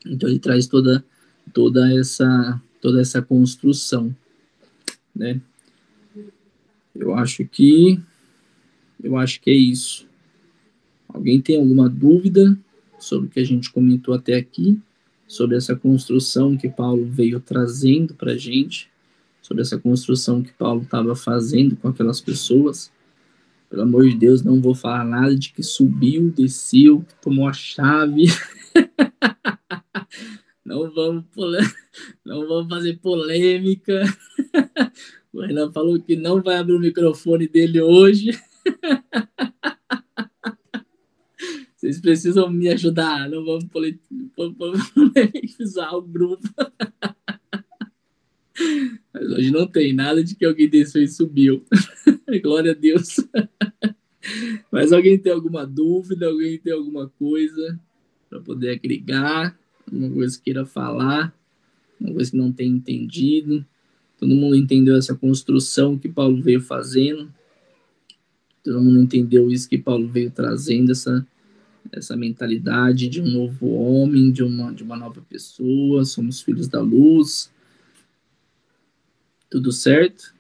Então 0.07 0.29
ele 0.29 0.39
traz 0.39 0.66
toda 0.66 1.05
toda 1.53 1.93
essa 1.95 2.61
toda 2.81 3.01
essa 3.01 3.21
construção, 3.21 4.14
né? 5.14 5.41
Eu 6.95 7.14
acho 7.14 7.45
que 7.45 8.01
eu 9.03 9.16
acho 9.16 9.41
que 9.41 9.51
é 9.51 9.55
isso. 9.55 10.07
Alguém 11.09 11.41
tem 11.41 11.57
alguma 11.57 11.89
dúvida 11.89 12.59
sobre 12.99 13.27
o 13.27 13.31
que 13.31 13.41
a 13.41 13.45
gente 13.45 13.71
comentou 13.71 14.14
até 14.14 14.37
aqui, 14.37 14.81
sobre 15.29 15.57
essa 15.57 15.77
construção 15.77 16.57
que 16.57 16.69
Paulo 16.69 17.05
veio 17.05 17.39
trazendo 17.41 18.14
para 18.14 18.33
a 18.33 18.37
gente, 18.37 18.89
sobre 19.43 19.62
essa 19.62 19.79
construção 19.79 20.43
que 20.43 20.53
Paulo 20.53 20.83
estava 20.83 21.14
fazendo 21.14 21.77
com 21.77 21.89
aquelas 21.89 22.21
pessoas? 22.21 22.91
Pelo 23.75 23.83
amor 23.83 24.09
de 24.09 24.14
Deus, 24.14 24.41
não 24.41 24.62
vou 24.62 24.72
falar 24.72 25.05
nada 25.05 25.35
de 25.35 25.53
que 25.53 25.61
subiu, 25.61 26.31
desceu, 26.31 27.05
tomou 27.20 27.49
a 27.49 27.53
chave. 27.53 28.27
não 30.64 30.95
vamos 30.95 31.25
não 32.25 32.47
vamos 32.47 32.68
fazer 32.68 33.01
polêmica. 33.01 34.05
O 35.33 35.41
Renan 35.41 35.72
falou 35.72 36.01
que 36.01 36.14
não 36.14 36.41
vai 36.41 36.59
abrir 36.59 36.75
o 36.75 36.79
microfone 36.79 37.49
dele 37.49 37.81
hoje. 37.81 38.41
Vocês 41.75 42.01
precisam 42.01 42.49
me 42.49 42.68
ajudar, 42.68 43.29
não 43.29 43.45
vamos 43.45 43.64
usar 45.59 45.91
o 45.91 46.03
grupo. 46.03 46.49
Mas 49.13 49.31
hoje 49.31 49.51
não 49.51 49.67
tem 49.67 49.93
nada 49.93 50.23
de 50.23 50.35
que 50.35 50.45
alguém 50.45 50.69
desceu 50.69 51.03
e 51.03 51.09
subiu. 51.09 51.65
Glória 52.43 52.73
a 52.73 52.75
Deus. 52.75 53.17
Mas 54.71 54.93
alguém 54.93 55.19
tem 55.19 55.33
alguma 55.33 55.67
dúvida? 55.67 56.27
Alguém 56.27 56.59
tem 56.59 56.73
alguma 56.73 57.09
coisa 57.09 57.79
para 58.31 58.41
poder 58.41 58.71
agregar? 58.71 59.59
Alguma 59.87 60.11
coisa 60.11 60.39
que 60.39 60.45
queira 60.45 60.65
falar? 60.65 61.35
Uma 62.01 62.15
coisa 62.15 62.31
que 62.31 62.37
não 62.37 62.53
tem 62.53 62.71
entendido? 62.71 63.65
Todo 64.19 64.35
mundo 64.35 64.57
entendeu 64.57 64.97
essa 64.97 65.15
construção 65.15 65.99
que 65.99 66.09
Paulo 66.09 66.41
veio 66.41 66.61
fazendo? 66.61 67.33
Todo 68.63 68.83
mundo 68.83 69.01
entendeu 69.01 69.51
isso 69.51 69.69
que 69.69 69.77
Paulo 69.77 70.09
veio 70.09 70.31
trazendo, 70.31 70.93
essa, 70.93 71.27
essa 71.93 72.17
mentalidade 72.17 73.09
de 73.09 73.21
um 73.21 73.27
novo 73.27 73.69
homem, 73.75 74.33
de 74.33 74.43
uma, 74.43 74.73
de 74.73 74.83
uma 74.83 74.97
nova 74.97 75.21
pessoa, 75.29 76.05
somos 76.05 76.41
filhos 76.41 76.67
da 76.67 76.81
luz. 76.81 77.53
Tudo 79.55 79.71
certo? 79.71 80.35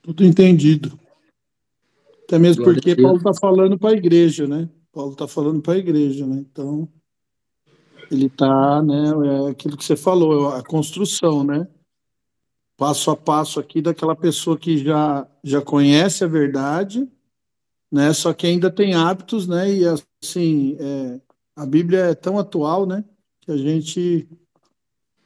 Tudo 0.00 0.24
entendido. 0.24 0.96
Até 2.22 2.38
mesmo 2.38 2.62
Glória 2.62 2.80
porque 2.80 3.02
Paulo 3.02 3.16
está 3.18 3.34
falando 3.34 3.76
para 3.76 3.90
a 3.90 3.96
igreja, 3.98 4.46
né? 4.46 4.68
Paulo 4.92 5.10
está 5.10 5.26
falando 5.26 5.60
para 5.60 5.74
a 5.74 5.78
igreja, 5.78 6.24
né? 6.24 6.36
Então, 6.48 6.88
ele 8.12 8.26
está, 8.26 8.80
né? 8.80 9.08
É 9.08 9.50
aquilo 9.50 9.76
que 9.76 9.84
você 9.84 9.96
falou, 9.96 10.50
a 10.50 10.62
construção, 10.62 11.42
né? 11.42 11.66
passo 12.76 13.10
a 13.10 13.16
passo 13.16 13.58
aqui 13.58 13.82
daquela 13.82 14.14
pessoa 14.14 14.56
que 14.56 14.78
já, 14.78 15.26
já 15.42 15.60
conhece 15.60 16.22
a 16.22 16.28
verdade, 16.28 17.10
né? 17.90 18.12
Só 18.12 18.32
que 18.32 18.46
ainda 18.46 18.70
tem 18.70 18.94
hábitos, 18.94 19.48
né? 19.48 19.68
E 19.68 19.82
assim, 20.22 20.76
é, 20.78 21.20
a 21.56 21.66
Bíblia 21.66 22.04
é 22.04 22.14
tão 22.14 22.38
atual, 22.38 22.86
né? 22.86 23.04
Que 23.40 23.50
a 23.50 23.56
gente 23.56 24.28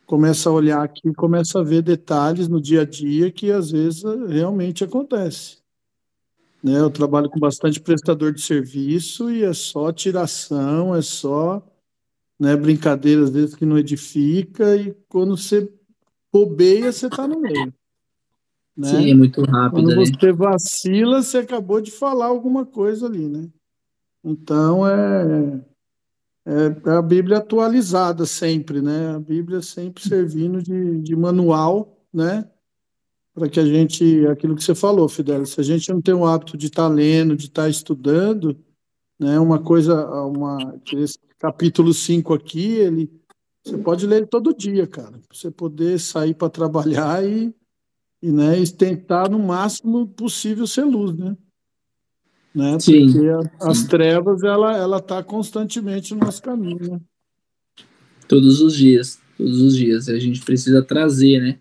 começa 0.08 0.48
a 0.48 0.52
olhar 0.52 0.82
aqui, 0.82 1.12
começa 1.12 1.60
a 1.60 1.62
ver 1.62 1.82
detalhes 1.82 2.48
no 2.48 2.62
dia 2.62 2.80
a 2.80 2.84
dia 2.84 3.30
que 3.30 3.52
às 3.52 3.70
vezes 3.70 4.02
realmente 4.26 4.82
acontece. 4.82 5.58
Né? 6.64 6.80
Eu 6.80 6.88
trabalho 6.88 7.28
com 7.28 7.38
bastante 7.38 7.78
prestador 7.78 8.32
de 8.32 8.40
serviço 8.40 9.30
e 9.30 9.44
é 9.44 9.52
só 9.52 9.92
tiração, 9.92 10.94
é 10.94 11.02
só 11.02 11.62
né, 12.40 12.56
brincadeira 12.56 13.22
às 13.22 13.28
vezes 13.28 13.54
que 13.54 13.66
não 13.66 13.76
edifica 13.76 14.76
e 14.76 14.96
quando 15.10 15.36
você 15.36 15.70
bobeia, 16.32 16.90
você 16.90 17.06
está 17.06 17.28
no 17.28 17.38
meio. 17.38 17.74
Né? 18.74 18.88
Sim, 18.88 19.10
é 19.10 19.14
muito 19.14 19.42
rápido. 19.42 19.82
Quando 19.82 19.94
né? 19.94 20.06
você 20.06 20.32
vacila, 20.32 21.22
você 21.22 21.38
acabou 21.38 21.82
de 21.82 21.90
falar 21.90 22.26
alguma 22.26 22.64
coisa 22.64 23.04
ali, 23.04 23.28
né? 23.28 23.46
Então 24.24 24.86
é, 24.86 25.60
é, 26.48 26.90
a 26.90 27.02
Bíblia 27.02 27.36
atualizada 27.36 28.24
sempre, 28.24 28.80
né? 28.80 29.10
A 29.14 29.20
Bíblia 29.20 29.60
sempre 29.60 30.02
servindo 30.02 30.62
de, 30.62 30.98
de 31.02 31.14
manual, 31.14 32.02
né? 32.10 32.50
Para 33.34 33.50
que 33.50 33.60
a 33.60 33.66
gente, 33.66 34.26
aquilo 34.26 34.56
que 34.56 34.64
você 34.64 34.74
falou, 34.74 35.06
Fidel, 35.10 35.44
se 35.44 35.60
a 35.60 35.62
gente 35.62 35.92
não 35.92 36.00
tem 36.00 36.14
o 36.14 36.24
hábito 36.24 36.56
de 36.56 36.68
estar 36.68 36.88
tá 36.88 36.94
lendo, 36.94 37.36
de 37.36 37.46
estar 37.46 37.64
tá 37.64 37.68
estudando, 37.68 38.56
né? 39.18 39.38
Uma 39.38 39.58
coisa, 39.58 40.06
uma, 40.24 40.80
esse 40.94 41.18
capítulo 41.38 41.92
5 41.92 42.32
aqui, 42.32 42.76
ele 42.76 43.10
você 43.62 43.76
pode 43.76 44.06
ler 44.06 44.16
ele 44.18 44.26
todo 44.26 44.56
dia, 44.56 44.86
cara, 44.86 45.18
para 45.18 45.36
você 45.36 45.50
poder 45.50 46.00
sair 46.00 46.32
para 46.32 46.48
trabalhar 46.48 47.22
e, 47.22 47.54
e, 48.22 48.32
né, 48.32 48.58
e 48.58 48.66
tentar 48.66 49.28
no 49.28 49.38
máximo 49.38 50.08
possível 50.08 50.66
ser 50.66 50.84
luz, 50.84 51.14
né? 51.14 51.36
Né? 52.54 52.78
Sim. 52.80 53.12
Porque 53.12 53.28
a, 53.28 53.68
as 53.70 53.84
trevas 53.84 54.42
ela 54.42 54.76
ela 54.76 55.00
tá 55.00 55.22
constantemente 55.22 56.14
no 56.14 56.20
nosso 56.20 56.42
caminho, 56.42 56.92
né? 56.92 57.00
Todos 58.26 58.60
os 58.60 58.76
dias, 58.76 59.18
todos 59.36 59.60
os 59.60 59.76
dias. 59.76 60.08
A 60.08 60.18
gente 60.18 60.42
precisa 60.42 60.82
trazer, 60.82 61.40
né? 61.40 61.58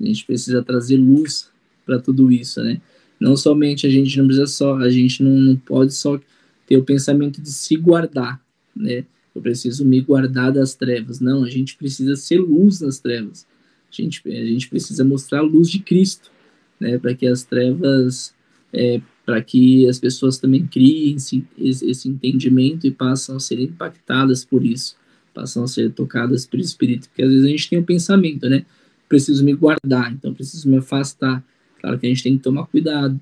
A 0.00 0.04
gente 0.04 0.24
precisa 0.24 0.62
trazer 0.62 0.96
luz 0.96 1.50
para 1.84 1.98
tudo 1.98 2.30
isso, 2.30 2.62
né? 2.62 2.80
Não 3.20 3.36
somente 3.36 3.86
a 3.86 3.90
gente 3.90 4.16
não 4.18 4.26
precisa 4.26 4.46
só, 4.46 4.76
a 4.76 4.88
gente 4.88 5.22
não, 5.22 5.32
não 5.32 5.56
pode 5.56 5.92
só 5.94 6.20
ter 6.66 6.76
o 6.76 6.84
pensamento 6.84 7.40
de 7.40 7.50
se 7.50 7.76
guardar, 7.76 8.40
né? 8.74 9.04
eu 9.38 9.42
preciso 9.42 9.84
me 9.84 10.00
guardar 10.00 10.52
das 10.52 10.74
trevas. 10.74 11.20
Não, 11.20 11.44
a 11.44 11.50
gente 11.50 11.76
precisa 11.76 12.16
ser 12.16 12.38
luz 12.38 12.80
nas 12.80 12.98
trevas. 12.98 13.46
A 13.90 14.02
gente, 14.02 14.20
a 14.26 14.44
gente 14.44 14.68
precisa 14.68 15.04
mostrar 15.04 15.38
a 15.38 15.42
luz 15.42 15.70
de 15.70 15.78
Cristo, 15.78 16.30
né, 16.78 16.98
para 16.98 17.14
que 17.14 17.26
as 17.26 17.42
trevas, 17.42 18.34
é, 18.72 19.00
para 19.28 19.42
que 19.42 19.86
as 19.86 19.98
pessoas 19.98 20.38
também 20.38 20.66
criem 20.66 21.16
esse, 21.16 21.44
esse 21.58 22.08
entendimento 22.08 22.86
e 22.86 22.90
passam 22.90 23.36
a 23.36 23.40
ser 23.40 23.60
impactadas 23.60 24.42
por 24.42 24.64
isso, 24.64 24.96
passam 25.34 25.64
a 25.64 25.68
ser 25.68 25.92
tocadas 25.92 26.46
pelo 26.46 26.62
Espírito, 26.62 27.10
porque 27.10 27.22
às 27.22 27.28
vezes 27.28 27.44
a 27.44 27.48
gente 27.50 27.68
tem 27.68 27.78
o 27.78 27.82
um 27.82 27.84
pensamento, 27.84 28.48
né, 28.48 28.64
preciso 29.06 29.44
me 29.44 29.52
guardar, 29.52 30.10
então 30.14 30.32
preciso 30.32 30.66
me 30.66 30.78
afastar. 30.78 31.44
Claro 31.78 31.98
que 31.98 32.06
a 32.06 32.08
gente 32.08 32.22
tem 32.22 32.38
que 32.38 32.42
tomar 32.42 32.64
cuidado, 32.68 33.20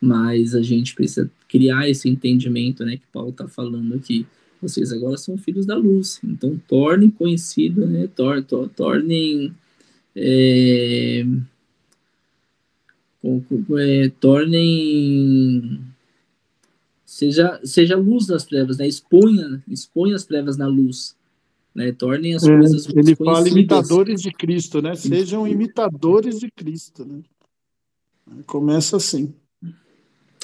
mas 0.00 0.56
a 0.56 0.60
gente 0.60 0.92
precisa 0.92 1.30
criar 1.48 1.88
esse 1.88 2.08
entendimento, 2.08 2.84
né, 2.84 2.96
que 2.96 3.06
Paulo 3.12 3.30
está 3.30 3.46
falando 3.46 3.94
aqui 3.94 4.26
vocês 4.60 4.90
agora 4.92 5.18
são 5.18 5.36
filhos 5.36 5.66
da 5.66 5.76
luz. 5.76 6.18
Então, 6.24 6.58
tornem 6.66 7.10
conhecido, 7.10 7.86
né? 7.86 8.08
Tor, 8.16 8.42
tor, 8.42 8.66
tornem. 8.70 9.52
É, 10.16 11.22
é, 13.78 14.08
tornem. 14.20 15.80
Seja, 17.04 17.60
seja 17.64 17.96
luz 17.96 18.26
das 18.26 18.44
trevas, 18.44 18.78
né? 18.78 18.86
Exponha, 18.86 19.62
exponha 19.68 20.16
as 20.16 20.24
trevas 20.24 20.56
na 20.56 20.66
luz. 20.66 21.16
Né? 21.74 21.92
Tornem 21.92 22.34
as 22.34 22.44
é, 22.44 22.56
coisas 22.56 22.88
Ele 22.88 23.16
fala 23.16 23.48
imitadores 23.48 24.20
de 24.20 24.30
Cristo, 24.30 24.82
né? 24.82 24.94
Sejam 24.94 25.46
imitadores 25.46 26.38
de 26.38 26.50
Cristo, 26.50 27.04
né? 27.04 27.22
Começa 28.46 28.96
assim. 28.96 29.34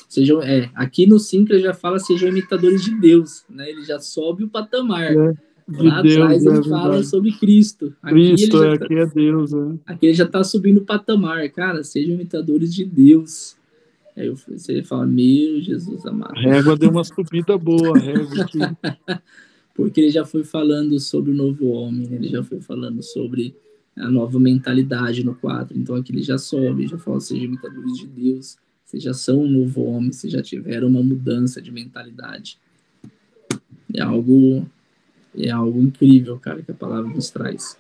Sejam, 0.09 0.43
é, 0.43 0.71
aqui 0.75 1.07
no 1.07 1.21
5 1.21 1.53
ele 1.53 1.63
já 1.63 1.73
fala 1.73 1.99
sejam 2.01 2.29
imitadores 2.29 2.83
de 2.83 2.95
Deus, 3.01 3.45
né? 3.49 3.71
Ele 3.71 3.85
já 3.85 4.01
sobe 4.01 4.43
o 4.43 4.49
patamar. 4.49 5.13
É, 5.13 5.35
de 5.71 5.87
Lá 5.87 6.03
Deus, 6.03 6.17
atrás 6.17 6.47
ele 6.47 6.59
é 6.59 6.63
fala 6.65 7.03
sobre 7.03 7.33
Cristo. 7.33 7.95
Aqui 8.03 8.15
Cristo, 8.15 8.63
é, 8.63 8.79
tá, 8.79 8.85
aqui 8.85 8.95
é 8.95 9.07
Deus. 9.07 9.53
É. 9.53 9.75
Aqui 9.87 10.07
ele 10.07 10.15
já 10.15 10.25
está 10.25 10.43
subindo 10.45 10.79
o 10.79 10.85
patamar. 10.85 11.49
Cara, 11.51 11.83
sejam 11.85 12.15
imitadores 12.15 12.75
de 12.75 12.85
Deus. 12.85 13.57
Aí 14.17 14.29
você 14.29 14.83
fala, 14.83 15.07
meu 15.07 15.61
Jesus 15.61 16.05
amado. 16.05 16.37
A 16.37 16.41
régua 16.41 16.77
deu 16.77 16.91
uma 16.91 17.05
subida 17.05 17.57
boa, 17.57 17.99
régua 17.99 18.43
aqui. 18.43 18.59
Porque 19.75 20.01
ele 20.01 20.11
já 20.11 20.27
foi 20.27 20.45
falando 20.45 20.99
sobre 20.99 21.31
o 21.31 21.35
novo 21.35 21.69
homem, 21.69 22.07
né? 22.07 22.17
ele 22.17 22.29
já 22.29 22.43
foi 22.43 22.61
falando 22.61 23.03
sobre 23.03 23.55
a 23.97 24.11
nova 24.11 24.39
mentalidade 24.39 25.25
no 25.25 25.35
4. 25.35 25.79
Então 25.79 25.95
aqui 25.95 26.13
ele 26.13 26.23
já 26.23 26.37
sobe, 26.37 26.87
já 26.87 26.99
fala, 26.99 27.21
sejam 27.21 27.45
imitadores 27.45 27.97
de 27.97 28.07
Deus 28.07 28.59
vocês 28.91 29.05
já 29.05 29.15
são 29.15 29.45
um 29.45 29.49
novo 29.49 29.85
homem, 29.85 30.11
vocês 30.11 30.33
já 30.33 30.43
tiveram 30.43 30.89
uma 30.89 31.01
mudança 31.01 31.63
de 31.63 31.71
mentalidade. 31.71 32.59
É 33.95 34.03
algo, 34.03 34.69
é 35.37 35.51
algo 35.51 35.81
incrível, 35.81 36.39
cara, 36.39 36.63
que 36.63 36.71
a 36.71 36.75
palavra 36.75 37.09
nos 37.09 37.31
traz. 37.31 37.77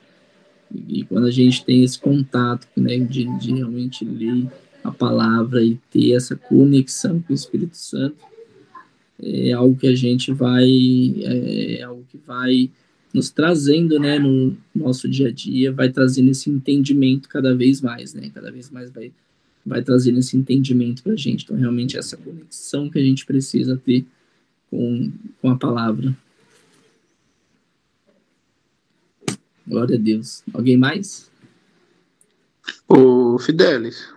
E, 0.72 1.00
e 1.00 1.04
quando 1.04 1.26
a 1.26 1.30
gente 1.30 1.64
tem 1.64 1.82
esse 1.82 1.98
contato, 1.98 2.66
né, 2.76 2.98
de, 2.98 3.24
de 3.38 3.54
realmente 3.54 4.04
ler 4.04 4.46
a 4.82 4.90
palavra 4.90 5.62
e 5.62 5.78
ter 5.90 6.12
essa 6.12 6.36
conexão 6.36 7.20
com 7.20 7.32
o 7.32 7.36
Espírito 7.36 7.76
Santo, 7.76 8.24
é 9.22 9.52
algo 9.52 9.76
que 9.76 9.86
a 9.86 9.94
gente 9.94 10.32
vai, 10.32 10.64
é, 10.64 11.80
é 11.80 11.82
algo 11.82 12.04
que 12.08 12.18
vai 12.26 12.70
nos 13.12 13.30
trazendo, 13.30 13.98
né, 13.98 14.18
no 14.18 14.56
nosso 14.74 15.08
dia 15.08 15.28
a 15.28 15.32
dia, 15.32 15.72
vai 15.72 15.90
trazendo 15.90 16.30
esse 16.30 16.48
entendimento 16.48 17.28
cada 17.28 17.54
vez 17.54 17.80
mais, 17.80 18.14
né, 18.14 18.30
cada 18.32 18.50
vez 18.50 18.70
mais 18.70 18.90
vai 18.90 19.12
vai 19.64 19.82
trazendo 19.82 20.18
esse 20.18 20.36
entendimento 20.36 21.02
para 21.02 21.12
a 21.12 21.16
gente. 21.16 21.44
Então, 21.44 21.56
realmente, 21.56 21.96
essa 21.96 22.16
conexão 22.16 22.88
que 22.88 22.98
a 22.98 23.02
gente 23.02 23.26
precisa 23.26 23.76
ter 23.76 24.04
com, 24.70 25.12
com 25.40 25.50
a 25.50 25.56
palavra. 25.56 26.16
Glória 29.70 29.96
a 29.96 30.00
Deus. 30.00 30.42
Alguém 30.52 30.76
mais? 30.76 31.30
O 32.88 33.38
Fidelis. 33.38 34.12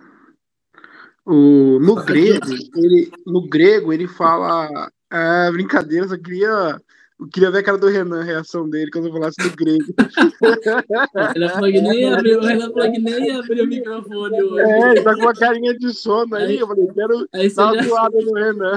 O, 1.24 1.78
no 1.80 1.94
grego, 2.04 2.52
ele, 2.74 3.12
no 3.24 3.48
grego, 3.48 3.92
ele 3.92 4.08
fala 4.08 4.90
é, 5.10 5.50
brincadeira, 5.52 6.08
só 6.08 6.18
queria 6.18 6.80
eu 7.18 7.28
queria 7.28 7.50
ver 7.50 7.58
a 7.58 7.62
cara 7.62 7.78
do 7.78 7.86
Renan, 7.86 8.20
a 8.20 8.24
reação 8.24 8.68
dele, 8.68 8.90
quando 8.90 9.06
eu 9.06 9.12
falasse 9.12 9.36
do 9.40 9.56
grego. 9.56 9.94
Renan 11.32 11.48
falou 11.50 11.70
que 11.70 11.80
nem 11.80 12.12
abriu, 12.12 12.40
o 12.40 12.44
Renan 12.44 12.72
falou 12.72 12.90
que 12.90 12.98
nem 12.98 13.30
abriu 13.30 13.64
o 13.64 13.68
microfone 13.68 14.42
hoje. 14.42 14.60
É, 14.60 14.90
ele 14.90 15.02
tá 15.02 15.14
com 15.14 15.20
uma 15.20 15.32
carinha 15.32 15.78
de 15.78 15.94
sono 15.94 16.34
aí, 16.34 16.44
aí 16.44 16.58
eu 16.58 16.66
falei, 16.66 16.88
quero 16.88 17.28
aí 17.32 17.54
dar 17.54 17.72
uma 17.72 17.82
já... 17.82 18.10
no 18.10 18.34
Renan. 18.34 18.76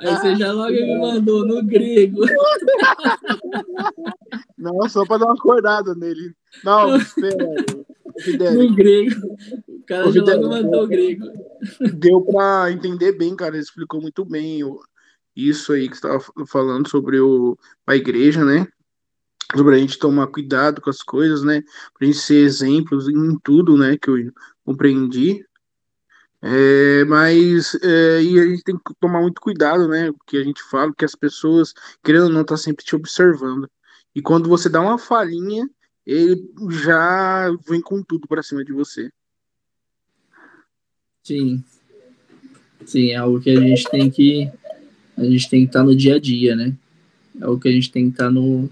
Aí 0.00 0.16
você 0.16 0.34
já 0.34 0.52
logo 0.52 0.72
me 0.72 0.98
mandou 0.98 1.46
no 1.46 1.64
grego. 1.64 2.22
Não, 4.58 4.88
só 4.88 5.06
pra 5.06 5.18
dar 5.18 5.26
uma 5.26 5.34
acordada 5.34 5.94
nele. 5.94 6.34
Não, 6.64 6.96
espera. 6.96 7.46
No 8.52 8.74
grego. 8.74 9.14
O 9.68 9.82
cara 9.86 10.10
já 10.10 10.22
logo 10.22 10.48
mandou 10.48 10.84
o 10.84 10.88
grego. 10.88 11.26
Deu 11.94 12.20
pra 12.22 12.70
entender 12.72 13.12
bem, 13.12 13.36
cara. 13.36 13.54
Ele 13.54 13.62
explicou 13.62 14.00
muito 14.00 14.24
bem 14.24 14.60
isso 15.36 15.72
aí 15.72 15.88
que 15.88 15.96
você 15.96 16.06
estava 16.06 16.46
falando 16.46 16.88
sobre 16.88 17.20
o, 17.20 17.56
a 17.86 17.94
igreja, 17.94 18.44
né? 18.44 18.66
sobre 19.56 19.76
a 19.76 19.78
gente 19.78 19.98
tomar 19.98 20.26
cuidado 20.26 20.80
com 20.80 20.90
as 20.90 21.02
coisas, 21.02 21.42
né? 21.42 21.62
Pra 21.96 22.06
gente 22.06 22.18
ser 22.18 22.44
exemplos 22.44 23.08
em 23.08 23.38
tudo, 23.38 23.76
né? 23.78 23.96
Que 23.96 24.10
eu 24.10 24.16
compreendi. 24.64 25.44
É, 26.40 27.04
mas 27.06 27.74
é, 27.82 28.22
e 28.22 28.38
a 28.38 28.44
gente 28.44 28.62
tem 28.62 28.76
que 28.76 28.94
tomar 29.00 29.20
muito 29.22 29.40
cuidado, 29.40 29.88
né? 29.88 30.10
O 30.10 30.16
que 30.26 30.36
a 30.36 30.44
gente 30.44 30.62
fala, 30.70 30.92
que 30.96 31.04
as 31.04 31.14
pessoas, 31.14 31.72
querendo 32.02 32.24
ou 32.24 32.30
não, 32.30 32.44
tá 32.44 32.56
sempre 32.56 32.84
te 32.84 32.94
observando. 32.94 33.68
E 34.14 34.22
quando 34.22 34.48
você 34.48 34.68
dá 34.68 34.80
uma 34.80 34.98
falhinha, 34.98 35.68
ele 36.06 36.50
já 36.70 37.54
vem 37.68 37.80
com 37.80 38.02
tudo 38.02 38.26
para 38.26 38.42
cima 38.42 38.64
de 38.64 38.72
você. 38.72 39.10
Sim. 41.22 41.62
Sim, 42.86 43.10
é 43.10 43.16
algo 43.16 43.40
que 43.40 43.50
a 43.50 43.60
gente 43.60 43.84
tem 43.90 44.10
que 44.10 44.50
a 45.16 45.24
gente 45.24 45.50
tem 45.50 45.60
que 45.62 45.66
estar 45.66 45.80
tá 45.80 45.84
no 45.84 45.94
dia 45.94 46.14
a 46.14 46.18
dia, 46.18 46.56
né? 46.56 46.74
É 47.40 47.44
algo 47.44 47.60
que 47.60 47.68
a 47.68 47.72
gente 47.72 47.90
tem 47.90 48.04
que 48.04 48.12
estar 48.12 48.26
tá 48.26 48.30
no, 48.30 48.70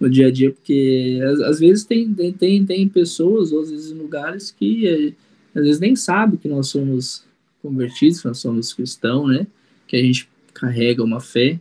no 0.00 0.10
dia 0.10 0.26
a 0.26 0.30
dia, 0.30 0.50
porque 0.50 1.20
às, 1.22 1.40
às 1.40 1.60
vezes 1.60 1.84
tem, 1.84 2.12
tem, 2.32 2.64
tem 2.64 2.88
pessoas, 2.88 3.52
ou 3.52 3.60
às 3.60 3.70
vezes 3.70 3.92
lugares 3.92 4.50
que 4.50 4.88
é, 4.88 5.12
às 5.54 5.64
vezes 5.64 5.80
nem 5.80 5.94
sabe 5.94 6.38
que 6.38 6.48
nós 6.48 6.68
somos 6.68 7.24
convertidos, 7.60 8.20
que 8.20 8.26
nós 8.26 8.38
somos 8.38 8.72
cristãos, 8.72 9.28
né? 9.28 9.46
Que 9.86 9.96
a 9.96 10.02
gente 10.02 10.28
carrega 10.52 11.04
uma 11.04 11.20
fé 11.20 11.60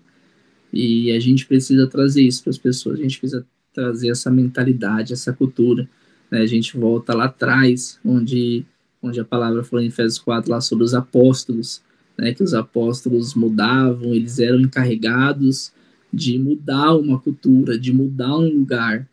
e 0.72 1.12
a 1.12 1.20
gente 1.20 1.46
precisa 1.46 1.88
trazer 1.88 2.24
isso 2.24 2.44
para 2.44 2.52
as 2.52 2.58
pessoas, 2.58 3.00
a 3.00 3.04
gente 3.04 3.20
precisa 3.20 3.46
trazer 3.74 4.10
essa 4.10 4.30
mentalidade, 4.30 5.14
essa 5.14 5.34
cultura. 5.34 5.88
Né? 6.30 6.40
A 6.40 6.46
gente 6.46 6.78
volta 6.78 7.14
lá 7.14 7.26
atrás, 7.26 8.00
onde, 8.04 8.66
onde 9.02 9.20
a 9.20 9.26
palavra 9.26 9.64
falou 9.64 9.84
em 9.84 9.88
Efésios 9.88 10.20
4 10.20 10.50
lá 10.50 10.62
sobre 10.62 10.84
os 10.84 10.94
apóstolos, 10.94 11.82
né? 12.18 12.34
que 12.34 12.44
os 12.44 12.54
apóstolos 12.54 13.34
mudavam, 13.34 14.14
eles 14.14 14.40
eram 14.40 14.60
encarregados 14.60 15.72
de 16.14 16.38
mudar 16.38 16.96
uma 16.96 17.20
cultura, 17.20 17.80
de 17.80 17.94
mudar 17.94 18.38
um 18.38 18.50
lugar, 18.50 19.08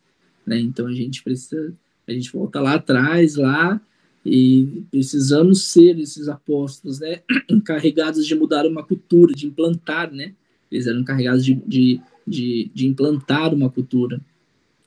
né? 0.44 0.58
Então 0.58 0.86
a 0.86 0.92
gente 0.92 1.22
precisa, 1.22 1.72
a 2.06 2.12
gente 2.12 2.32
volta 2.32 2.60
lá 2.60 2.74
atrás, 2.74 3.36
lá 3.36 3.80
e 4.26 4.82
precisamos 4.90 5.62
ser 5.66 5.98
esses 5.98 6.28
apóstolos, 6.28 6.98
né? 6.98 7.20
Encarregados 7.48 8.26
de 8.26 8.34
mudar 8.34 8.66
uma 8.66 8.82
cultura, 8.82 9.32
de 9.32 9.46
implantar, 9.46 10.12
né? 10.12 10.34
Eles 10.70 10.86
eram 10.86 11.00
encarregados 11.00 11.44
de, 11.44 11.54
de, 11.66 12.00
de, 12.26 12.70
de 12.74 12.86
implantar 12.86 13.54
uma 13.54 13.70
cultura. 13.70 14.20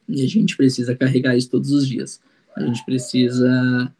E 0.07 0.23
a 0.23 0.27
gente 0.27 0.55
precisa 0.57 0.95
carregar 0.95 1.35
isso 1.35 1.49
todos 1.49 1.71
os 1.71 1.87
dias. 1.87 2.21
A 2.55 2.65
gente 2.65 2.83
precisa 2.85 3.93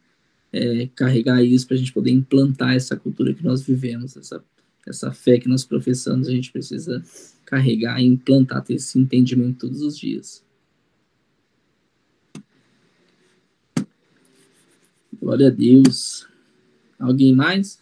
é, 0.52 0.88
carregar 0.94 1.42
isso 1.42 1.66
para 1.66 1.76
a 1.76 1.78
gente 1.78 1.92
poder 1.92 2.10
implantar 2.10 2.74
essa 2.74 2.96
cultura 2.96 3.32
que 3.32 3.42
nós 3.42 3.62
vivemos, 3.62 4.16
essa, 4.16 4.44
essa 4.86 5.10
fé 5.10 5.38
que 5.38 5.48
nós 5.48 5.64
professamos. 5.64 6.28
A 6.28 6.32
gente 6.32 6.52
precisa 6.52 7.02
carregar 7.44 8.00
e 8.00 8.06
implantar, 8.06 8.62
ter 8.62 8.74
esse 8.74 8.98
entendimento 8.98 9.66
todos 9.66 9.82
os 9.82 9.98
dias. 9.98 10.44
Glória 15.20 15.48
a 15.48 15.50
Deus. 15.50 16.26
Alguém 16.98 17.34
mais? 17.34 17.81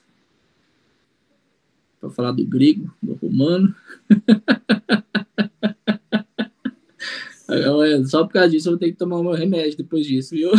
Para 2.01 2.11
falar 2.11 2.33
do 2.33 2.47
grego, 2.47 2.93
do 3.03 3.15
romano. 3.15 3.75
Só 8.07 8.25
por 8.25 8.33
causa 8.33 8.51
disso 8.51 8.69
eu 8.69 8.73
vou 8.73 8.79
ter 8.79 8.93
que 8.93 8.97
tomar 8.97 9.19
o 9.19 9.25
meu 9.25 9.33
remédio 9.33 9.77
depois 9.77 10.07
disso, 10.07 10.35
viu? 10.35 10.51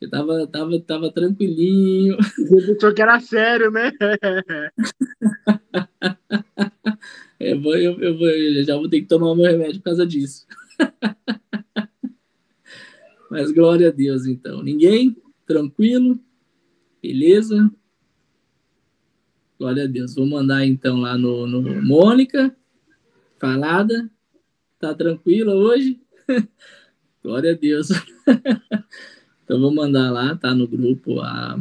Eu 0.00 0.10
tava, 0.10 0.46
tava, 0.46 0.80
tava 0.80 1.12
tranquilinho. 1.12 2.16
Você 2.16 2.74
pensou 2.74 2.92
que 2.92 3.02
era 3.02 3.20
sério, 3.20 3.70
né? 3.70 3.92
Eu, 7.38 7.60
vou, 7.60 7.76
eu, 7.76 8.00
eu, 8.00 8.16
vou, 8.16 8.28
eu 8.28 8.62
já 8.62 8.76
vou 8.76 8.88
ter 8.88 9.00
que 9.00 9.08
tomar 9.08 9.32
o 9.32 9.34
meu 9.34 9.44
remédio 9.44 9.80
por 9.80 9.86
causa 9.86 10.06
disso. 10.06 10.46
Mas 13.28 13.50
glória 13.50 13.88
a 13.88 13.90
Deus, 13.90 14.26
então. 14.26 14.62
Ninguém? 14.62 15.16
Tranquilo? 15.44 16.20
Beleza? 17.02 17.68
Glória 19.62 19.84
a 19.84 19.86
Deus. 19.86 20.16
Vou 20.16 20.26
mandar 20.26 20.66
então 20.66 20.98
lá 20.98 21.16
no, 21.16 21.46
no 21.46 21.80
Mônica. 21.80 22.52
Falada. 23.38 24.10
Tá 24.80 24.92
tranquila 24.92 25.54
hoje? 25.54 26.00
glória 27.22 27.52
a 27.52 27.54
Deus. 27.54 27.90
então 29.44 29.60
vou 29.60 29.72
mandar 29.72 30.10
lá, 30.10 30.34
tá? 30.34 30.52
No 30.52 30.66
grupo 30.66 31.20
a, 31.20 31.56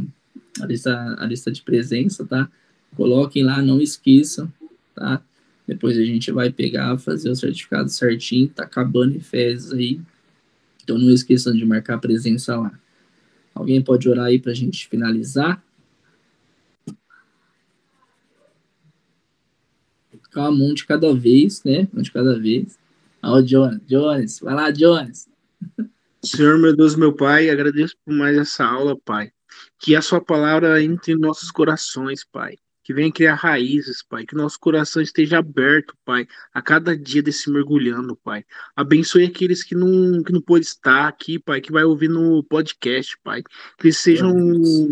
a, 0.60 0.66
lista, 0.66 1.16
a 1.20 1.26
lista 1.28 1.52
de 1.52 1.62
presença, 1.62 2.26
tá? 2.26 2.49
Coloquem 2.95 3.43
lá, 3.43 3.62
não 3.62 3.80
esqueçam, 3.80 4.52
tá? 4.95 5.22
Depois 5.68 5.95
a 5.95 6.04
gente 6.04 6.32
vai 6.32 6.52
pegar, 6.52 6.97
fazer 6.97 7.30
o 7.30 7.36
certificado 7.36 7.88
certinho, 7.89 8.47
tá 8.49 8.64
acabando 8.64 9.20
fezes 9.20 9.74
aí. 9.74 10.02
Então 10.84 10.97
não 10.97 11.12
esqueçam 11.12 11.54
de 11.54 11.64
marcar 11.64 11.97
a 11.97 11.99
presença 11.99 12.58
lá. 12.58 12.74
Alguém 13.54 13.80
pode 13.80 14.10
orar 14.10 14.26
aí 14.26 14.39
para 14.39 14.54
a 14.54 14.56
gente 14.56 14.88
finalizar? 14.88 15.64
Calma, 20.32 20.63
um 20.63 20.73
de 20.73 20.86
cada 20.86 21.13
vez, 21.13 21.63
né? 21.63 21.88
Um 21.93 22.01
de 22.01 22.11
cada 22.11 22.39
vez. 22.39 22.79
Ah, 23.21 23.34
o 23.34 23.41
Jones. 23.41 23.82
Jones, 23.86 24.39
vai 24.39 24.55
lá, 24.55 24.71
Jones. 24.71 25.27
Senhor, 26.23 26.57
meu 26.57 26.75
Deus, 26.75 26.95
meu 26.95 27.13
Pai, 27.13 27.49
agradeço 27.49 27.95
por 28.05 28.13
mais 28.13 28.38
essa 28.38 28.65
aula, 28.65 28.97
Pai. 29.03 29.32
Que 29.79 29.95
a 29.95 30.01
sua 30.01 30.21
palavra 30.21 30.82
entre 30.82 31.13
em 31.13 31.19
nossos 31.19 31.51
corações, 31.51 32.23
Pai 32.23 32.55
que 32.84 32.93
venha 32.93 33.11
criar 33.11 33.36
raízes, 33.36 34.03
Pai, 34.03 34.25
que 34.25 34.36
nosso 34.36 34.59
coração 34.59 35.01
esteja 35.01 35.39
aberto, 35.39 35.95
Pai, 36.03 36.27
a 36.53 36.61
cada 36.61 36.97
dia 36.97 37.21
desse 37.21 37.49
mergulhando, 37.49 38.15
Pai. 38.15 38.43
Abençoe 38.75 39.25
aqueles 39.25 39.63
que 39.63 39.75
não, 39.75 40.23
que 40.23 40.32
não 40.32 40.41
pôde 40.41 40.65
estar 40.65 41.07
aqui, 41.07 41.38
Pai, 41.39 41.61
que 41.61 41.71
vai 41.71 41.84
ouvir 41.84 42.09
no 42.09 42.43
podcast, 42.43 43.17
Pai, 43.23 43.43
que 43.43 43.88
eles 43.88 43.97
sejam 43.97 44.34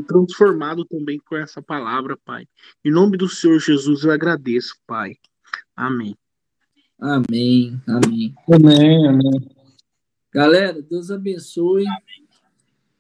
transformados 0.07 0.85
também 0.89 1.19
com 1.19 1.35
essa 1.35 1.61
palavra, 1.61 2.17
Pai. 2.23 2.47
Em 2.85 2.91
nome 2.91 3.17
do 3.17 3.27
Senhor 3.27 3.59
Jesus 3.59 4.03
eu 4.03 4.11
agradeço, 4.11 4.75
Pai. 4.85 5.15
Amém. 5.79 6.13
Amém, 6.99 7.81
amém. 7.87 8.35
Amém, 8.51 9.07
amém. 9.07 9.49
Galera, 10.33 10.81
Deus 10.81 11.09
abençoe. 11.09 11.85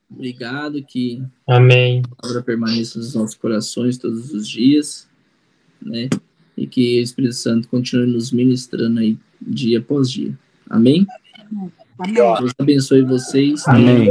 Obrigado 0.09 0.81
que 0.81 1.21
Amém. 1.45 2.01
a 2.09 2.15
palavra 2.15 2.41
permaneça 2.41 2.97
nos 2.97 3.13
nossos 3.13 3.35
corações 3.35 3.97
todos 3.97 4.33
os 4.33 4.47
dias, 4.47 5.09
né? 5.81 6.07
E 6.55 6.65
que 6.65 7.01
o 7.01 7.03
Espírito 7.03 7.35
Santo 7.35 7.67
continue 7.67 8.07
nos 8.07 8.31
ministrando 8.31 9.01
aí 9.01 9.17
dia 9.41 9.79
após 9.79 10.09
dia. 10.09 10.39
Amém? 10.69 11.05
Amém. 11.99 12.13
Deus 12.13 12.53
abençoe 12.57 13.01
vocês. 13.01 13.67
Amém. 13.67 14.09